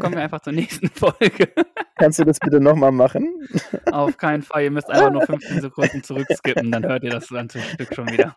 kommen 0.00 0.14
wir 0.14 0.22
einfach 0.22 0.40
zur 0.40 0.52
nächsten 0.52 0.88
Folge. 0.94 1.52
Kannst 1.96 2.18
du 2.18 2.24
das 2.24 2.38
bitte 2.38 2.60
nochmal 2.60 2.92
machen? 2.92 3.48
Auf 3.90 4.16
keinen 4.16 4.42
Fall. 4.42 4.64
Ihr 4.64 4.70
müsst 4.70 4.90
einfach 4.90 5.10
nur 5.12 5.22
15 5.22 5.60
Sekunden 5.60 6.02
zurückskippen, 6.02 6.70
dann 6.70 6.84
hört 6.84 7.04
ihr 7.04 7.10
das 7.10 7.28
ganze 7.28 7.60
Stück 7.60 7.94
schon 7.94 8.08
wieder. 8.10 8.34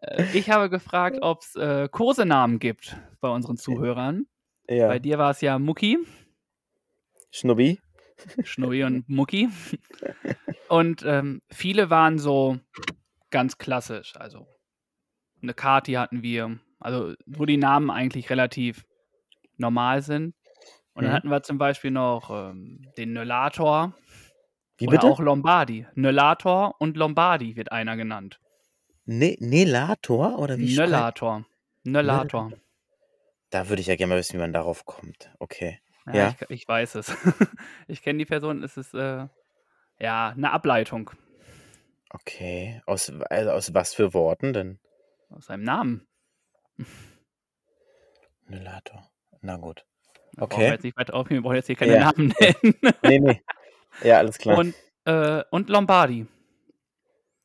Äh, 0.00 0.24
Ich 0.34 0.50
habe 0.50 0.70
gefragt, 0.70 1.18
ob 1.20 1.42
es 1.42 1.56
äh, 1.56 1.88
Kosenamen 1.90 2.58
gibt 2.58 2.96
bei 3.20 3.28
unseren 3.28 3.56
Zuhörern. 3.56 4.26
Ja. 4.68 4.88
Bei 4.88 4.98
dir 4.98 5.18
war 5.18 5.30
es 5.30 5.40
ja 5.40 5.58
Mucki, 5.58 5.98
Schnubbi? 7.30 7.80
Schnurri 8.44 8.82
und 8.84 9.08
Mucki. 9.08 9.48
Und 10.68 11.04
ähm, 11.06 11.42
viele 11.50 11.90
waren 11.90 12.18
so 12.18 12.58
ganz 13.30 13.58
klassisch. 13.58 14.14
Also 14.16 14.46
eine 15.42 15.52
Kati 15.54 15.92
hatten 15.92 16.22
wir, 16.22 16.58
also 16.78 17.14
wo 17.26 17.44
die 17.46 17.56
Namen 17.56 17.90
eigentlich 17.90 18.30
relativ 18.30 18.84
normal 19.56 20.02
sind. 20.02 20.34
Und 20.94 21.04
dann 21.04 21.12
Mhm. 21.12 21.16
hatten 21.16 21.30
wir 21.30 21.42
zum 21.42 21.58
Beispiel 21.58 21.90
noch 21.90 22.30
ähm, 22.30 22.80
den 22.96 23.12
Nöllator 23.12 23.94
Wie 24.78 24.86
oder 24.86 24.98
bitte? 24.98 25.06
auch 25.06 25.20
Lombardi. 25.20 25.86
Nöllator 25.94 26.74
und 26.78 26.96
Lombardi 26.96 27.56
wird 27.56 27.72
einer 27.72 27.96
genannt. 27.96 28.40
Ne 29.04 29.36
Nelator? 29.40 30.38
Oder 30.38 30.58
wie 30.58 30.74
Nöllator. 30.74 31.44
Nöllator. 31.84 32.52
Da 33.50 33.68
würde 33.68 33.80
ich 33.80 33.86
ja 33.86 33.96
gerne 33.96 34.14
mal 34.14 34.18
wissen, 34.18 34.34
wie 34.34 34.40
man 34.40 34.52
darauf 34.52 34.84
kommt. 34.84 35.30
Okay. 35.38 35.78
Ja, 36.06 36.14
Ja. 36.14 36.34
Ich, 36.40 36.50
ich 36.50 36.68
weiß 36.68 36.96
es. 36.96 37.14
ich 37.88 38.02
kenne 38.02 38.18
die 38.18 38.26
Person, 38.26 38.62
es 38.62 38.76
ist 38.76 38.94
äh, 38.94 39.26
ja 40.00 40.28
eine 40.30 40.52
Ableitung 40.52 41.10
Okay. 42.10 42.80
Aus, 42.86 43.12
also 43.30 43.50
aus 43.50 43.74
was 43.74 43.94
für 43.94 44.14
Worten 44.14 44.52
denn? 44.52 44.78
aus 45.30 45.46
seinem 45.46 45.64
Namen. 45.64 46.06
Nelator. 48.46 49.08
Na 49.40 49.56
gut. 49.56 49.84
Brauchen 50.36 50.52
Okay. 50.52 50.60
wir 50.60 50.68
jetzt 50.72 50.84
nicht 50.84 50.96
weiter 50.96 51.14
aufnehmen, 51.14 51.38
wir 51.42 51.42
brauchen 51.48 51.56
jetzt 51.56 51.66
hier 51.66 51.76
keine 51.76 51.94
Ja. 51.94 52.00
Namen 52.12 52.34
nennen. 52.40 52.74
Nee, 53.02 53.18
nee. 53.18 53.42
Ja, 54.02 54.18
alles 54.18 54.38
klar. 54.38 54.58
Und, 54.58 54.74
äh, 55.04 55.42
und 55.50 55.68
Lombardi. 55.70 56.26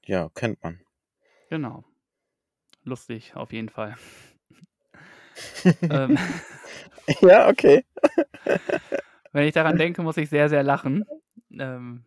ja, 0.05 0.29
kennt 0.35 0.61
man. 0.63 0.81
Genau. 1.49 1.83
Lustig, 2.83 3.35
auf 3.35 3.53
jeden 3.53 3.69
Fall. 3.69 3.95
ähm, 5.81 6.17
ja, 7.21 7.47
okay. 7.47 7.85
wenn 9.31 9.47
ich 9.47 9.53
daran 9.53 9.77
denke, 9.77 10.01
muss 10.01 10.17
ich 10.17 10.29
sehr, 10.29 10.49
sehr 10.49 10.63
lachen. 10.63 11.05
Ähm, 11.51 12.05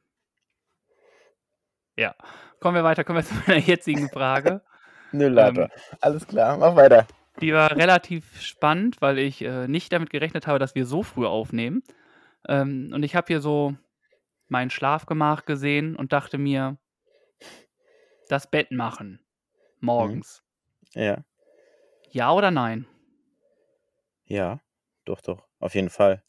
ja. 1.97 2.14
Kommen 2.61 2.75
wir 2.77 2.85
weiter, 2.85 3.05
kommen 3.05 3.18
wir 3.18 3.25
zu 3.27 3.35
meiner 3.47 3.61
jetzigen 3.61 4.09
Frage. 4.11 4.62
Nelator. 5.14 5.64
Ähm, 5.64 5.96
alles 6.00 6.26
klar, 6.26 6.56
mach 6.58 6.76
weiter. 6.76 7.06
Die 7.40 7.52
war 7.52 7.76
relativ 7.76 8.40
spannend, 8.40 9.00
weil 9.00 9.18
ich 9.18 9.42
äh, 9.42 9.66
nicht 9.66 9.92
damit 9.92 10.10
gerechnet 10.10 10.46
habe, 10.46 10.58
dass 10.58 10.74
wir 10.74 10.86
so 10.86 11.02
früh 11.02 11.26
aufnehmen. 11.26 11.82
Ähm, 12.48 12.92
und 12.94 13.02
ich 13.02 13.16
habe 13.16 13.26
hier 13.26 13.40
so 13.40 13.74
mein 14.48 14.70
Schlafgemach 14.70 15.44
gesehen 15.44 15.96
und 15.96 16.12
dachte 16.12 16.38
mir, 16.38 16.76
Das 18.28 18.50
Bett 18.50 18.70
machen. 18.70 19.20
Mhm. 19.80 19.86
Morgens. 19.86 20.42
Ja. 20.94 21.24
Ja 22.10 22.32
oder 22.32 22.50
nein? 22.50 22.86
Ja, 24.26 24.60
doch, 25.04 25.20
doch, 25.20 25.46
auf 25.58 25.74
jeden 25.74 25.90
Fall. 25.90 26.22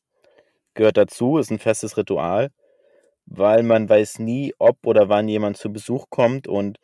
Gehört 0.73 0.97
dazu, 0.97 1.37
ist 1.37 1.51
ein 1.51 1.59
festes 1.59 1.95
Ritual, 1.95 2.51
weil 3.25 3.63
man 3.63 3.87
weiß 3.87 4.19
nie, 4.19 4.53
ob 4.57 4.85
oder 4.85 5.07
wann 5.07 5.27
jemand 5.29 5.57
zu 5.57 5.71
Besuch 5.71 6.09
kommt 6.09 6.47
und 6.47 6.79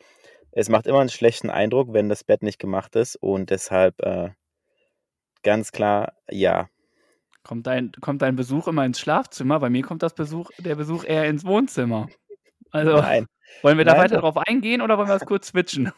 es 0.52 0.68
macht 0.68 0.86
immer 0.86 1.00
einen 1.00 1.08
schlechten 1.08 1.50
Eindruck, 1.50 1.92
wenn 1.92 2.08
das 2.08 2.24
Bett 2.24 2.42
nicht 2.42 2.58
gemacht 2.58 2.94
ist 2.96 3.16
und 3.16 3.50
deshalb 3.50 4.00
äh, 4.02 4.30
ganz 5.42 5.72
klar 5.72 6.12
ja. 6.30 6.68
Kommt 7.42 7.66
dein, 7.66 7.90
kommt 8.00 8.22
dein 8.22 8.36
Besuch 8.36 8.68
immer 8.68 8.84
ins 8.84 9.00
Schlafzimmer? 9.00 9.58
Bei 9.58 9.68
mir 9.68 9.82
kommt 9.82 10.02
das 10.02 10.14
Besuch, 10.14 10.50
der 10.58 10.76
Besuch 10.76 11.04
eher 11.04 11.26
ins 11.26 11.44
Wohnzimmer. 11.44 12.08
Also, 12.70 12.96
Nein, 12.96 13.26
wollen 13.62 13.78
wir 13.78 13.84
da 13.84 13.92
nein, 13.92 14.02
weiter 14.02 14.20
drauf 14.20 14.36
eingehen 14.36 14.80
oder 14.80 14.96
wollen 14.96 15.08
wir 15.08 15.18
das 15.18 15.26
kurz 15.26 15.48
switchen? 15.48 15.92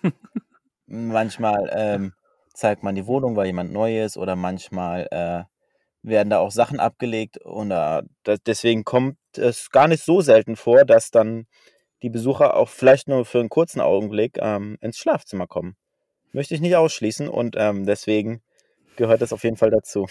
Manchmal 0.86 1.70
ähm, 1.72 2.12
zeigt 2.54 2.82
man 2.82 2.94
die 2.94 3.06
Wohnung, 3.06 3.36
weil 3.36 3.46
jemand 3.46 3.72
neu 3.72 4.02
ist 4.02 4.16
oder 4.16 4.36
manchmal 4.36 5.06
äh, 5.10 5.44
werden 6.02 6.30
da 6.30 6.38
auch 6.38 6.50
Sachen 6.50 6.80
abgelegt 6.80 7.38
und 7.38 7.70
äh, 7.70 8.02
deswegen 8.46 8.84
kommt 8.84 9.16
es 9.36 9.70
gar 9.70 9.88
nicht 9.88 10.04
so 10.04 10.20
selten 10.20 10.56
vor, 10.56 10.84
dass 10.84 11.10
dann 11.10 11.46
die 12.04 12.10
Besucher 12.10 12.54
auch 12.54 12.68
vielleicht 12.68 13.08
nur 13.08 13.24
für 13.24 13.40
einen 13.40 13.48
kurzen 13.48 13.80
Augenblick 13.80 14.36
ähm, 14.38 14.76
ins 14.82 14.98
Schlafzimmer 14.98 15.46
kommen. 15.46 15.74
Möchte 16.32 16.54
ich 16.54 16.60
nicht 16.60 16.76
ausschließen 16.76 17.28
und 17.30 17.56
ähm, 17.58 17.86
deswegen 17.86 18.42
gehört 18.96 19.22
das 19.22 19.32
auf 19.32 19.42
jeden 19.42 19.56
Fall 19.56 19.70
dazu. 19.70 20.06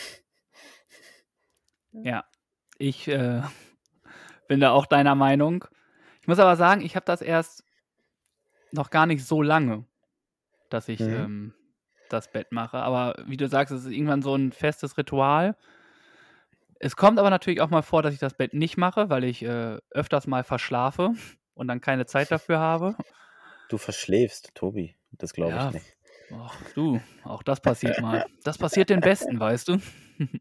Ja, 1.91 2.25
ich 2.79 3.07
äh, 3.07 3.43
bin 4.47 4.59
da 4.59 4.71
auch 4.71 4.87
deiner 4.87 5.13
Meinung. 5.13 5.65
Ich 6.21 6.27
muss 6.27 6.39
aber 6.39 6.55
sagen, 6.55 6.81
ich 6.81 6.95
habe 6.95 7.05
das 7.05 7.21
erst 7.21 7.63
noch 8.71 8.89
gar 8.89 9.05
nicht 9.05 9.23
so 9.23 9.43
lange, 9.43 9.85
dass 10.71 10.89
ich 10.89 10.99
Mhm. 10.99 11.13
ähm, 11.13 11.53
das 12.09 12.31
Bett 12.31 12.51
mache. 12.51 12.79
Aber 12.79 13.23
wie 13.27 13.37
du 13.37 13.47
sagst, 13.47 13.71
es 13.71 13.85
ist 13.85 13.91
irgendwann 13.91 14.23
so 14.23 14.33
ein 14.33 14.51
festes 14.51 14.97
Ritual. 14.97 15.55
Es 16.79 16.95
kommt 16.95 17.19
aber 17.19 17.29
natürlich 17.29 17.61
auch 17.61 17.69
mal 17.69 17.83
vor, 17.83 18.01
dass 18.01 18.15
ich 18.15 18.19
das 18.19 18.33
Bett 18.33 18.55
nicht 18.55 18.77
mache, 18.77 19.11
weil 19.11 19.23
ich 19.25 19.43
äh, 19.43 19.77
öfters 19.91 20.25
mal 20.25 20.43
verschlafe 20.43 21.13
und 21.55 21.67
dann 21.67 21.81
keine 21.81 22.05
Zeit 22.05 22.31
dafür 22.31 22.59
habe. 22.59 22.95
Du 23.67 23.77
verschläfst, 23.77 24.51
Tobi. 24.55 24.95
Das 25.11 25.33
glaube 25.33 25.57
Ja, 25.57 25.67
ich 25.69 25.73
nicht. 25.73 25.97
ach 26.31 26.71
du, 26.73 27.01
auch 27.23 27.43
das 27.43 27.61
passiert 27.61 27.97
mal. 27.99 28.25
Das 28.43 28.57
passiert 28.57 28.89
den 28.89 29.01
Besten, 29.01 29.39
weißt 29.39 29.67
du. 29.67 29.77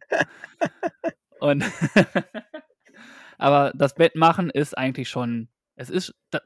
Und 1.38 1.64
aber 3.38 3.72
das 3.74 3.94
Bett 3.94 4.16
machen 4.16 4.50
ist 4.50 4.76
eigentlich 4.76 5.08
schon, 5.08 5.48
es 5.76 5.90
ist, 5.90 6.14
da, 6.30 6.40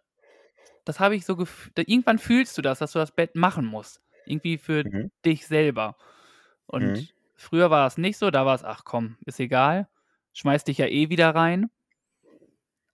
das 0.84 1.00
habe 1.00 1.16
ich 1.16 1.26
so 1.26 1.36
gef 1.36 1.70
da, 1.74 1.82
irgendwann 1.86 2.18
fühlst 2.18 2.56
du 2.58 2.62
das, 2.62 2.78
dass 2.80 2.92
du 2.92 2.98
das 2.98 3.12
Bett 3.14 3.34
machen 3.36 3.66
musst. 3.66 4.02
Irgendwie 4.24 4.58
für 4.58 4.84
Mhm. 4.84 5.10
dich 5.24 5.46
selber. 5.46 5.96
Und 6.66 6.98
Mhm. 6.98 7.08
früher 7.36 7.70
war 7.70 7.84
das 7.84 7.98
nicht 7.98 8.18
so, 8.18 8.30
da 8.30 8.46
war 8.46 8.54
es, 8.54 8.64
ach 8.64 8.84
komm, 8.84 9.18
ist 9.26 9.40
egal, 9.40 9.88
schmeiß 10.34 10.64
dich 10.64 10.78
ja 10.78 10.86
eh 10.86 11.10
wieder 11.10 11.34
rein. 11.34 11.70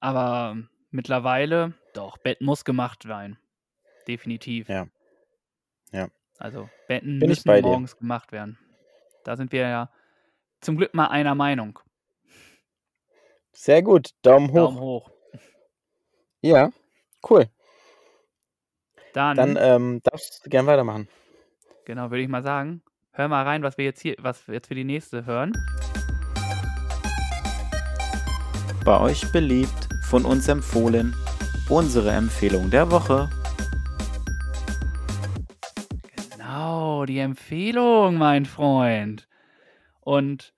Aber 0.01 0.57
mittlerweile, 0.93 1.74
doch, 1.95 2.18
Bett 2.18 2.40
muss 2.40 2.64
gemacht 2.64 3.03
sein. 3.05 3.38
Definitiv. 4.07 4.68
Ja. 4.68 4.86
Ja. 5.93 6.09
Also 6.38 6.68
Betten 6.88 7.18
Bin 7.20 7.28
müssen 7.28 7.47
bei 7.47 7.61
dir. 7.61 7.68
morgens 7.68 7.97
gemacht 7.97 8.32
werden. 8.32 8.59
Da 9.24 9.36
sind 9.36 9.53
wir 9.53 9.61
ja 9.62 9.90
zum 10.61 10.76
Glück 10.76 10.95
mal 10.95 11.07
einer 11.09 11.34
Meinung. 11.34 11.78
Sehr 13.53 13.82
gut. 13.82 14.11
Daumen 14.22 14.51
hoch. 14.51 14.55
Daumen 14.55 14.80
hoch. 14.80 15.11
Ja, 16.40 16.70
cool. 17.28 17.49
Dann, 19.12 19.36
Dann 19.36 19.57
ähm, 19.61 20.01
darfst 20.03 20.45
du 20.45 20.51
gern 20.51 20.66
weitermachen. 20.66 21.07
genau, 21.84 22.11
würde 22.11 22.22
ich 22.22 22.28
mal 22.28 22.43
sagen, 22.43 22.82
hör 23.12 23.28
mal 23.28 23.45
rein, 23.45 23.62
was 23.62 23.76
wir 23.78 23.84
jetzt 23.84 24.01
hier, 24.01 24.16
was 24.18 24.49
wir 24.49 24.55
jetzt 24.55 24.68
für 24.68 24.74
die 24.74 24.84
nächste 24.84 25.26
hören. 25.26 25.53
Bei 28.84 28.99
euch 29.01 29.30
beliebt, 29.30 29.82
von 30.12 30.26
uns 30.26 30.46
empfohlen, 30.46 31.16
unsere 31.70 32.10
Empfehlung 32.10 32.68
der 32.68 32.90
Woche. 32.90 33.30
Genau, 36.28 37.06
die 37.06 37.18
Empfehlung, 37.18 38.18
mein 38.18 38.44
Freund. 38.44 39.26
Und 40.00 40.52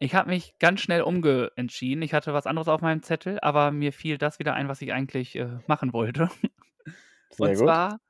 ich 0.00 0.14
habe 0.14 0.30
mich 0.30 0.58
ganz 0.60 0.80
schnell 0.80 1.02
umgeentschieden. 1.02 2.00
Ich 2.00 2.14
hatte 2.14 2.32
was 2.32 2.46
anderes 2.46 2.68
auf 2.68 2.80
meinem 2.80 3.02
Zettel, 3.02 3.38
aber 3.42 3.70
mir 3.70 3.92
fiel 3.92 4.16
das 4.16 4.38
wieder 4.38 4.54
ein, 4.54 4.66
was 4.66 4.80
ich 4.80 4.94
eigentlich 4.94 5.36
äh, 5.36 5.58
machen 5.66 5.92
wollte. 5.92 6.30
Sehr 7.32 7.48
Und 7.50 7.56
gut. 7.56 7.58
zwar 7.58 8.00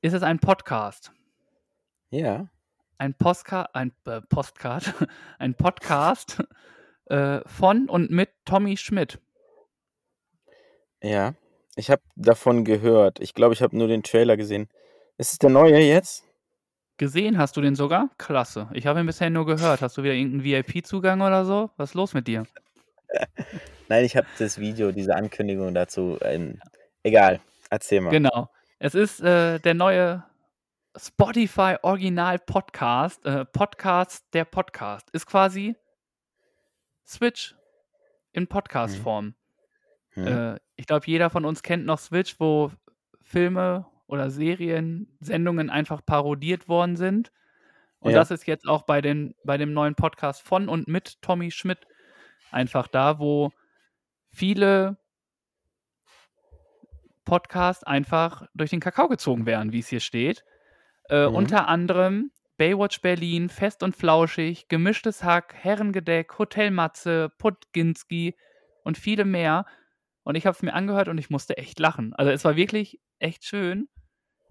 ist 0.00 0.14
es 0.14 0.22
ein 0.22 0.38
Podcast. 0.38 1.12
Ja. 2.08 2.48
Ein 2.96 3.12
Postka 3.12 3.68
ein 3.74 3.92
äh, 4.06 4.22
Postcard, 4.22 4.94
ein 5.38 5.54
Podcast 5.54 6.42
äh, 7.10 7.40
von 7.44 7.90
und 7.90 8.10
mit 8.10 8.30
Tommy 8.46 8.78
Schmidt. 8.78 9.20
Ja. 11.02 11.34
Ich 11.76 11.90
habe 11.90 12.02
davon 12.16 12.64
gehört. 12.64 13.20
Ich 13.20 13.34
glaube, 13.34 13.54
ich 13.54 13.62
habe 13.62 13.76
nur 13.76 13.88
den 13.88 14.02
Trailer 14.02 14.36
gesehen. 14.36 14.68
Ist 15.18 15.32
es 15.32 15.38
der 15.38 15.50
neue 15.50 15.78
jetzt? 15.78 16.24
Gesehen 16.96 17.36
hast 17.36 17.56
du 17.56 17.60
den 17.60 17.74
sogar? 17.74 18.08
Klasse. 18.16 18.68
Ich 18.72 18.86
habe 18.86 19.00
ihn 19.00 19.06
bisher 19.06 19.28
nur 19.28 19.44
gehört. 19.44 19.82
Hast 19.82 19.98
du 19.98 20.02
wieder 20.02 20.14
irgendeinen 20.14 20.44
VIP-Zugang 20.44 21.20
oder 21.20 21.44
so? 21.44 21.70
Was 21.76 21.90
ist 21.90 21.94
los 21.94 22.14
mit 22.14 22.26
dir? 22.26 22.46
Nein, 23.88 24.04
ich 24.04 24.16
habe 24.16 24.26
das 24.38 24.58
Video, 24.58 24.90
diese 24.90 25.14
Ankündigung 25.14 25.74
dazu. 25.74 26.18
Ähm, 26.22 26.60
egal. 27.02 27.40
Erzähl 27.70 28.00
mal. 28.00 28.10
Genau. 28.10 28.48
Es 28.78 28.94
ist 28.94 29.20
äh, 29.20 29.58
der 29.58 29.74
neue 29.74 30.24
Spotify 30.96 31.76
Original 31.82 32.38
Podcast. 32.38 33.24
Äh, 33.26 33.44
Podcast 33.44 34.24
der 34.32 34.46
Podcast. 34.46 35.10
Ist 35.10 35.26
quasi 35.26 35.76
Switch 37.06 37.54
in 38.32 38.46
Podcast-Form. 38.46 39.34
Hm. 40.16 40.26
Äh, 40.26 40.56
ich 40.76 40.86
glaube, 40.86 41.06
jeder 41.06 41.30
von 41.30 41.44
uns 41.44 41.62
kennt 41.62 41.86
noch 41.86 41.98
Switch, 41.98 42.36
wo 42.40 42.72
Filme 43.22 43.86
oder 44.06 44.30
Serien, 44.30 45.16
Sendungen 45.20 45.70
einfach 45.70 46.04
parodiert 46.04 46.68
worden 46.68 46.96
sind. 46.96 47.32
Und 48.00 48.12
Ja. 48.12 48.18
das 48.18 48.30
ist 48.30 48.46
jetzt 48.46 48.66
auch 48.68 48.82
bei, 48.82 49.00
den, 49.00 49.34
bei 49.44 49.56
dem 49.56 49.72
neuen 49.72 49.94
Podcast 49.94 50.42
von 50.42 50.68
und 50.68 50.88
mit 50.88 51.20
Tommy 51.22 51.50
Schmidt 51.50 51.86
einfach 52.50 52.88
da, 52.88 53.18
wo 53.18 53.52
viele 54.30 54.98
Podcasts 57.24 57.82
einfach 57.84 58.46
durch 58.54 58.70
den 58.70 58.80
Kakao 58.80 59.08
gezogen 59.08 59.46
werden, 59.46 59.72
wie 59.72 59.80
es 59.80 59.88
hier 59.88 60.00
steht. 60.00 60.44
Äh, 61.08 61.28
Mhm. 61.28 61.34
Unter 61.34 61.68
anderem 61.68 62.30
Baywatch 62.56 63.00
Berlin, 63.02 63.48
Fest 63.48 63.82
und 63.82 63.96
Flauschig, 63.96 64.68
Gemischtes 64.68 65.24
Hack, 65.24 65.54
Herrengedeck, 65.54 66.38
Hotel 66.38 66.70
Matze, 66.70 67.30
Putginski 67.38 68.34
und 68.84 68.96
viele 68.96 69.24
mehr. 69.24 69.66
Und 70.26 70.34
ich 70.34 70.44
habe 70.44 70.56
es 70.56 70.62
mir 70.62 70.74
angehört 70.74 71.06
und 71.06 71.18
ich 71.18 71.30
musste 71.30 71.56
echt 71.56 71.78
lachen. 71.78 72.12
Also 72.14 72.32
es 72.32 72.44
war 72.44 72.56
wirklich 72.56 73.00
echt 73.20 73.44
schön, 73.44 73.88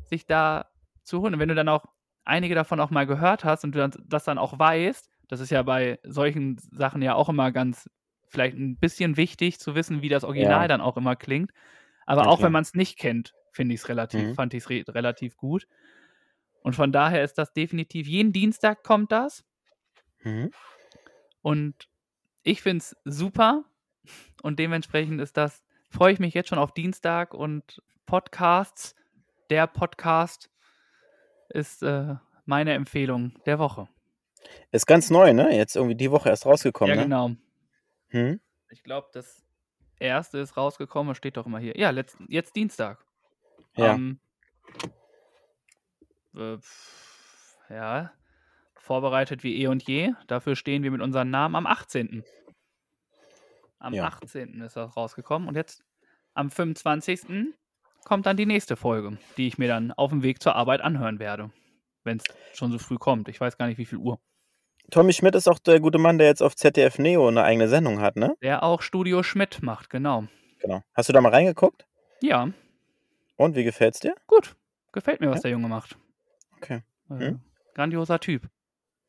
sich 0.05 0.26
da 0.26 0.69
zu 1.03 1.19
holen. 1.19 1.34
Und 1.34 1.41
wenn 1.41 1.49
du 1.49 1.55
dann 1.55 1.67
auch 1.67 1.84
einige 2.23 2.55
davon 2.55 2.80
auch 2.80 2.91
mal 2.91 3.05
gehört 3.05 3.43
hast 3.43 3.65
und 3.65 3.73
du 3.76 3.80
dann, 3.80 3.91
das 4.05 4.23
dann 4.23 4.38
auch 4.38 4.57
weißt, 4.57 5.09
das 5.28 5.41
ist 5.41 5.49
ja 5.49 5.61
bei 5.63 5.99
solchen 6.05 6.57
Sachen 6.71 7.01
ja 7.01 7.13
auch 7.15 7.28
immer 7.28 7.51
ganz 7.51 7.89
vielleicht 8.30 8.55
ein 8.55 8.78
bisschen 8.80 9.17
wichtig 9.17 9.59
zu 9.59 9.76
wissen, 9.76 10.01
wie 10.01 10.07
das 10.07 10.23
Original 10.23 10.61
Ja. 10.61 10.67
dann 10.69 10.80
auch 10.80 10.95
immer 10.95 11.17
klingt. 11.17 11.51
Aber 12.05 12.21
Ja, 12.21 12.28
auch 12.30 12.38
klar. 12.38 12.45
wenn 12.47 12.53
man 12.53 12.61
es 12.61 12.73
nicht 12.73 12.97
kennt, 12.97 13.34
finde 13.51 13.76
ich 13.76 13.82
es 13.82 13.89
relativ, 13.89 14.30
Mhm. 14.30 14.36
fand 14.36 14.53
ich 14.53 14.63
es 14.63 14.69
re 14.69 14.86
relativ 14.88 15.36
gut. 15.36 15.67
Und 16.61 16.73
von 16.78 16.93
daher 16.93 17.21
ist 17.21 17.34
das 17.38 17.51
definitiv, 17.51 18.07
jeden 18.07 18.32
Dienstag 18.32 18.84
kommt 18.84 19.11
das. 19.11 19.43
Mhm. 20.23 20.49
Und 21.41 21.89
ich 22.43 22.61
finde 22.61 22.78
es 22.80 22.95
super. 23.03 23.65
Und 24.43 24.59
dementsprechend 24.59 25.19
ist 25.21 25.38
das, 25.38 25.64
freue 25.90 26.14
ich 26.14 26.20
mich 26.20 26.34
jetzt 26.34 26.50
schon 26.50 26.60
auf 26.60 26.74
Dienstag 26.74 27.34
und 27.34 27.82
Podcasts. 28.06 28.96
Der 29.50 29.68
Podcast 29.68 30.50
ist 31.50 31.84
äh, 31.84 32.16
meine 32.46 32.74
Empfehlung 32.74 33.34
der 33.46 33.60
Woche. 33.60 33.88
Ist 34.72 34.86
ganz 34.86 35.10
neu, 35.10 35.34
ne? 35.34 35.56
Jetzt 35.56 35.76
irgendwie 35.76 35.96
die 35.96 36.12
Woche 36.12 36.30
erst 36.30 36.46
rausgekommen, 36.46 36.96
ja, 36.96 37.02
ne? 37.02 37.04
genau. 37.04 37.32
Hm? 38.10 38.40
Ich 38.70 38.84
glaube, 38.84 39.10
das 39.14 39.44
erste 40.00 40.40
ist 40.40 40.58
rausgekommen, 40.58 41.12
das 41.12 41.18
steht 41.18 41.38
doch 41.38 41.46
immer 41.46 41.60
hier. 41.60 41.78
Ja, 41.78 41.90
letzt, 41.90 42.18
jetzt 42.28 42.56
Dienstag. 42.56 43.04
Ja. 43.76 43.94
Ähm, 43.94 44.20
äh, 46.36 46.58
ja, 47.70 48.12
vorbereitet 48.76 49.44
wie 49.44 49.62
eh 49.62 49.68
und 49.68 49.84
je. 49.84 50.14
Dafür 50.28 50.56
stehen 50.56 50.84
wir 50.84 50.92
mit 50.92 51.02
unserem 51.02 51.30
Namen 51.30 51.56
am 51.56 51.66
18. 51.66 52.24
Am 53.80 53.93
Ja. 53.93 54.05
18. 54.05 54.61
ist 54.61 54.76
das 54.76 54.95
rausgekommen 54.95 55.47
und 55.47 55.55
jetzt 55.55 55.84
am 56.34 56.49
25. 56.51 57.53
kommt 58.05 58.26
dann 58.26 58.38
die 58.38 58.45
nächste 58.45 58.76
Folge, 58.76 59.17
die 59.38 59.47
ich 59.47 59.57
mir 59.57 59.67
dann 59.67 59.91
auf 59.91 60.09
dem 60.11 60.23
Weg 60.23 60.41
zur 60.41 60.55
Arbeit 60.55 60.82
anhören 60.82 61.19
werde. 61.19 61.51
Wenn 62.03 62.17
es 62.17 62.23
schon 62.57 62.71
so 62.71 62.78
früh 62.78 62.97
kommt. 62.97 63.28
Ich 63.30 63.41
weiß 63.41 63.57
gar 63.57 63.67
nicht, 63.67 63.78
wie 63.78 63.86
viel 63.86 63.97
Uhr. 63.97 64.19
Tommy 64.91 65.13
Schmidt 65.13 65.34
ist 65.34 65.47
auch 65.47 65.57
der 65.57 65.80
gute 65.80 65.97
Mann, 65.97 66.19
der 66.19 66.28
jetzt 66.28 66.43
auf 66.43 66.55
ZDF 66.55 66.99
Neo 66.99 67.28
eine 67.28 67.43
eigene 67.43 67.67
Sendung 67.67 67.99
hat, 68.01 68.15
ne? 68.17 68.36
Der 68.43 68.61
auch 68.63 68.82
Studio 68.84 69.23
Schmidt 69.23 69.63
macht, 69.63 69.89
genau. 69.89 70.26
Genau. 70.59 70.84
Hast 70.93 71.09
du 71.09 71.13
da 71.13 71.21
mal 71.21 71.30
reingeguckt? 71.32 71.86
Ja, 72.21 72.49
Und 73.38 73.55
wie 73.55 73.63
gefällt's 73.65 73.99
dir? 73.99 74.15
Gut. 74.28 74.55
Gefällt 74.93 75.19
mir, 75.19 75.30
was 75.30 75.38
Ja? 75.39 75.41
der 75.43 75.51
Junge 75.51 75.67
macht. 75.67 75.97
Okay. 76.57 76.84
Äh, 77.09 77.13
Mhm. 77.32 77.41
grandioser 77.73 78.19
Typ. 78.19 78.47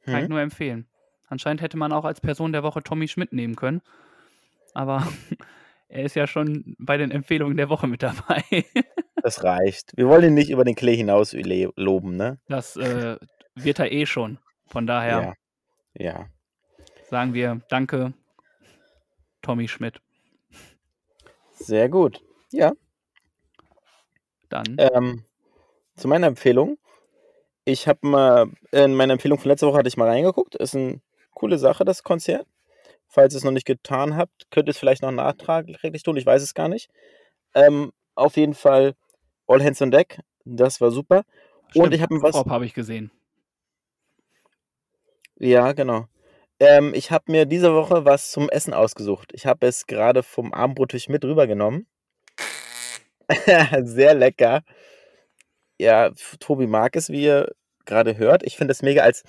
Kann 0.04 0.16
ich 0.16 0.22
Mhm. 0.24 0.30
nur 0.30 0.40
empfehlen. 0.40 0.88
Anscheinend 1.28 1.60
hätte 1.60 1.76
man 1.76 1.92
auch 1.92 2.04
als 2.04 2.20
Person 2.20 2.52
der 2.52 2.62
Woche 2.64 2.82
Tommy 2.82 3.06
Schmidt 3.08 3.32
nehmen 3.32 3.54
können. 3.56 3.82
Aber 4.76 5.06
er 5.88 6.04
ist 6.04 6.16
ja 6.16 6.26
schon 6.26 6.76
bei 6.78 6.98
den 6.98 7.10
Empfehlungen 7.10 7.56
der 7.56 7.70
Woche 7.70 7.86
mit 7.86 8.02
dabei. 8.02 8.42
Das 9.22 9.42
reicht. 9.42 9.92
Wir 9.96 10.06
wollen 10.06 10.22
ihn 10.24 10.34
nicht 10.34 10.50
über 10.50 10.62
den 10.62 10.76
Klee 10.76 10.94
hinaus 10.94 11.32
loben, 11.32 12.16
ne? 12.16 12.38
Das 12.48 12.76
äh, 12.76 13.16
wird 13.56 13.78
er 13.80 13.90
eh 13.90 14.06
schon. 14.06 14.38
Von 14.66 14.86
daher 14.86 15.34
Ja. 15.96 16.14
Ja. 16.16 16.26
sagen 17.10 17.34
wir 17.34 17.60
Danke, 17.68 18.12
Tommy 19.42 19.66
Schmidt. 19.66 20.00
Sehr 21.54 21.88
gut. 21.88 22.22
Ja. 22.52 22.72
Dann 24.48 24.76
Ähm, 24.78 25.24
zu 25.96 26.06
meiner 26.06 26.28
Empfehlung. 26.28 26.78
Ich 27.64 27.88
habe 27.88 28.06
mal, 28.06 28.46
in 28.70 28.94
meiner 28.94 29.14
Empfehlung 29.14 29.38
von 29.40 29.48
letzter 29.48 29.66
Woche 29.66 29.78
hatte 29.78 29.88
ich 29.88 29.96
mal 29.96 30.08
reingeguckt. 30.08 30.54
Ist 30.54 30.76
eine 30.76 31.00
coole 31.34 31.58
Sache, 31.58 31.84
das 31.84 32.04
Konzert. 32.04 32.46
Falls 33.16 33.32
ihr 33.32 33.38
es 33.38 33.44
noch 33.44 33.50
nicht 33.52 33.64
getan 33.64 34.14
habt, 34.14 34.50
könnt 34.50 34.68
ihr 34.68 34.72
es 34.72 34.78
vielleicht 34.78 35.00
noch 35.00 35.10
nachträglich 35.10 36.02
tun. 36.02 36.18
Ich 36.18 36.26
weiß 36.26 36.42
es 36.42 36.52
gar 36.52 36.68
nicht. 36.68 36.90
Ähm, 37.54 37.90
auf 38.14 38.36
jeden 38.36 38.52
Fall 38.52 38.94
All 39.46 39.64
Hands 39.64 39.80
on 39.80 39.90
Deck. 39.90 40.20
Das 40.44 40.82
war 40.82 40.90
super. 40.90 41.22
stimmt, 41.70 41.94
ich 41.94 42.02
hab 42.02 42.10
mir 42.10 42.20
was- 42.20 42.34
habe 42.36 42.66
ich 42.66 42.74
gesehen. 42.74 43.10
Ja, 45.38 45.72
genau. 45.72 46.08
Ähm, 46.60 46.92
ich 46.92 47.10
habe 47.10 47.32
mir 47.32 47.46
diese 47.46 47.74
Woche 47.74 48.04
was 48.04 48.30
zum 48.30 48.50
Essen 48.50 48.74
ausgesucht. 48.74 49.32
Ich 49.32 49.46
habe 49.46 49.66
es 49.66 49.86
gerade 49.86 50.22
vom 50.22 50.52
Abendbrottisch 50.52 51.08
mit 51.08 51.24
rübergenommen. 51.24 51.86
Sehr 53.82 54.12
lecker. 54.12 54.62
Ja, 55.78 56.10
Tobi 56.38 56.66
mag 56.66 56.94
es, 56.96 57.08
wie 57.08 57.24
ihr 57.24 57.54
gerade 57.86 58.18
hört. 58.18 58.42
Ich 58.42 58.58
finde 58.58 58.72
es 58.72 58.82
mega 58.82 59.04
als 59.04 59.22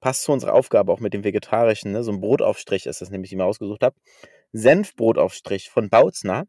passt 0.00 0.22
zu 0.22 0.32
unserer 0.32 0.54
Aufgabe 0.54 0.92
auch 0.92 1.00
mit 1.00 1.14
dem 1.14 1.24
Vegetarischen. 1.24 1.92
Ne? 1.92 2.02
So 2.02 2.12
ein 2.12 2.20
Brotaufstrich 2.20 2.86
ist 2.86 3.00
das 3.00 3.10
nämlich, 3.10 3.30
die 3.30 3.34
ich 3.34 3.38
mir 3.38 3.44
ausgesucht 3.44 3.82
habe. 3.82 3.96
Senfbrotaufstrich 4.52 5.70
von 5.70 5.88
Bautzner. 5.88 6.46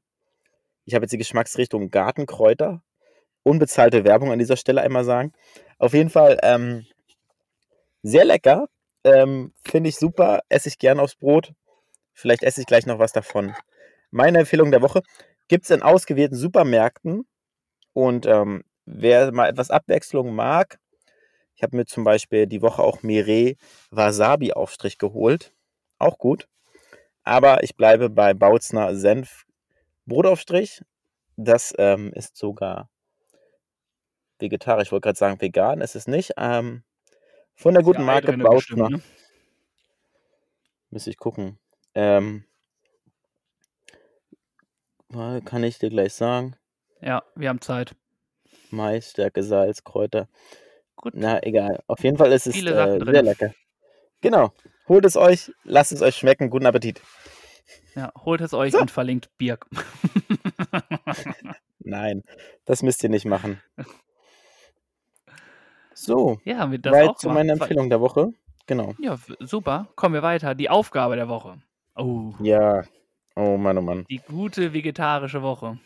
Ich 0.85 0.95
habe 0.95 1.03
jetzt 1.03 1.11
die 1.11 1.17
Geschmacksrichtung 1.17 1.89
Gartenkräuter. 1.89 2.81
Unbezahlte 3.43 4.03
Werbung 4.03 4.31
an 4.31 4.39
dieser 4.39 4.57
Stelle 4.57 4.81
einmal 4.81 5.03
sagen. 5.03 5.33
Auf 5.77 5.93
jeden 5.93 6.09
Fall 6.09 6.39
ähm, 6.43 6.85
sehr 8.03 8.25
lecker. 8.25 8.67
Ähm, 9.03 9.53
Finde 9.63 9.89
ich 9.89 9.97
super. 9.97 10.41
Esse 10.49 10.69
ich 10.69 10.77
gern 10.77 10.99
aufs 10.99 11.15
Brot. 11.15 11.53
Vielleicht 12.13 12.43
esse 12.43 12.61
ich 12.61 12.67
gleich 12.67 12.85
noch 12.85 12.99
was 12.99 13.13
davon. 13.13 13.55
Meine 14.11 14.39
Empfehlung 14.39 14.71
der 14.71 14.81
Woche 14.81 15.01
gibt 15.47 15.65
es 15.65 15.71
in 15.71 15.81
ausgewählten 15.81 16.35
Supermärkten. 16.35 17.25
Und 17.93 18.25
ähm, 18.25 18.63
wer 18.85 19.31
mal 19.31 19.49
etwas 19.49 19.71
Abwechslung 19.71 20.33
mag, 20.33 20.78
ich 21.59 21.63
habe 21.63 21.75
mir 21.75 21.85
zum 21.85 22.05
Beispiel 22.05 22.47
die 22.47 22.61
Woche 22.61 22.81
auch 22.81 23.03
Mireille 23.03 23.57
Wasabi 23.91 24.53
Aufstrich 24.53 24.97
geholt. 24.97 25.53
Auch 25.97 26.17
gut. 26.17 26.47
Aber 27.23 27.63
ich 27.63 27.75
bleibe 27.75 28.09
bei 28.09 28.33
Bautzner 28.33 28.95
Senf 28.95 29.45
Brotaufstrich. 30.05 30.81
Das 31.35 31.73
ähm, 31.77 32.13
ist 32.13 32.37
sogar 32.37 32.89
vegetarisch. 34.39 34.87
Ich 34.87 34.91
wollte 34.93 35.07
gerade 35.07 35.17
sagen 35.17 35.41
vegan. 35.41 35.81
Ist 35.81 35.97
es 35.97 36.07
nicht. 36.07 36.31
Ähm, 36.37 36.85
von 37.55 37.73
der 37.73 37.83
guten 37.83 37.99
ja 37.99 38.05
Marke 38.05 38.27
drinne 38.27 38.45
bestimmt, 38.45 38.79
Bautzner. 38.79 38.97
ne? 38.97 39.03
Müsste 40.91 41.09
ich 41.09 41.17
gucken. 41.17 41.59
Ähm, 41.93 42.45
kann 45.43 45.65
ich 45.65 45.77
dir 45.77 45.89
gleich 45.89 46.13
sagen. 46.13 46.55
Ja, 47.01 47.21
wir 47.35 47.49
haben 47.49 47.59
Zeit. 47.59 47.97
Mais, 48.71 49.11
Stärke, 49.11 49.43
Salz, 49.43 49.83
Kräuter. 49.83 50.29
Gut. 51.01 51.13
Na, 51.15 51.41
egal. 51.43 51.81
Auf 51.87 52.03
jeden 52.03 52.17
Fall 52.17 52.31
ist 52.31 52.47
es 52.47 52.55
Viele 52.55 52.71
äh, 52.71 53.03
sehr 53.11 53.23
lecker. 53.23 53.53
Genau. 54.21 54.51
Holt 54.87 55.05
es 55.05 55.15
euch, 55.15 55.51
lasst 55.63 55.91
es 55.91 56.01
euch 56.01 56.15
schmecken. 56.15 56.49
Guten 56.49 56.65
Appetit. 56.65 57.01
Ja, 57.95 58.11
holt 58.25 58.41
es 58.41 58.53
euch 58.53 58.73
So. 58.73 58.79
und 58.79 58.91
verlinkt 58.91 59.29
Birk. 59.37 59.67
Nein, 61.79 62.23
das 62.65 62.83
müsst 62.83 63.03
ihr 63.03 63.09
nicht 63.09 63.25
machen. 63.25 63.61
So, 65.93 66.39
ja, 66.45 66.57
haben 66.59 66.71
wir 66.71 66.79
das 66.79 66.93
weit 66.93 67.09
auch 67.09 67.15
zu 67.17 67.27
gemacht. 67.27 67.39
meiner 67.39 67.53
Empfehlung 67.53 67.89
der 67.89 67.99
Woche. 68.01 68.31
Genau. 68.67 68.93
Ja, 68.99 69.17
super. 69.39 69.87
Kommen 69.95 70.13
wir 70.13 70.21
weiter. 70.21 70.55
Die 70.55 70.69
Aufgabe 70.69 71.15
der 71.15 71.27
Woche. 71.29 71.61
Oh, 71.95 72.33
Ja. 72.41 72.83
Oh 73.35 73.57
Mann, 73.57 73.77
oh 73.77 73.81
Mann. 73.81 74.05
die 74.09 74.17
gute 74.27 74.73
vegetarische 74.73 75.41
Woche. 75.41 75.79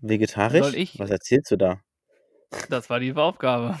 Vegetarisch? 0.00 0.64
Soll 0.64 0.74
ich- 0.74 0.98
Was 0.98 1.10
erzählst 1.10 1.50
du 1.52 1.56
da? 1.56 1.80
Das 2.70 2.90
war 2.90 3.00
die 3.00 3.14
Aufgabe. 3.14 3.78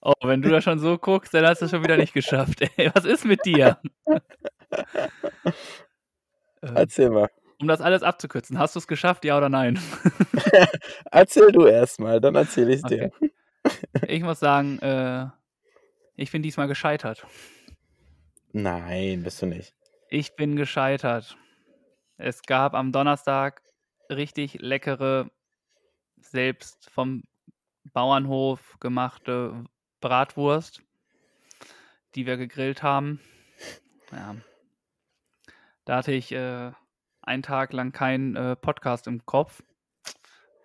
Oh, 0.00 0.12
wenn 0.22 0.40
du 0.42 0.48
da 0.48 0.60
schon 0.60 0.78
so 0.78 0.96
guckst, 0.98 1.34
dann 1.34 1.44
hast 1.46 1.60
du 1.60 1.66
es 1.66 1.70
schon 1.70 1.82
wieder 1.82 1.96
nicht 1.96 2.14
geschafft. 2.14 2.62
Ey, 2.76 2.90
was 2.94 3.04
ist 3.04 3.24
mit 3.24 3.44
dir? 3.44 3.78
Äh, 6.62 6.70
Erzähl 6.74 7.10
mal. 7.10 7.28
um 7.60 7.68
das 7.68 7.80
alles 7.80 8.02
abzukürzen, 8.02 8.58
hast 8.58 8.74
du 8.74 8.78
es 8.78 8.86
geschafft, 8.88 9.24
ja 9.24 9.36
oder 9.36 9.48
nein? 9.48 9.78
Erzähl 11.10 11.52
du 11.52 11.66
erst 11.66 12.00
mal, 12.00 12.20
dann 12.20 12.34
erzähl 12.34 12.70
ich 12.70 12.82
dir. 12.82 13.12
Okay. 13.16 13.32
Ich 14.06 14.22
muss 14.22 14.40
sagen, 14.40 14.78
äh, 14.80 15.26
ich 16.16 16.32
bin 16.32 16.42
diesmal 16.42 16.68
gescheitert. 16.68 17.26
Nein, 18.52 19.22
bist 19.22 19.42
du 19.42 19.46
nicht. 19.46 19.74
Ich 20.08 20.34
bin 20.36 20.56
gescheitert. 20.56 21.36
Es 22.16 22.42
gab 22.42 22.74
am 22.74 22.92
Donnerstag 22.92 23.62
richtig 24.10 24.54
leckere, 24.60 25.30
selbst 26.20 26.90
vom 26.90 27.22
Bauernhof 27.92 28.76
gemachte 28.80 29.64
Bratwurst, 30.00 30.82
die 32.14 32.26
wir 32.26 32.36
gegrillt 32.36 32.82
haben. 32.82 33.20
Ja. 34.12 34.36
Da 35.84 35.96
hatte 35.96 36.12
ich 36.12 36.32
äh, 36.32 36.72
einen 37.22 37.42
Tag 37.42 37.72
lang 37.72 37.92
keinen 37.92 38.36
äh, 38.36 38.56
Podcast 38.56 39.06
im 39.06 39.24
Kopf. 39.24 39.62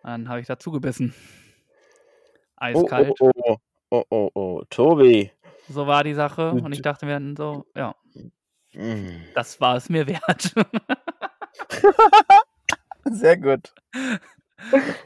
Dann 0.04 0.28
habe 0.28 0.42
ich 0.42 0.48
dazu 0.48 0.72
gebissen. 0.72 1.14
Oh, 2.58 2.66
Eiskalt. 2.66 3.20
oh, 3.20 3.32
oh, 3.36 3.58
oh, 3.90 4.04
oh, 4.10 4.32
oh, 4.34 4.64
Tobi. 4.70 5.32
So 5.70 5.88
war 5.88 6.04
die 6.04 6.14
Sache. 6.14 6.52
Und 6.52 6.72
ich 6.74 6.82
dachte 6.82 7.06
mir 7.06 7.14
dann 7.14 7.36
so, 7.36 7.66
ja, 7.76 7.96
Mm. 8.74 9.22
das 9.36 9.62
war 9.62 9.76
es 9.76 9.90
mir 9.90 10.08
wert. 10.08 10.54
Sehr 13.06 13.38
gut. 13.38 13.74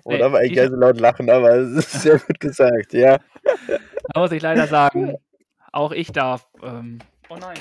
Oh, 0.03 0.12
Nee, 0.12 0.18
da 0.20 0.32
war 0.32 0.43
ich 0.43 0.58
so 0.58 0.76
laut 0.76 0.99
lachen, 0.99 1.30
aber 1.30 1.55
es 1.55 1.72
ist 1.72 2.01
sehr 2.03 2.20
gut 2.20 2.39
gesagt, 2.39 2.93
ja. 2.93 3.18
Da 4.14 4.20
muss 4.20 4.32
ich 4.32 4.41
leider 4.41 4.68
sagen, 4.68 5.16
auch 5.72 5.91
ich 5.91 6.12
darf. 6.12 6.47
Ähm, 6.64 6.99
oh 7.30 7.36
nein. 7.36 7.58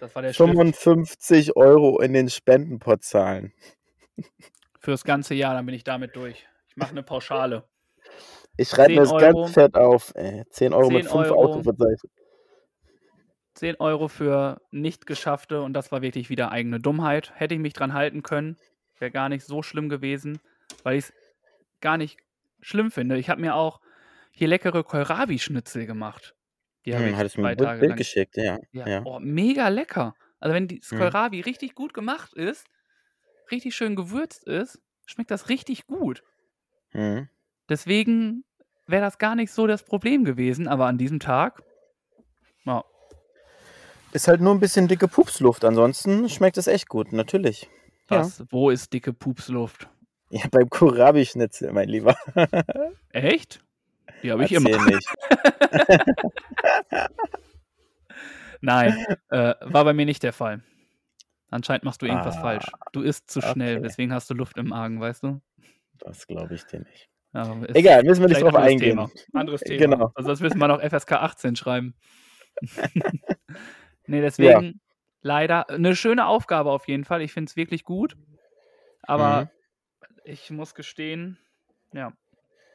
Das 0.00 0.14
war 0.14 0.22
der 0.22 0.32
Stift 0.32 0.50
55 0.50 1.56
Euro 1.56 2.00
in 2.00 2.12
den 2.12 2.28
Spendenpot 2.28 3.02
zahlen. 3.02 3.52
fürs 4.78 5.04
ganze 5.04 5.34
Jahr, 5.34 5.54
dann 5.54 5.64
bin 5.66 5.74
ich 5.74 5.84
damit 5.84 6.16
durch. 6.16 6.46
Ich 6.68 6.76
mache 6.76 6.90
eine 6.90 7.02
Pauschale. 7.02 7.64
Ich 8.56 8.68
schreibe 8.68 8.88
10 8.88 8.94
mir 8.94 9.00
das 9.00 9.12
Euro. 9.12 9.42
ganz 9.42 9.52
fett 9.54 9.74
auf. 9.74 10.12
Ey. 10.14 10.44
10 10.50 10.72
Euro 10.74 10.90
mit 10.90 11.04
10 11.04 11.12
5 11.12 11.30
Euro. 11.30 11.44
Ausrufezeichen. 11.44 12.10
10 13.54 13.76
Euro 13.78 14.08
für 14.08 14.60
nicht 14.70 15.06
geschaffte 15.06 15.62
und 15.62 15.72
das 15.72 15.92
war 15.92 16.02
wirklich 16.02 16.28
wieder 16.28 16.50
eigene 16.50 16.80
Dummheit. 16.80 17.32
Hätte 17.36 17.54
ich 17.54 17.60
mich 17.60 17.72
dran 17.72 17.94
halten 17.94 18.22
können, 18.22 18.58
wäre 18.98 19.10
gar 19.10 19.28
nicht 19.28 19.44
so 19.44 19.62
schlimm 19.62 19.88
gewesen, 19.88 20.40
weil 20.82 20.98
ich 20.98 21.04
es 21.06 21.12
gar 21.80 21.96
nicht 21.96 22.18
schlimm 22.60 22.90
finde. 22.90 23.18
Ich 23.18 23.28
habe 23.30 23.40
mir 23.40 23.54
auch 23.54 23.80
hier 24.32 24.48
leckere 24.48 24.82
Kohlrabi-Schnitzel 24.84 25.86
gemacht. 25.86 26.34
Die 26.84 26.94
habe 26.94 27.04
Hm, 27.04 27.12
ich 27.12 27.16
hattest 27.16 27.38
mir 27.38 27.42
zwei 27.44 27.54
Bild, 27.54 27.68
Tage 27.68 27.80
Bild 27.80 27.90
lang 27.90 27.98
geschickt, 27.98 28.36
ja. 28.36 28.58
Ja, 28.72 28.88
ja. 28.88 29.02
Oh, 29.04 29.18
mega 29.20 29.68
lecker. 29.68 30.14
Also 30.40 30.54
wenn 30.54 30.68
das 30.68 30.90
Mhm. 30.92 30.98
Kohlrabi 30.98 31.40
richtig 31.40 31.74
gut 31.74 31.94
gemacht 31.94 32.34
ist, 32.34 32.66
richtig 33.50 33.74
schön 33.74 33.96
gewürzt 33.96 34.44
ist, 34.44 34.80
schmeckt 35.06 35.30
das 35.30 35.48
richtig 35.48 35.86
gut. 35.86 36.22
Hm. 36.90 37.28
Deswegen 37.68 38.44
wäre 38.86 39.02
das 39.02 39.18
gar 39.18 39.34
nicht 39.34 39.52
so 39.52 39.66
das 39.66 39.82
Problem 39.84 40.24
gewesen, 40.24 40.68
aber 40.68 40.86
an 40.86 40.98
diesem 40.98 41.20
Tag, 41.20 41.62
ja, 42.64 42.84
Ist 44.12 44.28
halt 44.28 44.40
nur 44.40 44.54
ein 44.54 44.60
bisschen 44.60 44.86
dicke 44.86 45.08
Pupsluft. 45.08 45.64
Ansonsten 45.64 46.28
schmeckt 46.28 46.56
es 46.56 46.66
echt 46.68 46.88
gut, 46.88 47.12
natürlich. 47.12 47.68
Ja. 48.10 48.18
was, 48.20 48.44
wo 48.50 48.70
ist 48.70 48.92
dicke 48.92 49.12
Pupsluft? 49.12 49.88
Ja, 50.36 50.48
beim 50.50 50.68
Kohlrabi-Schnitzel, 50.68 51.72
mein 51.72 51.88
Lieber. 51.88 52.16
Echt? 53.10 53.62
Die 54.24 54.32
habe 54.32 54.44
ich 54.44 54.50
Erzähl 54.50 54.74
immer. 54.74 54.84
nicht. 54.86 55.08
Nein, 58.60 59.06
äh, 59.30 59.54
war 59.60 59.84
bei 59.84 59.92
mir 59.92 60.06
nicht 60.06 60.22
der 60.24 60.32
Fall. 60.32 60.62
Anscheinend 61.50 61.84
machst 61.84 62.02
du 62.02 62.06
irgendwas 62.06 62.36
Ah, 62.38 62.40
falsch. 62.40 62.64
Du 62.92 63.02
isst 63.02 63.30
zu 63.30 63.40
schnell, 63.42 63.74
okay. 63.76 63.82
deswegen 63.86 64.12
hast 64.12 64.28
du 64.28 64.34
Luft 64.34 64.56
im 64.58 64.68
Magen, 64.70 65.00
weißt 65.00 65.22
du? 65.22 65.40
Das 66.00 66.26
glaube 66.26 66.54
ich 66.54 66.64
dir 66.64 66.80
nicht. 66.80 67.08
Ja, 67.32 67.56
Egal, 67.74 68.02
müssen 68.02 68.22
wir 68.22 68.28
nicht 68.28 68.42
drauf 68.42 68.54
anderes 68.54 68.72
eingehen. 68.72 68.90
Thema. 68.96 69.10
Anderes 69.34 69.60
Thema. 69.60 69.78
Genau. 69.78 70.12
Also 70.16 70.30
das 70.30 70.40
müssen 70.40 70.58
wir 70.58 70.66
noch 70.68 70.80
FSK 70.80 71.12
18 71.12 71.54
schreiben. 71.56 71.94
nee, 74.06 74.20
deswegen 74.20 74.80
leider 75.22 75.68
eine 75.68 75.94
schöne 75.94 76.26
Aufgabe 76.26 76.70
auf 76.70 76.88
jeden 76.88 77.04
Fall. 77.04 77.22
Ich 77.22 77.32
finde 77.32 77.50
es 77.50 77.56
wirklich 77.56 77.84
gut. 77.84 78.16
Aber 79.02 79.42
Mhm. 79.42 79.48
Ich 80.24 80.50
muss 80.50 80.74
gestehen, 80.74 81.38
ja, 81.92 82.12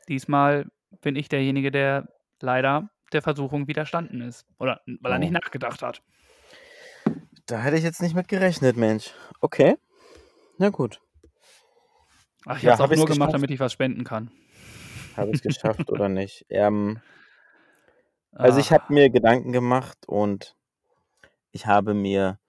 diesmal 0.08 0.68
bin 1.02 1.16
ich 1.16 1.30
derjenige, 1.30 1.72
der 1.72 2.08
leider 2.42 2.90
der 3.12 3.22
Versuchung 3.22 3.68
widerstanden 3.68 4.22
ist. 4.22 4.46
Oder 4.60 4.82
weil 5.02 5.12
er 5.14 5.20
nicht 5.20 5.30
Oh. 5.30 5.34
nachgedacht 5.34 5.82
hat. 5.82 6.02
Da 7.48 7.60
hätte 7.60 7.78
ich 7.78 7.84
jetzt 7.84 8.02
nicht 8.02 8.16
mit 8.16 8.28
gerechnet, 8.28 8.78
Mensch. 8.78 9.14
Okay. 9.42 9.78
Na 10.58 10.70
gut. 10.70 11.02
Ach, 12.46 12.58
ich 12.58 12.64
Ja, 12.64 12.78
habe 12.78 12.94
es 12.94 13.00
nur 13.00 13.08
gemacht, 13.08 13.34
damit 13.34 13.52
ich 13.52 13.60
was 13.60 13.74
spenden 13.74 14.04
kann. 14.04 14.32
Habe 15.18 15.30
ich 15.32 15.38
es 15.38 15.42
geschafft 15.42 15.90
oder 15.90 16.08
nicht? 16.10 16.46
Ähm, 16.50 17.00
also 18.34 18.60
ich 18.60 18.72
Ah, 18.72 18.74
habe 18.76 18.94
mir 18.94 19.10
Gedanken 19.10 19.52
gemacht 19.52 19.98
und 20.08 20.56
ich 21.52 21.66
habe 21.66 21.94
mir 21.94 22.40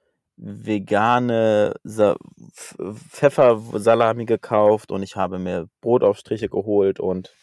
vegane 0.40 1.74
Sa 1.84 2.16
Pf 2.54 2.76
Pfeffersalami 3.10 4.24
gekauft 4.24 4.90
und 4.90 5.02
ich 5.02 5.16
habe 5.16 5.38
mir 5.38 5.68
Brotaufstriche 5.82 6.48
geholt 6.48 6.98
und 6.98 7.34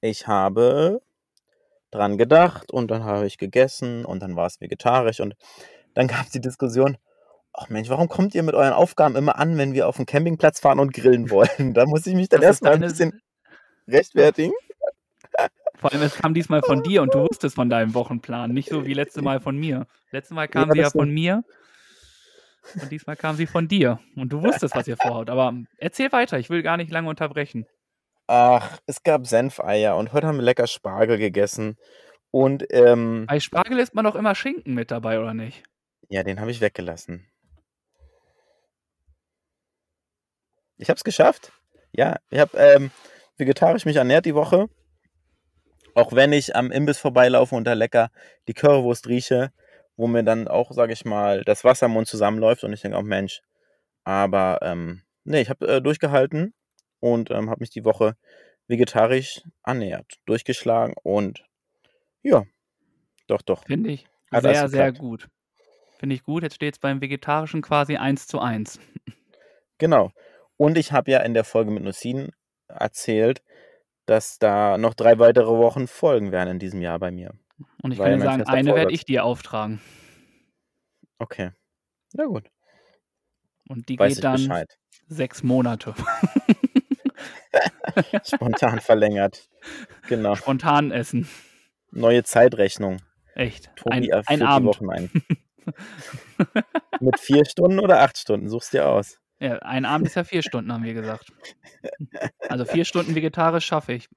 ich 0.00 0.28
habe 0.28 1.02
dran 1.90 2.16
gedacht 2.16 2.72
und 2.72 2.90
dann 2.90 3.04
habe 3.04 3.26
ich 3.26 3.38
gegessen 3.38 4.04
und 4.04 4.20
dann 4.20 4.36
war 4.36 4.46
es 4.46 4.60
vegetarisch 4.60 5.20
und 5.20 5.34
dann 5.94 6.06
gab 6.08 6.26
es 6.26 6.30
die 6.30 6.40
Diskussion, 6.40 6.96
ach 7.52 7.68
Mensch, 7.68 7.88
warum 7.88 8.08
kommt 8.08 8.34
ihr 8.34 8.42
mit 8.44 8.54
euren 8.54 8.72
Aufgaben 8.72 9.16
immer 9.16 9.38
an, 9.38 9.58
wenn 9.58 9.74
wir 9.74 9.88
auf 9.88 9.96
den 9.96 10.06
Campingplatz 10.06 10.60
fahren 10.60 10.78
und 10.78 10.92
grillen 10.92 11.30
wollen? 11.30 11.48
Da 11.74 11.86
muss 11.86 12.06
ich 12.06 12.14
mich 12.14 12.28
dann 12.28 12.40
das 12.40 12.50
ist 12.50 12.62
erst 12.62 12.62
mal 12.62 12.74
ein 12.74 12.80
bisschen 12.80 13.20
rechtfertigen. 13.88 14.54
Vor 15.82 15.92
allem, 15.92 16.02
es 16.02 16.14
kam 16.14 16.32
diesmal 16.32 16.62
von 16.62 16.84
dir 16.84 17.02
und 17.02 17.12
du 17.12 17.18
wusstest 17.28 17.56
von 17.56 17.68
deinem 17.68 17.92
Wochenplan, 17.92 18.52
nicht 18.52 18.68
so 18.68 18.86
wie 18.86 18.94
letztes 18.94 19.20
Mal 19.20 19.40
von 19.40 19.56
mir. 19.56 19.88
Letztes 20.12 20.32
Mal 20.32 20.46
kam 20.46 20.68
Ja, 20.68 20.72
sie 20.74 20.78
ja 20.78 20.90
von 20.90 21.10
mir 21.10 21.42
und 22.80 22.92
diesmal 22.92 23.16
kam 23.16 23.34
sie 23.34 23.46
von 23.46 23.66
dir. 23.66 23.98
Und 24.14 24.32
du 24.32 24.42
wusstest, 24.42 24.76
was 24.76 24.86
ihr 24.86 24.96
vorhaut. 24.96 25.28
Aber 25.28 25.52
erzähl 25.78 26.12
weiter, 26.12 26.38
ich 26.38 26.50
will 26.50 26.62
gar 26.62 26.76
nicht 26.76 26.92
lange 26.92 27.08
unterbrechen. 27.08 27.66
Ach, 28.28 28.78
es 28.86 29.02
gab 29.02 29.26
Senfeier 29.26 29.96
und 29.96 30.12
heute 30.12 30.28
haben 30.28 30.36
wir 30.36 30.44
lecker 30.44 30.68
Spargel 30.68 31.18
gegessen 31.18 31.76
und, 32.30 32.64
ähm 32.70 33.26
Bei 33.26 33.40
Spargel 33.40 33.80
ist 33.80 33.94
man 33.94 34.04
doch 34.04 34.14
immer 34.14 34.36
Schinken 34.36 34.74
mit 34.74 34.92
dabei, 34.92 35.18
oder 35.18 35.34
nicht? 35.34 35.64
ja, 36.08 36.22
den 36.22 36.38
habe 36.40 36.52
ich 36.52 36.60
weggelassen. 36.60 37.26
Ich 40.76 40.88
habe 40.88 40.96
es 40.96 41.04
geschafft. 41.04 41.52
Ja, 41.92 42.16
ich 42.30 42.38
habe, 42.38 42.56
ähm, 42.56 42.90
vegetarisch 43.36 43.84
mich 43.84 43.96
ernährt 43.96 44.26
die 44.26 44.34
Woche. 44.34 44.68
Auch 45.94 46.12
wenn 46.12 46.32
ich 46.32 46.56
am 46.56 46.70
Imbiss 46.72 46.98
vorbeilaufe 46.98 47.54
und 47.54 47.64
da 47.64 47.74
lecker 47.74 48.10
die 48.48 48.54
Currywurst 48.54 49.08
rieche, 49.08 49.52
wo 49.96 50.06
mir 50.06 50.22
dann 50.24 50.48
auch, 50.48 50.72
sage 50.72 50.92
ich 50.92 51.04
mal, 51.04 51.42
das 51.44 51.64
Wasser 51.64 51.86
im 51.86 51.92
Mund 51.92 52.08
zusammenläuft 52.08 52.64
und 52.64 52.72
ich 52.72 52.80
denke: 52.80 52.98
„Oh 52.98 53.02
Mensch.“ 53.02 53.42
Aber, 54.04 54.60
ähm, 54.62 55.02
ne, 55.24 55.40
ich 55.40 55.50
habe, 55.50 55.66
äh, 55.68 55.82
durchgehalten 55.82 56.54
und, 57.00 57.30
ähm, 57.30 57.50
habe 57.50 57.60
mich 57.60 57.70
die 57.70 57.84
Woche 57.84 58.16
vegetarisch 58.68 59.42
ernährt, 59.64 60.20
durchgeschlagen 60.26 60.94
und 61.02 61.44
ja, 62.22 62.44
doch, 63.28 63.42
doch, 63.42 63.64
Finde 63.66 63.92
ich 63.92 64.06
hat 64.30 64.42
sehr, 64.44 64.68
sehr 64.68 64.92
gut. 64.92 65.28
Finde 65.98 66.14
ich 66.16 66.24
gut. 66.24 66.42
Jetzt 66.42 66.56
steht 66.56 66.74
es 66.74 66.80
beim 66.80 67.00
Vegetarischen 67.00 67.62
quasi 67.62 67.96
1:1. 67.96 68.78
Genau. 69.78 70.12
Und 70.56 70.78
ich 70.78 70.92
habe 70.92 71.10
ja 71.10 71.20
in 71.20 71.34
der 71.34 71.44
Folge 71.44 71.70
mit 71.70 71.82
Nusin 71.82 72.30
erzählt, 72.68 73.42
dass 74.12 74.38
da 74.38 74.76
noch 74.76 74.92
3 74.92 75.18
weitere 75.18 75.46
Wochen 75.46 75.86
folgen 75.86 76.32
werden 76.32 76.50
in 76.50 76.58
diesem 76.58 76.82
Jahr 76.82 76.98
bei 76.98 77.10
mir. 77.10 77.32
Und 77.82 77.92
ich 77.92 77.98
kann 77.98 78.18
dir 78.18 78.20
sagen, 78.20 78.42
eine 78.44 78.74
werde 78.74 78.92
ich 78.92 79.06
dir 79.06 79.24
auftragen. 79.24 79.80
Okay. 81.18 81.52
Ja 82.12 82.26
gut. 82.26 82.50
Und 83.68 83.88
die 83.88 83.98
Weiß 83.98 84.16
geht 84.16 84.24
dann 84.24 84.34
Bescheid. 84.34 84.78
6 85.08 85.44
Monate. 85.44 85.94
Spontan 88.24 88.80
verlängert. 88.80 89.48
Genau. 90.08 90.34
Spontan 90.34 90.90
essen. 90.90 91.26
Neue 91.90 92.22
Zeitrechnung. 92.22 92.98
Echt. 93.34 93.74
Tobi 93.76 94.12
Ein, 94.12 94.24
ein 94.26 94.42
Abend. 94.42 94.68
Wochen 94.68 94.90
ein. 94.90 95.10
Mit 97.00 97.18
4 97.18 97.46
Stunden 97.46 97.80
oder 97.80 98.02
8 98.02 98.18
Stunden? 98.18 98.50
Such's 98.50 98.68
dir 98.68 98.86
aus. 98.86 99.21
Ja, 99.42 99.56
ein 99.62 99.84
Abend 99.84 100.06
ist 100.06 100.14
ja 100.14 100.22
4 100.22 100.40
Stunden, 100.42 100.72
haben 100.72 100.84
wir 100.84 100.94
gesagt. 100.94 101.32
Also 102.48 102.64
4 102.64 102.84
Stunden 102.84 103.14
vegetarisch 103.14 103.66
schaffe 103.66 103.92
ich. 103.94 104.08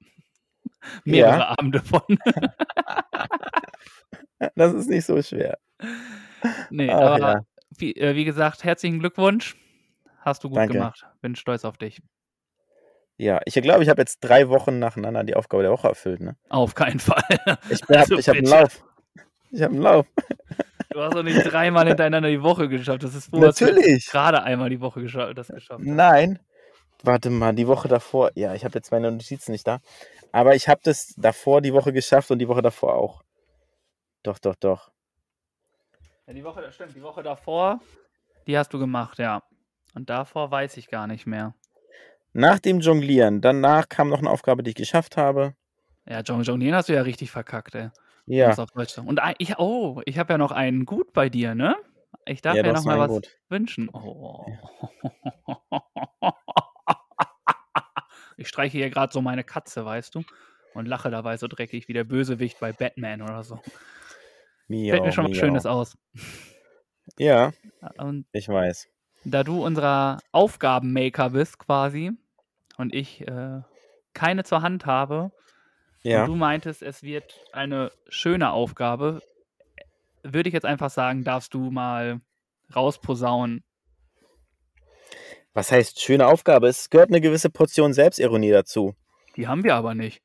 Mehrere 1.04 1.40
Ja. 1.42 1.54
Abende 1.58 1.82
von. 1.82 2.02
Das 4.56 4.74
ist 4.74 4.90
nicht 4.90 5.06
so 5.06 5.22
schwer. 5.22 5.58
Ne, 6.70 6.90
Ach 6.92 7.00
aber 7.00 7.18
ja. 7.18 7.40
wie, 7.78 7.94
äh, 7.96 8.14
wie 8.16 8.24
gesagt, 8.24 8.64
herzlichen 8.64 8.98
Glückwunsch. 9.00 9.56
Hast 10.20 10.44
du 10.44 10.48
gut 10.50 10.58
Danke. 10.58 10.68
gemacht. 10.68 11.06
Bin 11.20 11.36
stolz 11.36 11.64
auf 11.64 11.78
dich. 11.78 12.00
Ja, 13.20 13.40
ich 13.46 13.54
glaube, 13.54 13.82
ich 13.82 13.88
habe 13.88 14.02
jetzt 14.02 14.20
3 14.20 14.48
Wochen 14.50 14.78
nacheinander 14.78 15.24
die 15.24 15.36
Aufgabe 15.36 15.62
der 15.62 15.72
Woche 15.72 15.88
erfüllt, 15.88 16.20
ne? 16.20 16.36
Auf 16.50 16.74
keinen 16.74 17.00
Fall. 17.00 17.22
Ich 17.68 17.80
Also 17.88 18.16
ich 18.16 18.28
habe 18.28 18.38
'n 18.40 18.44
bitte. 18.44 18.46
Lauf. 18.46 18.84
Ich 19.50 19.62
habe 19.62 19.74
'n 19.74 19.80
Lauf. 19.82 20.06
Du 20.96 21.02
hast 21.02 21.14
doch 21.14 21.22
nicht 21.22 21.42
dreimal 21.44 21.86
hintereinander 21.86 22.30
die 22.30 22.42
Woche 22.42 22.70
geschafft. 22.70 23.02
Das 23.02 23.14
ist 23.14 23.26
jetzt 23.26 23.60
Natürlich. 23.60 24.06
gerade 24.06 24.42
einmal 24.42 24.70
die 24.70 24.80
Woche 24.80 25.02
gescha 25.02 25.34
das 25.34 25.48
geschafft 25.48 25.80
hast. 25.80 25.86
Nein. 25.86 26.38
Warte 27.02 27.28
mal, 27.28 27.54
die 27.54 27.66
Woche 27.68 27.86
davor 27.86 28.30
ja, 28.34 28.54
ich 28.54 28.64
habe 28.64 28.78
jetzt 28.78 28.90
meine 28.90 29.12
Notizen 29.12 29.52
nicht 29.52 29.66
da, 29.66 29.80
aber 30.32 30.54
ich 30.54 30.68
habe 30.68 30.80
das 30.82 31.12
davor 31.18 31.60
die 31.60 31.74
Woche 31.74 31.92
geschafft 31.92 32.30
und 32.30 32.38
die 32.38 32.48
Woche 32.48 32.62
davor 32.62 32.94
auch. 32.94 33.22
Doch, 34.22 34.38
doch, 34.38 34.54
doch. 34.54 34.90
Ja, 36.26 36.32
die 36.32 36.42
Woche, 36.42 36.72
stimmt. 36.72 36.96
Die 36.96 37.02
Woche 37.02 37.22
davor, 37.22 37.80
die 38.46 38.56
hast 38.56 38.72
du 38.72 38.78
gemacht, 38.78 39.18
ja. 39.18 39.42
Und 39.94 40.08
davor 40.08 40.50
weiß 40.50 40.78
ich 40.78 40.88
gar 40.88 41.06
nicht 41.06 41.26
mehr. 41.26 41.54
Nach 42.32 42.58
dem 42.58 42.80
Jonglieren, 42.80 43.42
danach 43.42 43.90
kam 43.90 44.08
noch 44.08 44.22
'ne 44.22 44.30
Aufgabe, 44.30 44.62
die 44.62 44.70
ich 44.70 44.76
geschafft 44.76 45.18
habe. 45.18 45.52
Ja, 46.08 46.20
Jon 46.20 46.42
Jonglieren 46.42 46.74
hast 46.74 46.88
du 46.88 46.94
ja 46.94 47.02
richtig 47.02 47.30
verkackt, 47.30 47.74
ey. 47.74 47.90
Ja. 48.26 48.50
es 48.50 48.58
auf 48.58 48.70
Deutsch 48.72 48.92
zu 48.92 49.02
und 49.02 49.20
ich 49.38 49.58
oh, 49.58 50.02
ich 50.04 50.18
habe 50.18 50.32
ja 50.34 50.38
noch 50.38 50.50
einen 50.52 50.84
Gut 50.84 51.12
bei 51.12 51.28
dir, 51.28 51.54
ne? 51.54 51.76
Ich 52.26 52.42
darf 52.42 52.56
Ja, 52.56 52.64
ja 52.64 52.72
noch 52.72 52.84
mal 52.84 52.98
was 52.98 53.08
Gut. 53.08 53.36
wünschen. 53.48 53.88
Oh. 53.92 54.44
Ich 58.38 58.48
streiche 58.48 58.76
hier 58.76 58.90
grad 58.90 59.12
so 59.12 59.22
meine 59.22 59.44
Katze, 59.44 59.84
weißt 59.84 60.14
du, 60.14 60.22
und 60.74 60.86
lache 60.86 61.10
dabei 61.10 61.36
so 61.38 61.48
dreckig 61.48 61.88
wie 61.88 61.94
der 61.94 62.04
Bösewicht 62.04 62.60
bei 62.60 62.72
Batman 62.72 63.22
oder 63.22 63.42
so. 63.42 63.58
Fällt 64.68 65.04
mir 65.04 65.12
schon 65.12 65.30
was 65.30 65.36
Schönes 65.36 65.64
aus. 65.64 65.96
Ja, 67.18 67.52
Und 67.98 68.26
ich 68.32 68.48
weiß. 68.48 68.88
da 69.24 69.42
du 69.42 69.64
unser 69.64 70.18
Aufgabenmaker 70.32 71.30
bist 71.30 71.58
quasi 71.58 72.12
und 72.76 72.94
ich, 72.94 73.26
äh, 73.26 73.62
keine 74.12 74.44
zur 74.44 74.60
Hand 74.62 74.84
habe 74.86 75.32
und 76.10 76.10
Ja. 76.10 76.26
du 76.26 76.34
meintest, 76.36 76.82
es 76.82 77.02
wird 77.02 77.44
eine 77.52 77.92
schöne 78.08 78.52
Aufgabe, 78.52 79.22
würde 80.22 80.48
ich 80.48 80.54
jetzt 80.54 80.66
einfach 80.66 80.90
sagen, 80.90 81.24
darfst 81.24 81.54
du 81.54 81.70
mal 81.70 82.20
rausposaunen. 82.74 83.62
Was 85.56 85.72
heißt 85.72 86.00
schöne 86.02 86.26
Aufgabe? 86.26 86.68
Es 86.68 86.90
gehört 86.90 87.08
'ne 87.10 87.20
gewisse 87.22 87.48
Portion 87.48 87.94
Selbstironie 87.94 88.50
dazu. 88.50 88.94
Die 89.36 89.46
haben 89.48 89.64
wir 89.64 89.74
aber 89.74 89.94
nicht. 89.94 90.20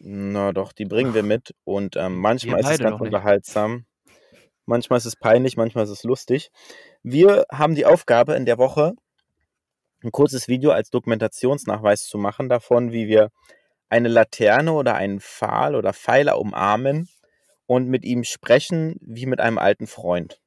Na 0.00 0.52
doch, 0.52 0.72
die 0.72 0.84
bringen 0.86 1.14
wir 1.14 1.22
mit 1.22 1.54
und, 1.64 1.96
ähm, 1.96 2.16
manchmal 2.18 2.60
ist 2.60 2.70
es 2.70 2.78
ganz 2.80 3.00
unterhaltsam. 3.00 3.84
Manchmal 4.66 4.98
ist 4.98 5.06
es 5.06 5.16
peinlich, 5.16 5.56
manchmal 5.56 5.84
ist 5.84 5.90
es 5.90 6.04
lustig. 6.04 6.50
Wir 7.02 7.46
haben 7.52 7.74
die 7.74 7.86
Aufgabe 7.86 8.34
in 8.34 8.46
der 8.46 8.58
Woche 8.58 8.94
'n 10.04 10.10
kurzes 10.10 10.48
Video 10.48 10.72
als 10.72 10.90
Dokumentationsnachweis 10.90 12.06
zu 12.06 12.18
machen 12.18 12.48
davon, 12.48 12.92
wie 12.92 13.06
wir 13.06 13.30
eine 13.92 14.08
Laterne 14.08 14.72
oder 14.72 14.94
einen 14.94 15.20
Pfahl 15.20 15.74
oder 15.74 15.92
Pfeiler 15.92 16.38
umarmen 16.38 17.10
und 17.66 17.88
mit 17.88 18.04
ihm 18.04 18.24
sprechen 18.24 18.96
wie 19.02 19.26
mit 19.26 19.38
einem 19.38 19.58
alten 19.58 19.86
Freund. 19.86 20.40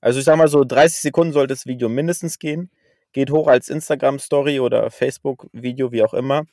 Also, 0.00 0.20
ich 0.20 0.24
sage 0.24 0.38
mal 0.38 0.46
so 0.46 0.62
30 0.62 1.00
Sekunden 1.00 1.32
sollte 1.32 1.52
das 1.52 1.66
Video 1.66 1.88
mindestens 1.88 2.38
gehen. 2.38 2.70
Geht 3.12 3.32
hoch 3.32 3.48
als 3.48 3.68
Instagram-Story 3.68 4.60
oder 4.60 4.90
Facebook-Video, 4.92 5.90
wie 5.90 6.04
auch 6.04 6.14
immer. 6.14 6.44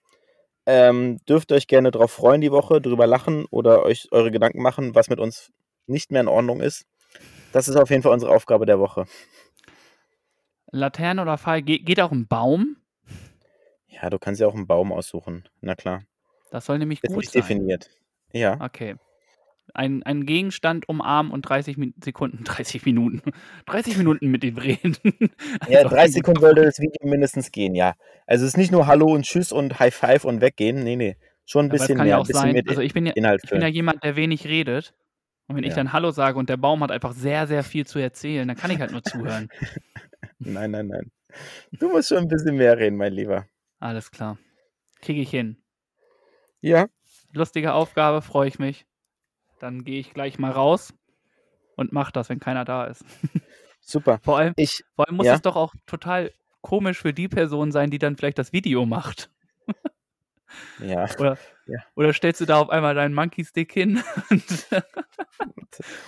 Ähm, 0.65 1.19
dürft 1.29 1.51
euch 1.51 1.67
gerne 1.67 1.91
drauf 1.91 2.11
freuen 2.11 2.41
die 2.41 2.51
Woche, 2.51 2.81
drüber 2.81 3.05
lachen 3.05 3.45
oder 3.51 3.83
euch 3.83 4.07
eure 4.11 4.31
Gedanken 4.31 4.63
machen, 4.63 4.95
was 4.95 5.09
mit 5.09 5.19
uns 5.19 5.51
nicht 5.85 6.11
mehr 6.11 6.21
in 6.21 6.27
Ordnung 6.27 6.59
ist. 6.59 6.85
Das 7.51 7.67
ist 7.67 7.75
auf 7.75 7.91
jeden 7.91 8.01
Fall 8.01 8.13
unsere 8.13 8.33
Aufgabe 8.33 8.65
der 8.65 8.79
Woche. 8.79 9.05
Laterne 10.71 11.21
oder 11.21 11.37
Pfeil, 11.37 11.61
ge 11.61 11.77
geht 11.77 11.99
auch 12.01 12.11
'n 12.11 12.27
Baum? 12.27 12.77
Ja, 14.01 14.09
du 14.09 14.17
kannst 14.19 14.41
dir 14.41 14.47
auch 14.47 14.55
'n 14.55 14.65
Baum 14.67 14.91
aussuchen. 14.91 15.47
Na 15.61 15.75
klar. 15.75 16.03
Das 16.51 16.65
soll 16.65 16.77
nämlich 16.79 17.03
Ist 17.03 17.15
gut 17.15 17.17
nicht 17.17 17.31
sein. 17.31 17.33
definiert. 17.33 17.89
Ja. 18.33 18.61
Okay. 18.61 18.95
Ein 19.73 20.03
ein 20.03 20.25
Gegenstand 20.25 20.89
umarmen 20.89 21.31
und 21.31 21.43
30 21.43 21.77
Min 21.77 21.93
Sekunden 22.03 22.43
30 22.45 22.85
Minuten 22.85 23.21
30 23.65 23.97
Minuten 23.97 24.29
mit 24.31 24.43
ihm 24.43 24.57
reden. 24.57 24.97
Ja, 25.65 25.83
Also, 25.83 25.85
30 25.85 26.11
gut. 26.11 26.15
Sekunden 26.15 26.41
sollte 26.41 26.61
das 26.63 26.79
Video 26.79 27.07
mindestens 27.09 27.49
gehen, 27.51 27.73
ja. 27.73 27.93
Also, 28.27 28.43
es 28.45 28.49
ist 28.51 28.57
nicht 28.57 28.71
nur 28.71 28.85
Hallo 28.87 29.07
und 29.13 29.23
Tschüss 29.23 29.51
und 29.53 29.79
High 29.79 29.93
Five 29.95 30.25
und 30.25 30.41
weggehen. 30.41 30.83
Ne, 30.83 30.97
ne, 30.97 31.15
schon 31.45 31.65
'n 31.67 31.69
Aber 31.69 31.85
es 31.85 31.93
bisschen 31.93 31.93
kann 31.93 32.07
mehr, 32.07 32.09
ja 32.09 32.19
auch 32.19 32.25
bisschen 32.25 32.53
sein 32.53 32.61
also, 32.67 32.81
ich 32.81 32.93
bin 32.93 33.05
ja 33.05 33.13
Inhalt 33.13 33.41
ich 33.41 33.51
bin 33.51 33.61
ja 33.61 33.67
füllen. 33.67 33.67
jemand, 33.67 34.03
der 34.03 34.15
wenig 34.15 34.45
redet. 34.47 34.93
Und 35.47 35.57
wenn 35.57 35.63
ich 35.65 35.73
Ja. 35.73 35.75
dann 35.75 35.93
Hallo 35.93 36.11
sage 36.11 36.39
und 36.39 36.49
der 36.49 36.57
Baum 36.57 36.81
hat 36.83 36.91
einfach 36.91 37.13
sehr, 37.13 37.47
sehr 37.47 37.63
viel 37.63 37.85
zu 37.85 37.99
erzählen, 37.99 38.47
dann 38.47 38.57
kann 38.57 38.71
ich 38.71 38.79
halt 38.81 38.91
nur 38.91 39.03
zuhören. 39.03 39.49
Nein, 40.39 40.71
nein, 40.71 40.87
nein. 40.87 41.11
Du 41.79 41.89
musst 41.89 42.09
schon 42.09 42.19
ein 42.19 42.27
bisschen 42.29 42.57
mehr 42.57 42.77
reden, 42.79 42.97
mein 42.97 43.13
Lieber. 43.13 43.47
Alles 43.83 44.11
klar. 44.11 44.37
Kriege 45.01 45.19
ich 45.19 45.29
hin. 45.29 45.57
Ja. 46.61 46.87
Lustige 47.33 47.73
Aufgabe, 47.73 48.21
freue 48.21 48.47
ich 48.47 48.57
mich. 48.57 48.85
Dann 49.59 49.83
gehe 49.83 49.99
ich 49.99 50.13
gleich 50.13 50.39
mal 50.39 50.51
raus 50.51 50.93
und 51.75 51.91
mache 51.91 52.13
das, 52.13 52.29
wenn 52.29 52.39
keiner 52.39 52.63
da 52.63 52.85
ist. 52.85 53.03
Super. 53.81 54.19
Vor 54.23 54.37
allem, 54.37 54.53
Ich, 54.55 54.85
vor 54.95 55.05
allem 55.05 55.17
muss 55.17 55.25
ja. 55.25 55.33
es 55.35 55.41
doch 55.41 55.57
auch 55.57 55.75
total 55.85 56.31
komisch 56.61 57.01
für 57.01 57.11
die 57.13 57.27
Person 57.27 57.73
sein, 57.73 57.89
die 57.89 57.97
dann 57.99 58.15
vielleicht 58.15 58.37
das 58.39 58.53
Video 58.53 58.85
macht. 58.85 59.29
Ja. 60.79 61.09
Oder, 61.17 61.37
Ja. 61.65 61.79
oder 61.95 62.13
stellst 62.13 62.39
du 62.39 62.45
da 62.45 62.59
auf 62.59 62.69
einmal 62.69 62.93
deinen 62.93 63.15
Monkey 63.15 63.43
Stick 63.43 63.73
hin 63.73 64.03
und, 64.29 64.67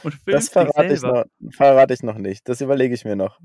und 0.03 0.13
Das 0.13 0.19
filmst 0.23 0.47
dich 0.47 0.51
verrate 0.53 0.93
ich, 0.93 0.99
selber? 0.99 1.25
noch, 1.39 1.51
verrate 1.51 1.93
ich 1.95 2.03
noch 2.03 2.17
nicht. 2.19 2.47
Das 2.47 2.61
überlege 2.61 2.93
ich 2.93 3.05
mir 3.05 3.15
noch. 3.15 3.39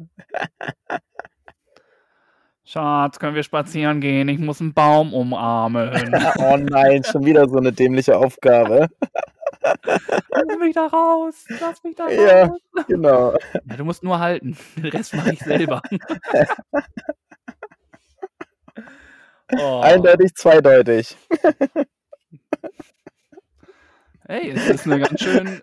Schatz, 2.71 3.19
können 3.19 3.35
wir 3.35 3.43
spazieren 3.43 4.01
gehen? 4.01 4.29
Ich 4.29 4.39
muss 4.39 4.61
einen 4.61 4.73
Baum 4.73 5.13
umarmen. 5.13 5.91
oh 6.39 6.57
nein, 6.57 7.03
schon 7.03 7.25
wieder 7.25 7.49
so 7.49 7.57
eine 7.57 7.73
dämliche 7.73 8.17
Aufgabe. 8.17 8.87
Lass 9.61 10.59
mich 10.61 10.77
da 10.77 10.87
raus. 10.87 11.47
Lass 11.61 11.83
mich 11.83 11.97
da 11.97 12.05
raus. 12.05 12.15
Ja. 12.15 12.55
Genau. 12.87 13.33
Ja, 13.33 13.77
du 13.77 13.85
musst 13.85 14.05
nur 14.05 14.21
halten. 14.21 14.57
Den 14.77 14.87
Rest 14.87 15.15
mache 15.15 15.33
ich 15.33 15.41
selber. 15.41 15.83
oh. 19.59 19.81
Eindeutig, 19.81 20.33
zweideutig. 20.37 21.17
Hey, 24.29 24.51
es 24.51 24.71
ist 24.71 24.87
eine 24.87 25.01
ganz 25.01 25.21
schön 25.21 25.61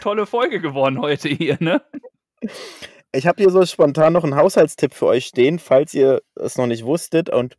tolle 0.00 0.26
Folge 0.26 0.60
geworden 0.60 1.00
heute 1.00 1.28
hier, 1.28 1.56
ne? 1.60 1.80
Ich 3.12 3.26
habe 3.26 3.42
hier 3.42 3.50
so 3.50 3.64
spontan 3.66 4.14
noch 4.14 4.24
einen 4.24 4.36
Haushaltstipp 4.36 4.94
für 4.94 5.06
euch 5.06 5.26
stehen, 5.26 5.58
falls 5.58 5.92
ihr 5.92 6.22
es 6.34 6.56
noch 6.56 6.66
nicht 6.66 6.84
wusstet 6.84 7.28
und 7.28 7.56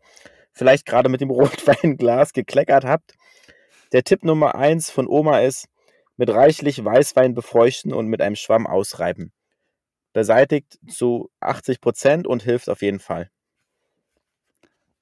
vielleicht 0.51 0.85
gerade 0.85 1.09
mit 1.09 1.21
dem 1.21 1.29
Rotweinglas 1.31 2.33
gekleckert 2.33 2.85
habt. 2.85 3.15
Der 3.91 4.03
Tipp 4.03 4.23
Nummer 4.23 4.55
eins 4.55 4.89
von 4.89 5.07
Oma 5.07 5.39
ist, 5.39 5.67
mit 6.17 6.29
reichlich 6.29 6.83
Weißwein 6.83 7.33
befeuchten 7.35 7.93
und 7.93 8.07
mit 8.07 8.21
einem 8.21 8.35
Schwamm 8.35 8.65
ausreiben. 8.67 9.31
Beseitigt 10.13 10.79
zu 10.87 11.29
80 11.39 11.81
Prozent 11.81 12.27
und 12.27 12.43
hilft 12.43 12.69
auf 12.69 12.81
jeden 12.81 12.99
Fall. 12.99 13.29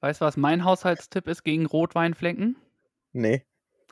Weißt 0.02 0.22
du, 0.22 0.26
was 0.26 0.36
mein 0.38 0.64
Haushaltstipp 0.66 1.28
ist 1.28 1.44
gegen 1.44 1.66
Rotweinflecken? 1.66 2.56
Nee. 3.14 3.44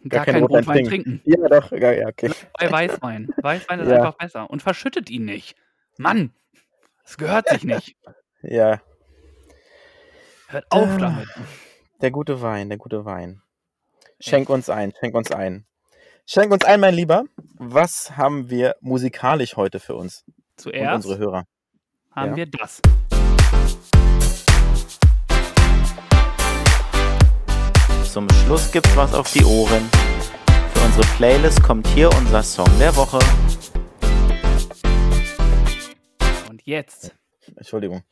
Gar, 0.07 0.25
kein 0.25 0.35
kein 0.35 0.43
Rotwein 0.43 0.63
Rotwein, 0.63 0.85
trinken. 0.85 1.21
Ja, 1.25 1.47
doch. 1.49 1.71
Ja, 1.71 2.07
okay. 2.07 2.31
Bei 2.57 2.71
Weißwein. 2.71 3.29
Weißwein 3.41 3.79
ist 3.81 3.89
Ja. 3.89 3.97
einfach 3.97 4.15
besser. 4.17 4.49
Und 4.49 4.61
verschüttet 4.61 5.09
ihn 5.09 5.25
nicht. 5.25 5.55
Mann, 5.97 6.33
es 7.09 7.17
gehört 7.17 7.49
sich 7.49 7.63
nicht. 7.63 7.95
Ja, 8.41 8.79
Hört 10.47 10.65
auf 10.69 10.87
Ah. 10.87 10.97
damit. 10.97 11.27
der 12.01 12.09
gute 12.11 12.41
Wein, 12.41 12.69
der 12.69 12.77
gute 12.77 13.03
Wein. 13.03 13.41
Schenk 14.21 14.47
uns 14.49 14.69
ein, 14.69 14.93
schenk 14.97 15.13
uns 15.13 15.29
ein. 15.31 15.65
Schenk 16.25 16.53
uns 16.53 16.63
ein, 16.63 16.79
mein 16.79 16.93
Lieber. 16.93 17.25
Was 17.57 18.15
haben 18.15 18.49
wir 18.49 18.75
musikalisch 18.79 19.57
heute 19.57 19.81
für 19.81 19.95
uns 19.95 20.23
und 20.25 20.35
Zuerst 20.55 20.95
unsere 21.05 21.17
Hörer? 21.17 21.43
haben 22.15 22.29
Ja. 22.31 22.35
wir 22.37 22.45
das. 22.45 22.81
Zum 28.11 28.27
Schluss 28.29 28.71
gibt's 28.71 28.95
was 28.95 29.13
auf 29.13 29.31
die 29.33 29.43
Ohren. 29.45 29.89
Für 30.73 30.85
unsere 30.85 31.05
Playlist 31.17 31.61
kommt 31.61 31.87
hier 31.87 32.09
unser 32.17 32.41
Song 32.41 32.67
der 32.79 32.95
Woche. 32.95 33.19
Jetzt 36.69 37.15
Entschuldigung, 37.55 38.03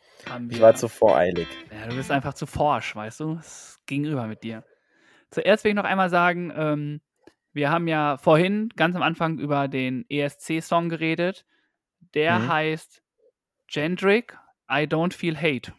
ich 0.49 0.59
war 0.59 0.73
zu 0.75 0.87
voreilig. 0.87 1.47
Ja, 1.71 1.87
du 1.87 1.95
bist 1.95 2.09
einfach 2.11 2.33
zu 2.33 2.47
forsch, 2.47 2.95
weißt 2.95 3.19
du? 3.19 3.37
Es 3.39 3.79
gegenüber 3.85 4.25
mit 4.25 4.43
dir. 4.43 4.63
Zuerst 5.29 5.63
will 5.63 5.69
ich 5.69 5.75
noch 5.75 5.83
einmal 5.83 6.09
sagen, 6.09 6.51
ähm, 6.55 7.01
wir 7.53 7.69
haben 7.69 7.87
ja 7.87 8.17
vorhin 8.17 8.69
ganz 8.75 8.95
am 8.95 9.03
Anfang 9.03 9.37
über 9.37 9.67
den 9.67 10.05
ESC-Song 10.09 10.89
geredet. 10.89 11.45
Der 12.13 12.39
Mhm. 12.39 12.47
heißt 12.47 13.03
Gendrick, 13.67 14.37
I 14.71 14.83
Don't 14.85 15.13
Feel 15.13 15.37
Hate. 15.37 15.73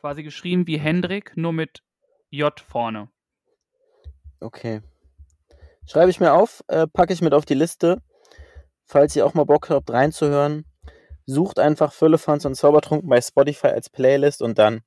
Quasi 0.00 0.22
geschrieben 0.22 0.66
wie 0.66 0.78
Hendrik, 0.78 1.36
nur 1.36 1.52
mit 1.52 1.82
J 2.30 2.58
vorne. 2.60 3.08
Okay. 4.40 4.80
Schreibe 5.86 6.10
ich 6.10 6.20
mir 6.20 6.32
auf, 6.32 6.64
äh, 6.68 6.86
packe 6.86 7.12
ich 7.12 7.20
mit 7.20 7.34
auf 7.34 7.44
die 7.44 7.54
Liste. 7.54 8.00
Falls 8.86 9.16
ihr 9.16 9.26
auch 9.26 9.34
mal 9.34 9.44
Bock 9.44 9.70
habt 9.70 9.90
reinzuhören, 9.90 10.64
sucht 11.26 11.58
einfach 11.58 11.92
Füllefans 11.92 12.44
und 12.46 12.54
Zaubertrunken 12.54 13.08
bei 13.08 13.20
Spotify 13.20 13.68
als 13.68 13.90
Playlist 13.90 14.42
und 14.42 14.58
dann 14.58 14.82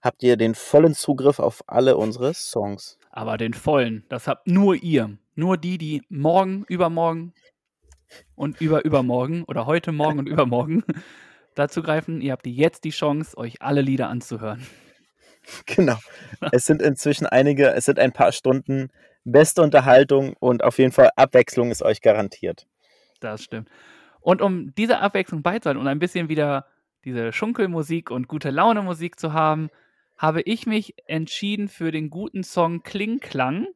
habt 0.00 0.22
ihr 0.22 0.36
den 0.36 0.54
vollen 0.54 0.94
Zugriff 0.94 1.38
auf 1.38 1.62
alle 1.66 1.96
unsere 1.96 2.34
Songs. 2.34 2.98
Aber 3.10 3.36
den 3.36 3.54
vollen, 3.54 4.04
das 4.08 4.26
habt 4.26 4.46
nur 4.46 4.74
ihr. 4.74 5.18
Nur 5.34 5.56
die, 5.56 5.78
die 5.78 6.02
morgen, 6.08 6.64
übermorgen 6.68 7.34
und 8.34 8.60
über 8.60 8.84
übermorgen 8.84 9.44
oder 9.44 9.66
heute, 9.66 9.92
morgen 9.92 10.18
und 10.18 10.26
übermorgen 10.26 10.84
dazu 11.54 11.82
greifen. 11.82 12.20
Ihr 12.20 12.32
habt 12.32 12.46
jetzt 12.46 12.84
die 12.84 12.90
Chance, 12.90 13.36
euch 13.36 13.62
alle 13.62 13.80
Lieder 13.80 14.08
anzuhören. 14.08 14.66
Genau. 15.64 15.96
Es 16.52 16.66
sind 16.66 16.82
inzwischen 16.82 17.26
einige, 17.26 17.72
es 17.72 17.86
sind 17.86 17.98
ein 17.98 18.12
paar 18.12 18.30
Stunden 18.30 18.90
beste 19.24 19.62
Unterhaltung 19.62 20.34
und 20.38 20.62
auf 20.62 20.78
jeden 20.78 20.92
Fall 20.92 21.10
Abwechslung 21.16 21.70
ist 21.70 21.82
euch 21.82 22.02
garantiert. 22.02 22.66
Das 23.20 23.42
stimmt. 23.42 23.68
Und 24.20 24.42
um 24.42 24.74
diese 24.74 24.98
Abwechslung 24.98 25.42
beizuhalten 25.42 25.80
und 25.80 25.88
ein 25.88 25.98
bisschen 25.98 26.28
wieder 26.28 26.66
diese 27.04 27.32
Schunkelmusik 27.32 28.10
und 28.10 28.28
gute 28.28 28.50
Laune 28.50 28.82
Musik 28.82 29.18
zu 29.18 29.32
haben, 29.32 29.70
habe 30.18 30.42
ich 30.42 30.66
mich 30.66 30.94
entschieden 31.06 31.68
für 31.68 31.90
den 31.90 32.10
guten 32.10 32.44
Song 32.44 32.82
Klingklang 32.82 33.68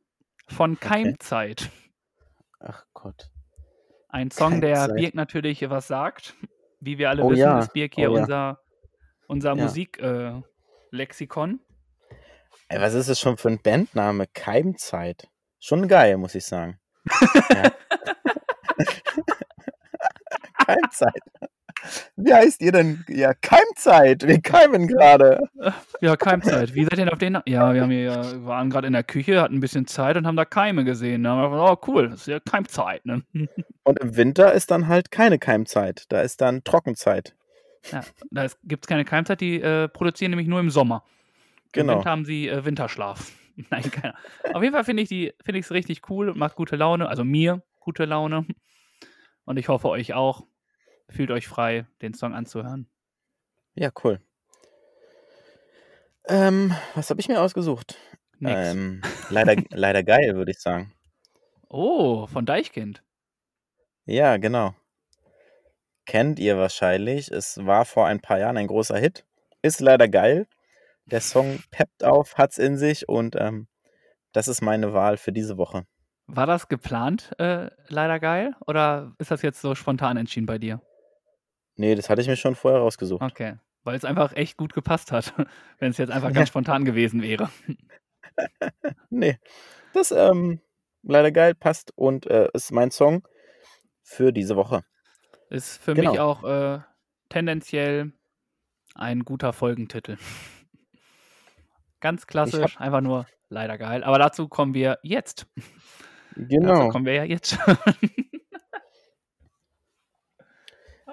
von 0.46 0.78
Keimzeit. 0.78 1.70
Ach 2.60 2.84
Gott. 2.92 3.30
Ein 4.08 4.30
Song, 4.30 4.60
der 4.60 4.74
Keimzeit. 4.74 4.96
Birk 4.96 5.14
natürlich 5.14 5.70
was 5.70 5.88
sagt. 5.88 6.34
Wie 6.80 6.98
wir 6.98 7.08
alle 7.08 7.22
Oh 7.22 7.30
wissen, 7.30 7.40
ja, 7.40 7.60
ist 7.60 7.72
Birk 7.72 7.94
hier 7.94 8.10
oh 8.10 8.16
ja. 8.16 8.20
unser, 8.20 8.60
unser 9.26 9.56
Ja. 9.56 9.64
Musiklexikon. 9.64 11.60
Äh, 12.68 12.80
was 12.80 12.92
ist 12.92 13.08
das 13.08 13.18
schon 13.18 13.38
für 13.38 13.48
ein 13.48 13.60
Bandname? 13.62 14.26
Keimzeit. 14.26 15.28
Schon 15.58 15.88
geil, 15.88 16.18
muss 16.18 16.34
ich 16.34 16.44
sagen. 16.44 16.78
Ja. 17.50 17.72
Keimzeit. 20.66 21.22
Wie 22.16 22.32
heißt 22.32 22.62
ihr 22.62 22.72
denn? 22.72 23.04
Ja, 23.08 23.34
Keimzeit. 23.34 24.26
Wir 24.26 24.40
keimen 24.40 24.86
gerade. 24.86 25.40
ja, 26.00 26.16
Keimzeit. 26.16 26.74
Wie 26.74 26.84
seid 26.84 26.92
ihr 26.94 26.96
denn 27.04 27.08
auf 27.10 27.18
den? 27.18 27.38
Ja, 27.46 27.74
wir 27.74 27.82
haben 27.82 27.90
hier, 27.90 28.44
waren 28.46 28.70
gerade 28.70 28.86
in 28.86 28.92
der 28.92 29.02
Küche, 29.02 29.42
hatten 29.42 29.56
ein 29.56 29.60
bisschen 29.60 29.86
Zeit 29.86 30.16
und 30.16 30.26
haben 30.26 30.36
da 30.36 30.44
Keime 30.44 30.84
gesehen. 30.84 31.24
Da 31.24 31.30
haben 31.30 31.42
wir 31.42 31.50
gedacht, 31.50 31.78
oh 31.84 31.92
cool, 31.92 32.08
das 32.10 32.20
ist 32.20 32.26
ja 32.28 32.40
Keimzeit. 32.40 33.04
Ne? 33.04 33.22
Und 33.82 33.98
im 33.98 34.16
Winter 34.16 34.52
ist 34.52 34.70
dann 34.70 34.88
halt 34.88 35.10
keine 35.10 35.38
Keimzeit. 35.38 36.04
Da 36.10 36.20
ist 36.22 36.40
dann 36.40 36.64
Trockenzeit. 36.64 37.34
Ja, 37.90 38.02
da 38.30 38.46
gibt 38.62 38.84
es 38.84 38.88
keine 38.88 39.04
Keimzeit, 39.04 39.40
die 39.42 39.60
äh, 39.60 39.88
produzieren 39.88 40.30
nämlich 40.30 40.48
nur 40.48 40.60
im 40.60 40.70
Sommer. 40.70 41.04
Im 41.06 41.72
Genau. 41.72 41.96
Winter 41.96 42.10
haben 42.10 42.24
sie 42.24 42.48
äh, 42.48 42.64
Winterschlaf. 42.64 43.32
Nein, 43.70 43.90
keiner. 43.90 44.14
Auf 44.54 44.62
jeden 44.62 44.74
Fall 44.74 44.84
finde 44.84 45.02
ich 45.02 45.08
die 45.08 45.34
finde 45.44 45.58
ich 45.58 45.66
es 45.66 45.72
richtig 45.72 46.08
cool 46.08 46.28
und 46.30 46.38
macht 46.38 46.54
gute 46.54 46.76
Laune. 46.76 47.08
Also 47.08 47.24
mir 47.24 47.62
gute 47.80 48.04
Laune. 48.04 48.46
Und 49.44 49.58
ich 49.58 49.68
hoffe 49.68 49.88
euch 49.88 50.14
auch. 50.14 50.44
Fühlt 51.08 51.30
euch 51.30 51.46
frei, 51.46 51.86
den 52.02 52.14
Song 52.14 52.34
anzuhören. 52.34 52.88
Ja, 53.74 53.90
cool. 54.02 54.20
Ähm, 56.26 56.74
was 56.94 57.10
habe 57.10 57.20
ich 57.20 57.28
mir 57.28 57.40
ausgesucht? 57.40 57.98
Ähm, 58.40 59.02
leider, 59.30 59.56
leider 59.70 60.02
geil, 60.02 60.34
würde 60.36 60.50
ich 60.50 60.60
sagen. 60.60 60.92
Oh, 61.68 62.26
von 62.26 62.46
Deichkind. 62.46 63.02
Ja, 64.06 64.36
genau. 64.36 64.74
Kennt 66.06 66.38
ihr 66.38 66.56
wahrscheinlich. 66.58 67.30
Es 67.30 67.64
war 67.64 67.84
vor 67.84 68.06
ein 68.06 68.20
paar 68.20 68.38
Jahren 68.38 68.56
ein 68.56 68.66
großer 68.66 68.98
Hit. 68.98 69.24
Ist 69.62 69.80
leider 69.80 70.08
geil. 70.08 70.46
Der 71.06 71.20
Song 71.20 71.62
peppt 71.70 72.04
auf, 72.04 72.36
hat's 72.36 72.58
in 72.58 72.76
sich 72.76 73.08
und 73.08 73.36
ähm, 73.36 73.66
das 74.32 74.48
ist 74.48 74.62
meine 74.62 74.92
Wahl 74.92 75.16
für 75.16 75.32
diese 75.32 75.56
Woche. 75.58 75.86
War 76.26 76.46
das 76.46 76.68
geplant, 76.68 77.32
äh, 77.38 77.70
leider 77.88 78.18
geil? 78.18 78.54
Oder 78.66 79.14
ist 79.18 79.30
das 79.30 79.42
jetzt 79.42 79.60
so 79.60 79.74
spontan 79.74 80.16
entschieden 80.16 80.46
bei 80.46 80.58
dir? 80.58 80.80
Nee, 81.76 81.94
das 81.94 82.08
hatte 82.08 82.20
ich 82.22 82.28
mir 82.28 82.36
schon 82.36 82.54
vorher 82.54 82.80
rausgesucht. 82.80 83.22
Okay. 83.22 83.56
Weil 83.82 83.96
es 83.96 84.04
einfach 84.04 84.32
echt 84.34 84.56
gut 84.56 84.72
gepasst 84.72 85.12
hat, 85.12 85.34
wenn 85.78 85.90
es 85.90 85.98
jetzt 85.98 86.10
einfach 86.10 86.32
ganz 86.32 86.48
spontan 86.48 86.84
gewesen 86.84 87.22
wäre. 87.22 87.50
Nee, 89.10 89.38
das 89.92 90.10
ähm, 90.10 90.60
leider 91.02 91.30
geil 91.30 91.54
passt 91.54 91.92
und 91.96 92.26
äh, 92.26 92.48
ist 92.52 92.72
mein 92.72 92.90
Song 92.90 93.26
für 94.02 94.32
diese 94.32 94.56
Woche. 94.56 94.82
Ist 95.50 95.76
für 95.80 95.94
mich 95.94 96.06
Genau. 96.08 96.20
auch 96.32 96.42
äh, 96.42 96.80
tendenziell 97.28 98.12
ein 98.96 99.20
guter 99.20 99.52
Folgentitel. 99.52 100.16
Ganz 102.00 102.26
klassisch, 102.26 102.80
einfach 102.80 103.00
nur 103.02 103.26
leider 103.48 103.78
geil. 103.78 104.02
Aber 104.02 104.18
dazu 104.18 104.48
kommen 104.48 104.74
wir 104.74 104.98
jetzt. 105.04 105.46
Dazu 106.34 106.48
Genau. 106.48 106.88
kommen 106.88 107.06
wir 107.06 107.14
ja 107.14 107.24
jetzt 107.24 107.56
schon. 107.56 107.76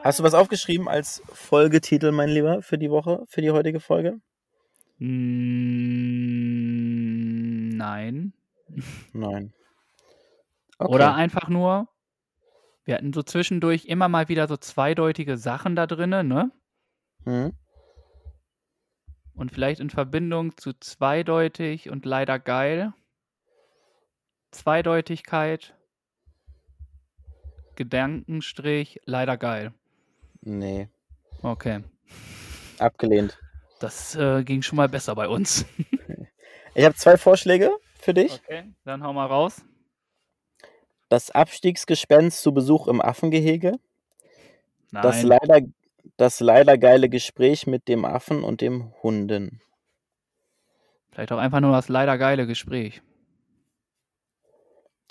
Hast 0.03 0.17
du 0.19 0.23
was 0.23 0.33
aufgeschrieben 0.33 0.87
als 0.87 1.21
Folgetitel, 1.31 2.11
mein 2.11 2.29
Lieber, 2.29 2.63
für 2.63 2.79
die 2.79 2.89
Woche, 2.89 3.23
für 3.27 3.41
die 3.41 3.51
heutige 3.51 3.79
Folge? 3.79 4.19
Mm, 4.97 5.77
nein. 7.77 8.33
Nein. 9.13 9.53
Okay. 10.79 10.93
Oder 10.95 11.13
einfach 11.13 11.47
nur, 11.47 11.87
wir 12.85 12.95
hatten 12.95 13.13
so 13.13 13.21
zwischendurch 13.21 13.85
immer 13.85 14.09
mal 14.09 14.29
wieder 14.29 14.47
so 14.47 14.57
zweideutige 14.57 15.37
Sachen 15.37 15.75
da 15.75 15.85
drinnen, 15.85 16.27
ne? 16.27 16.51
Mhm. 17.23 17.53
Und 19.35 19.51
vielleicht 19.51 19.79
in 19.79 19.91
Verbindung 19.91 20.57
zu 20.57 20.73
zweideutig 20.73 21.91
und 21.91 22.03
leider 22.03 22.39
geil. 22.39 22.93
Zweideutigkeit, 24.49 25.75
Gedankenstrich, 27.75 29.01
leider 29.05 29.37
geil. 29.37 29.75
Nee. 30.41 30.89
Okay. 31.41 31.83
Abgelehnt. 32.79 33.39
Das 33.79 34.15
äh, 34.15 34.43
ging 34.43 34.61
schon 34.61 34.77
mal 34.77 34.89
besser 34.89 35.15
bei 35.15 35.27
uns. 35.27 35.65
ich 36.75 36.85
habe 36.85 36.95
zwei 36.95 37.17
Vorschläge 37.17 37.71
für 37.99 38.13
dich. 38.13 38.41
Okay, 38.43 38.73
dann 38.83 39.03
hau 39.03 39.13
mal 39.13 39.27
raus. 39.27 39.63
Das 41.09 41.31
Abstiegsgespenst 41.31 42.41
zu 42.41 42.53
Besuch 42.53 42.87
im 42.87 43.01
Affengehege. 43.01 43.79
Nein. 44.91 45.03
Das 45.03 45.23
leider, 45.23 45.61
das 46.17 46.39
leider 46.39 46.77
geile 46.77 47.09
Gespräch 47.09 47.67
mit 47.67 47.87
dem 47.87 48.05
Affen 48.05 48.43
und 48.43 48.61
dem 48.61 48.93
Hunden. 49.03 49.61
Vielleicht 51.11 51.31
auch 51.31 51.37
einfach 51.37 51.59
nur 51.59 51.73
das 51.73 51.89
leider 51.89 52.17
geile 52.17 52.47
Gespräch. 52.47 53.01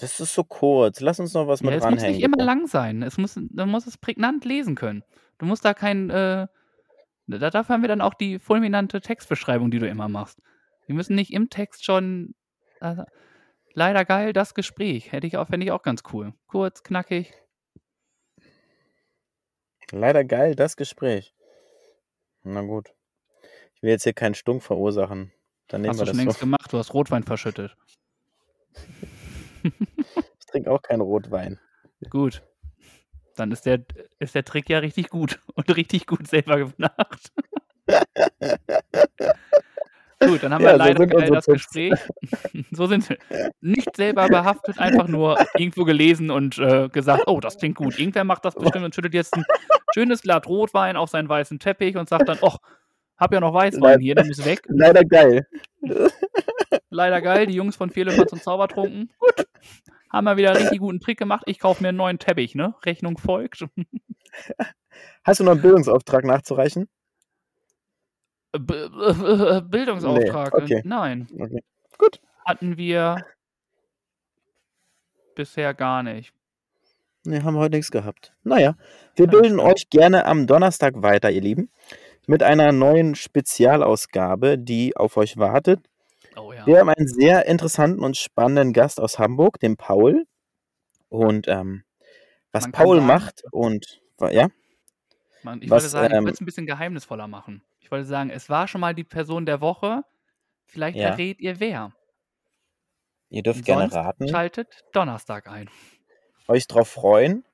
Das 0.01 0.19
ist 0.19 0.33
so 0.33 0.45
kurz. 0.45 1.01
Lass 1.01 1.21
uns 1.21 1.35
noch 1.35 1.47
was 1.47 1.63
mit 1.63 1.73
ja, 1.73 1.77
es 1.77 1.83
dranhängen. 1.83 1.99
Es 1.99 2.09
muss 2.09 2.17
nicht 2.17 2.25
immer 2.25 2.43
lang 2.43 2.67
sein. 2.67 3.03
Es 3.03 3.19
muss, 3.19 3.37
man 3.37 3.69
muss 3.69 3.87
es 3.87 3.99
prägnant 3.99 4.47
lesen 4.47 4.75
können. 4.75 5.05
Du 5.37 5.45
musst 5.45 5.63
da 5.63 5.75
kein. 5.75 6.09
Äh, 6.09 6.47
da, 7.27 7.51
dafür 7.51 7.75
haben 7.75 7.83
wir 7.83 7.89
dann 7.89 8.01
auch 8.01 8.15
die 8.15 8.39
fulminante 8.39 9.03
Textbeschreibung, 9.03 9.71
die 9.71 9.79
du 9.79 9.87
immer 9.87 10.09
machst. 10.09 10.41
Wir 10.87 10.95
müssen 10.95 11.15
nicht 11.15 11.35
im 11.35 11.51
Text 11.51 11.85
schon. 11.85 12.35
Also, 12.81 13.05
leider 13.75 14.07
geil, 14.07 14.33
das 14.33 14.55
Gespräch. 14.55 15.13
Hätte 15.13 15.27
ich 15.27 15.37
auch, 15.37 15.49
fände 15.49 15.67
ich 15.67 15.73
auch 15.73 15.83
ganz 15.83 16.03
cool. 16.15 16.33
Kurz, 16.47 16.83
knackig. 16.83 17.35
Leider 19.93 20.25
geil, 20.25 20.55
das 20.55 20.77
Gespräch. 20.77 21.35
Na 22.43 22.63
gut. 22.63 22.95
Ich 23.75 23.83
will 23.83 23.91
jetzt 23.91 24.05
hier 24.05 24.15
keinen 24.15 24.35
Stunk 24.35 24.63
verursachen. 24.63 25.31
Dann 25.69 25.83
nehmen 25.83 25.91
hast 25.91 25.99
wir 25.99 26.07
du 26.07 26.11
das 26.13 26.17
schon 26.17 26.25
längst 26.25 26.39
so. 26.39 26.47
gemacht, 26.47 26.73
du 26.73 26.79
hast 26.79 26.95
Rotwein 26.95 27.23
verschüttet. 27.23 27.77
ich 29.63 30.47
trinke 30.47 30.71
auch 30.71 30.83
keinen 30.83 31.01
Rotwein. 31.01 31.59
Gut. 32.09 32.43
Dann 33.37 33.53
ist 33.53 33.67
der, 33.67 33.81
ist 34.19 34.35
der 34.35 34.45
Trick 34.45 34.69
ja 34.69 34.79
richtig 34.79 35.09
gut 35.09 35.39
und 35.55 35.75
richtig 35.77 36.07
gut 36.07 36.27
selber 36.27 36.59
gemacht. 36.59 37.33
gut, 40.21 40.43
dann 40.43 40.53
haben 40.53 40.63
wir 40.63 40.71
ja, 40.71 40.77
leider 40.77 41.09
so 41.09 41.35
das 41.35 41.45
Tipps. 41.45 41.71
Gespräch. 41.71 41.99
so 42.71 42.87
sind 42.87 43.09
wir. 43.09 43.19
Nicht 43.61 43.97
selber 43.97 44.29
behaftet, 44.29 44.79
einfach 44.79 45.09
nur 45.09 45.39
irgendwo 45.57 45.85
gelesen 45.85 46.31
und 46.31 46.59
äh, 46.59 46.89
gesagt, 46.89 47.25
oh, 47.27 47.41
das 47.41 47.59
klingt 47.59 47.77
gut. 47.77 47.99
Irgendwer 47.99 48.25
macht 48.25 48.45
das 48.45 48.55
bestimmt 48.55 48.85
und 48.85 48.95
schüttet 48.95 49.15
jetzt 49.15 49.35
ein 49.35 49.45
schönes 49.95 50.23
Blatt 50.23 50.47
Rotwein 50.47 50.97
auf 50.97 51.11
seinen 51.11 51.29
weißen 51.29 51.59
Teppich 51.59 51.97
und 51.97 52.09
sagt 52.09 52.29
dann, 52.29 52.39
oh, 52.43 52.57
hab 53.17 53.33
ja 53.35 53.41
noch 53.41 53.53
Weißwein 53.53 54.01
hier, 54.01 54.15
dann 54.15 54.31
ist 54.31 54.45
weg. 54.45 54.63
Leider 54.69 55.05
geil. 55.05 55.47
Leider 56.89 57.21
geil, 57.21 57.47
die 57.47 57.55
Jungs 57.55 57.77
von 57.77 57.91
Vierlefanz 57.91 58.33
und 58.33 58.43
Zaubertrunken. 58.43 59.11
Gut. 59.19 59.47
Haben 60.11 60.25
wir 60.25 60.37
wieder 60.37 60.51
einen 60.51 60.63
richtig 60.63 60.81
guten 60.81 61.01
Trick 61.01 61.19
gemacht. 61.19 61.45
Ich 61.47 61.59
kaufe 61.59 61.83
mir 61.83 61.91
einen 61.91 61.99
neuen 61.99 62.19
Teppich, 62.19 62.55
ne? 62.55 62.75
Rechnung 62.85 63.19
folgt. 63.19 63.67
Hast 65.25 65.41
du 65.41 65.45
noch 65.45 65.53
einen 65.53 65.63
Bildungsauftrag 65.63 66.25
nachzureichen? 66.25 66.89
B 68.53 68.75
äh, 68.75 69.63
Bildungsauftrag? 69.63 70.55
Nee, 70.55 70.63
okay. 70.63 70.83
Nein. 70.85 71.29
Okay. 71.33 71.63
Gut. 71.99 72.21
Hatten 72.45 72.77
wir 72.77 73.25
bisher 75.37 75.75
gar 75.75 76.03
nicht. 76.03 76.35
Ne, 77.25 77.45
haben 77.45 77.55
wir 77.55 77.61
heute 77.61 77.77
nichts 77.77 77.91
gehabt. 77.91 78.33
Naja, 78.43 78.77
wir 79.15 79.27
ja, 79.27 79.31
bilden 79.31 79.61
euch 79.61 79.91
gerne 79.91 80.25
am 80.25 80.47
Donnerstag 80.47 81.03
weiter, 81.03 81.31
ihr 81.31 81.43
Lieben, 81.43 81.71
mit 82.27 82.43
einer 82.43 82.73
neuen 82.73 83.15
Spezialausgabe, 83.15 84.59
die 84.59 84.97
auf 84.97 85.17
euch 85.17 85.37
wartet. 85.37 85.90
Ja. 86.61 86.67
Wir 86.67 86.79
haben 86.79 86.91
einen 86.91 87.09
sehr 87.09 87.47
interessanten 87.47 88.05
und 88.05 88.17
spannenden 88.17 88.73
Gast 88.73 89.01
aus 89.01 89.19
Hamburg, 89.19 89.59
den 89.61 89.77
Paul. 89.77 90.27
Und 91.09 91.49
ähm, 91.49 91.85
was 92.53 92.65
Man 92.65 92.73
Paul 92.73 92.97
sagen, 92.97 93.07
macht 93.07 93.43
und 93.51 94.01
ja. 94.31 94.49
Man, 95.43 95.63
ich 95.63 95.71
was, 95.71 95.83
wollte 95.83 95.89
sagen, 95.89 96.15
ähm, 96.15 96.19
ich 96.19 96.25
wollte 96.25 96.35
es 96.35 96.41
ein 96.41 96.47
bisschen 96.47 96.67
geheimnisvoller 96.67 97.29
machen. 97.29 97.63
Ich 97.81 97.91
wollte 97.91 98.07
sagen, 98.07 98.31
es 98.31 98.51
war 98.51 98.69
schon 98.69 98.81
mal 98.81 98.95
die 98.95 99.05
Person 99.05 99.47
der 99.47 99.61
Woche. 99.61 100.03
Vielleicht 100.67 100.99
ja. 100.99 101.09
verrät 101.09 101.41
ihr 101.41 101.59
wer. 101.59 101.93
Ihr 103.31 103.43
dürft 103.43 103.65
gerne 103.65 103.93
raten. 103.93 104.29
Schaltet 104.29 104.85
Donnerstag 104.93 105.49
ein. 105.49 105.71
Euch 106.49 106.67
drauf 106.67 106.89
freuen. 106.89 107.45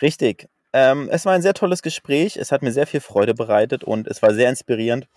Richtig. 0.00 0.48
Ähm, 0.72 1.08
es 1.10 1.26
war 1.26 1.32
ein 1.32 1.42
sehr 1.42 1.54
tolles 1.54 1.82
Gespräch. 1.82 2.36
Es 2.36 2.52
hat 2.52 2.62
mir 2.62 2.72
sehr 2.72 2.86
viel 2.86 3.00
Freude 3.00 3.34
bereitet 3.34 3.84
und 3.84 4.06
es 4.06 4.22
war 4.22 4.34
sehr 4.34 4.48
inspirierend. 4.48 5.08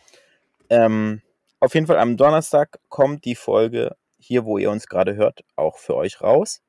Ähm, 0.69 1.21
auf 1.59 1.73
jeden 1.73 1.87
Fall 1.87 1.97
am 1.97 2.17
Donnerstag 2.17 2.79
kommt 2.89 3.25
die 3.25 3.35
Folge 3.35 3.95
hier, 4.17 4.45
wo 4.45 4.57
ihr 4.57 4.71
uns 4.71 4.87
gerade 4.87 5.15
hört, 5.15 5.43
auch 5.55 5.77
für 5.77 5.95
euch 5.95 6.21
raus. 6.21 6.61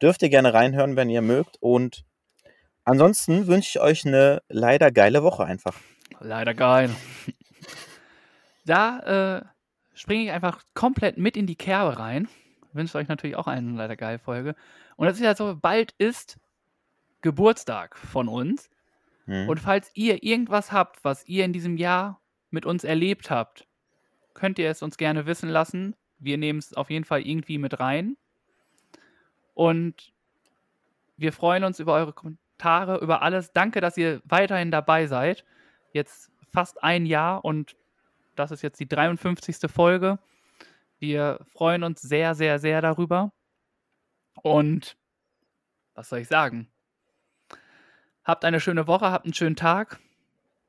Dürft 0.00 0.22
ihr 0.22 0.28
gerne 0.28 0.52
reinhören, 0.52 0.96
wenn 0.96 1.08
ihr 1.08 1.22
mögt. 1.22 1.56
Und 1.60 2.04
ansonsten 2.84 3.46
wünsche 3.46 3.70
ich 3.70 3.80
euch 3.80 4.06
eine 4.06 4.42
leider 4.48 4.90
geile 4.90 5.22
Woche 5.22 5.44
einfach. 5.44 5.78
Leider 6.20 6.54
geil. 6.54 6.90
Da 8.66 9.38
äh, 9.38 9.44
springe 9.94 10.24
ich 10.24 10.32
einfach 10.32 10.60
komplett 10.74 11.18
mit 11.18 11.36
in 11.36 11.46
die 11.46 11.54
Kerbe 11.54 12.00
rein. 12.00 12.28
Wünsche 12.72 12.98
euch 12.98 13.06
natürlich 13.06 13.36
auch 13.36 13.46
eine 13.46 13.70
leider 13.70 13.96
geile 13.96 14.18
Folge. 14.18 14.56
Und 14.96 15.06
das 15.06 15.16
ist 15.16 15.22
ja 15.22 15.36
so, 15.36 15.56
bald 15.56 15.94
ist 15.98 16.38
Geburtstag 17.22 17.96
von 17.96 18.28
uns. 18.28 18.68
Hm. 19.26 19.48
Und 19.48 19.60
falls 19.60 19.90
ihr 19.94 20.24
irgendwas 20.24 20.72
habt, 20.72 21.04
was 21.04 21.26
ihr 21.28 21.44
in 21.44 21.52
diesem 21.52 21.76
Jahr 21.76 22.20
mit 22.50 22.66
uns 22.66 22.82
erlebt 22.82 23.30
habt, 23.30 23.66
könnt 24.36 24.58
ihr 24.58 24.70
es 24.70 24.82
uns 24.82 24.96
gerne 24.98 25.26
wissen 25.26 25.48
lassen. 25.48 25.96
Wir 26.18 26.38
nehmen 26.38 26.58
es 26.58 26.74
auf 26.74 26.90
jeden 26.90 27.04
Fall 27.04 27.22
irgendwie 27.22 27.58
mit 27.58 27.80
rein. 27.80 28.16
Und 29.54 30.12
wir 31.16 31.32
freuen 31.32 31.64
uns 31.64 31.80
über 31.80 31.94
eure 31.94 32.12
Kommentare, 32.12 32.98
über 32.98 33.22
alles. 33.22 33.52
Danke, 33.52 33.80
dass 33.80 33.96
ihr 33.96 34.20
weiterhin 34.24 34.70
dabei 34.70 35.06
seid. 35.06 35.44
Jetzt 35.92 36.30
fast 36.52 36.84
ein 36.84 37.06
Jahr 37.06 37.44
und 37.44 37.76
das 38.36 38.50
ist 38.50 38.62
jetzt 38.62 38.78
die 38.78 38.88
53. 38.88 39.70
Folge. 39.70 40.18
Wir 40.98 41.40
freuen 41.52 41.82
uns 41.82 42.02
sehr, 42.02 42.34
sehr, 42.34 42.58
sehr 42.58 42.82
darüber. 42.82 43.32
Und 44.42 44.96
was 45.94 46.10
soll 46.10 46.20
ich 46.20 46.28
sagen? 46.28 46.68
Habt 48.24 48.44
eine 48.44 48.60
schöne 48.60 48.86
Woche, 48.86 49.10
habt 49.10 49.24
einen 49.24 49.34
schönen 49.34 49.56
Tag, 49.56 49.98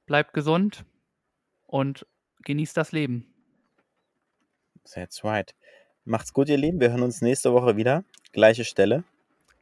bleibt 0.05 0.33
gesund 0.33 0.85
und 1.65 2.05
genießt 2.43 2.77
das 2.77 2.93
Leben. 2.93 3.33
That's 4.93 5.23
right. 5.23 5.53
Macht's 6.05 6.33
gut, 6.33 6.49
ihr 6.49 6.57
Lieben. 6.57 6.79
Wir 6.79 6.91
hören 6.91 7.03
uns 7.03 7.21
nächste 7.21 7.53
Woche 7.53 7.75
wieder. 7.75 8.03
Gleiche 8.31 8.63
Stelle. 8.63 9.03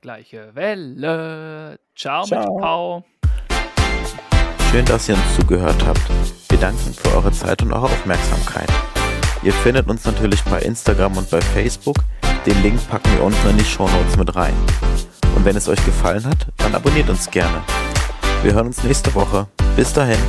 Gleiche 0.02 0.54
Welle. 0.54 1.80
Ciao, 1.96 2.26
Ciao. 2.26 2.54
mit 2.54 2.62
Pau. 2.62 3.04
Schön, 4.72 4.86
dass 4.86 5.10
ihr 5.10 5.16
uns 5.16 5.36
zugehört 5.36 5.84
habt. 5.86 6.02
Wir 6.50 6.60
danken 6.60 6.94
für 6.94 7.16
eure 7.16 7.32
Zeit 7.32 7.62
und 7.62 7.74
eure 7.74 7.86
Aufmerksamkeit. 7.86 8.70
Ihr 9.42 9.54
findet 9.54 9.88
uns 9.88 10.06
natürlich 10.06 10.44
bei 10.44 10.60
Instagram 10.60 11.18
und 11.18 11.30
bei 11.30 11.42
Facebook. 11.42 11.98
Den 12.46 12.62
Link 12.62 12.90
packen 12.90 13.12
wir 13.14 13.24
unten 13.24 13.50
in 13.50 13.58
die 13.58 13.64
Show 13.64 13.88
Notes 13.88 14.18
mit 14.18 14.36
rein. 14.36 14.54
Und 15.36 15.46
wenn 15.46 15.56
es 15.56 15.68
euch 15.68 15.84
gefallen 15.86 16.26
hat, 16.26 16.48
dann 16.58 16.76
abonniert 16.76 17.10
uns 17.10 17.30
gerne. 17.30 17.64
Wir 18.44 18.54
hören 18.54 18.68
uns 18.68 18.84
nächste 18.84 19.14
Woche. 19.16 19.48
Bis 19.76 19.94
dahin. 19.94 20.20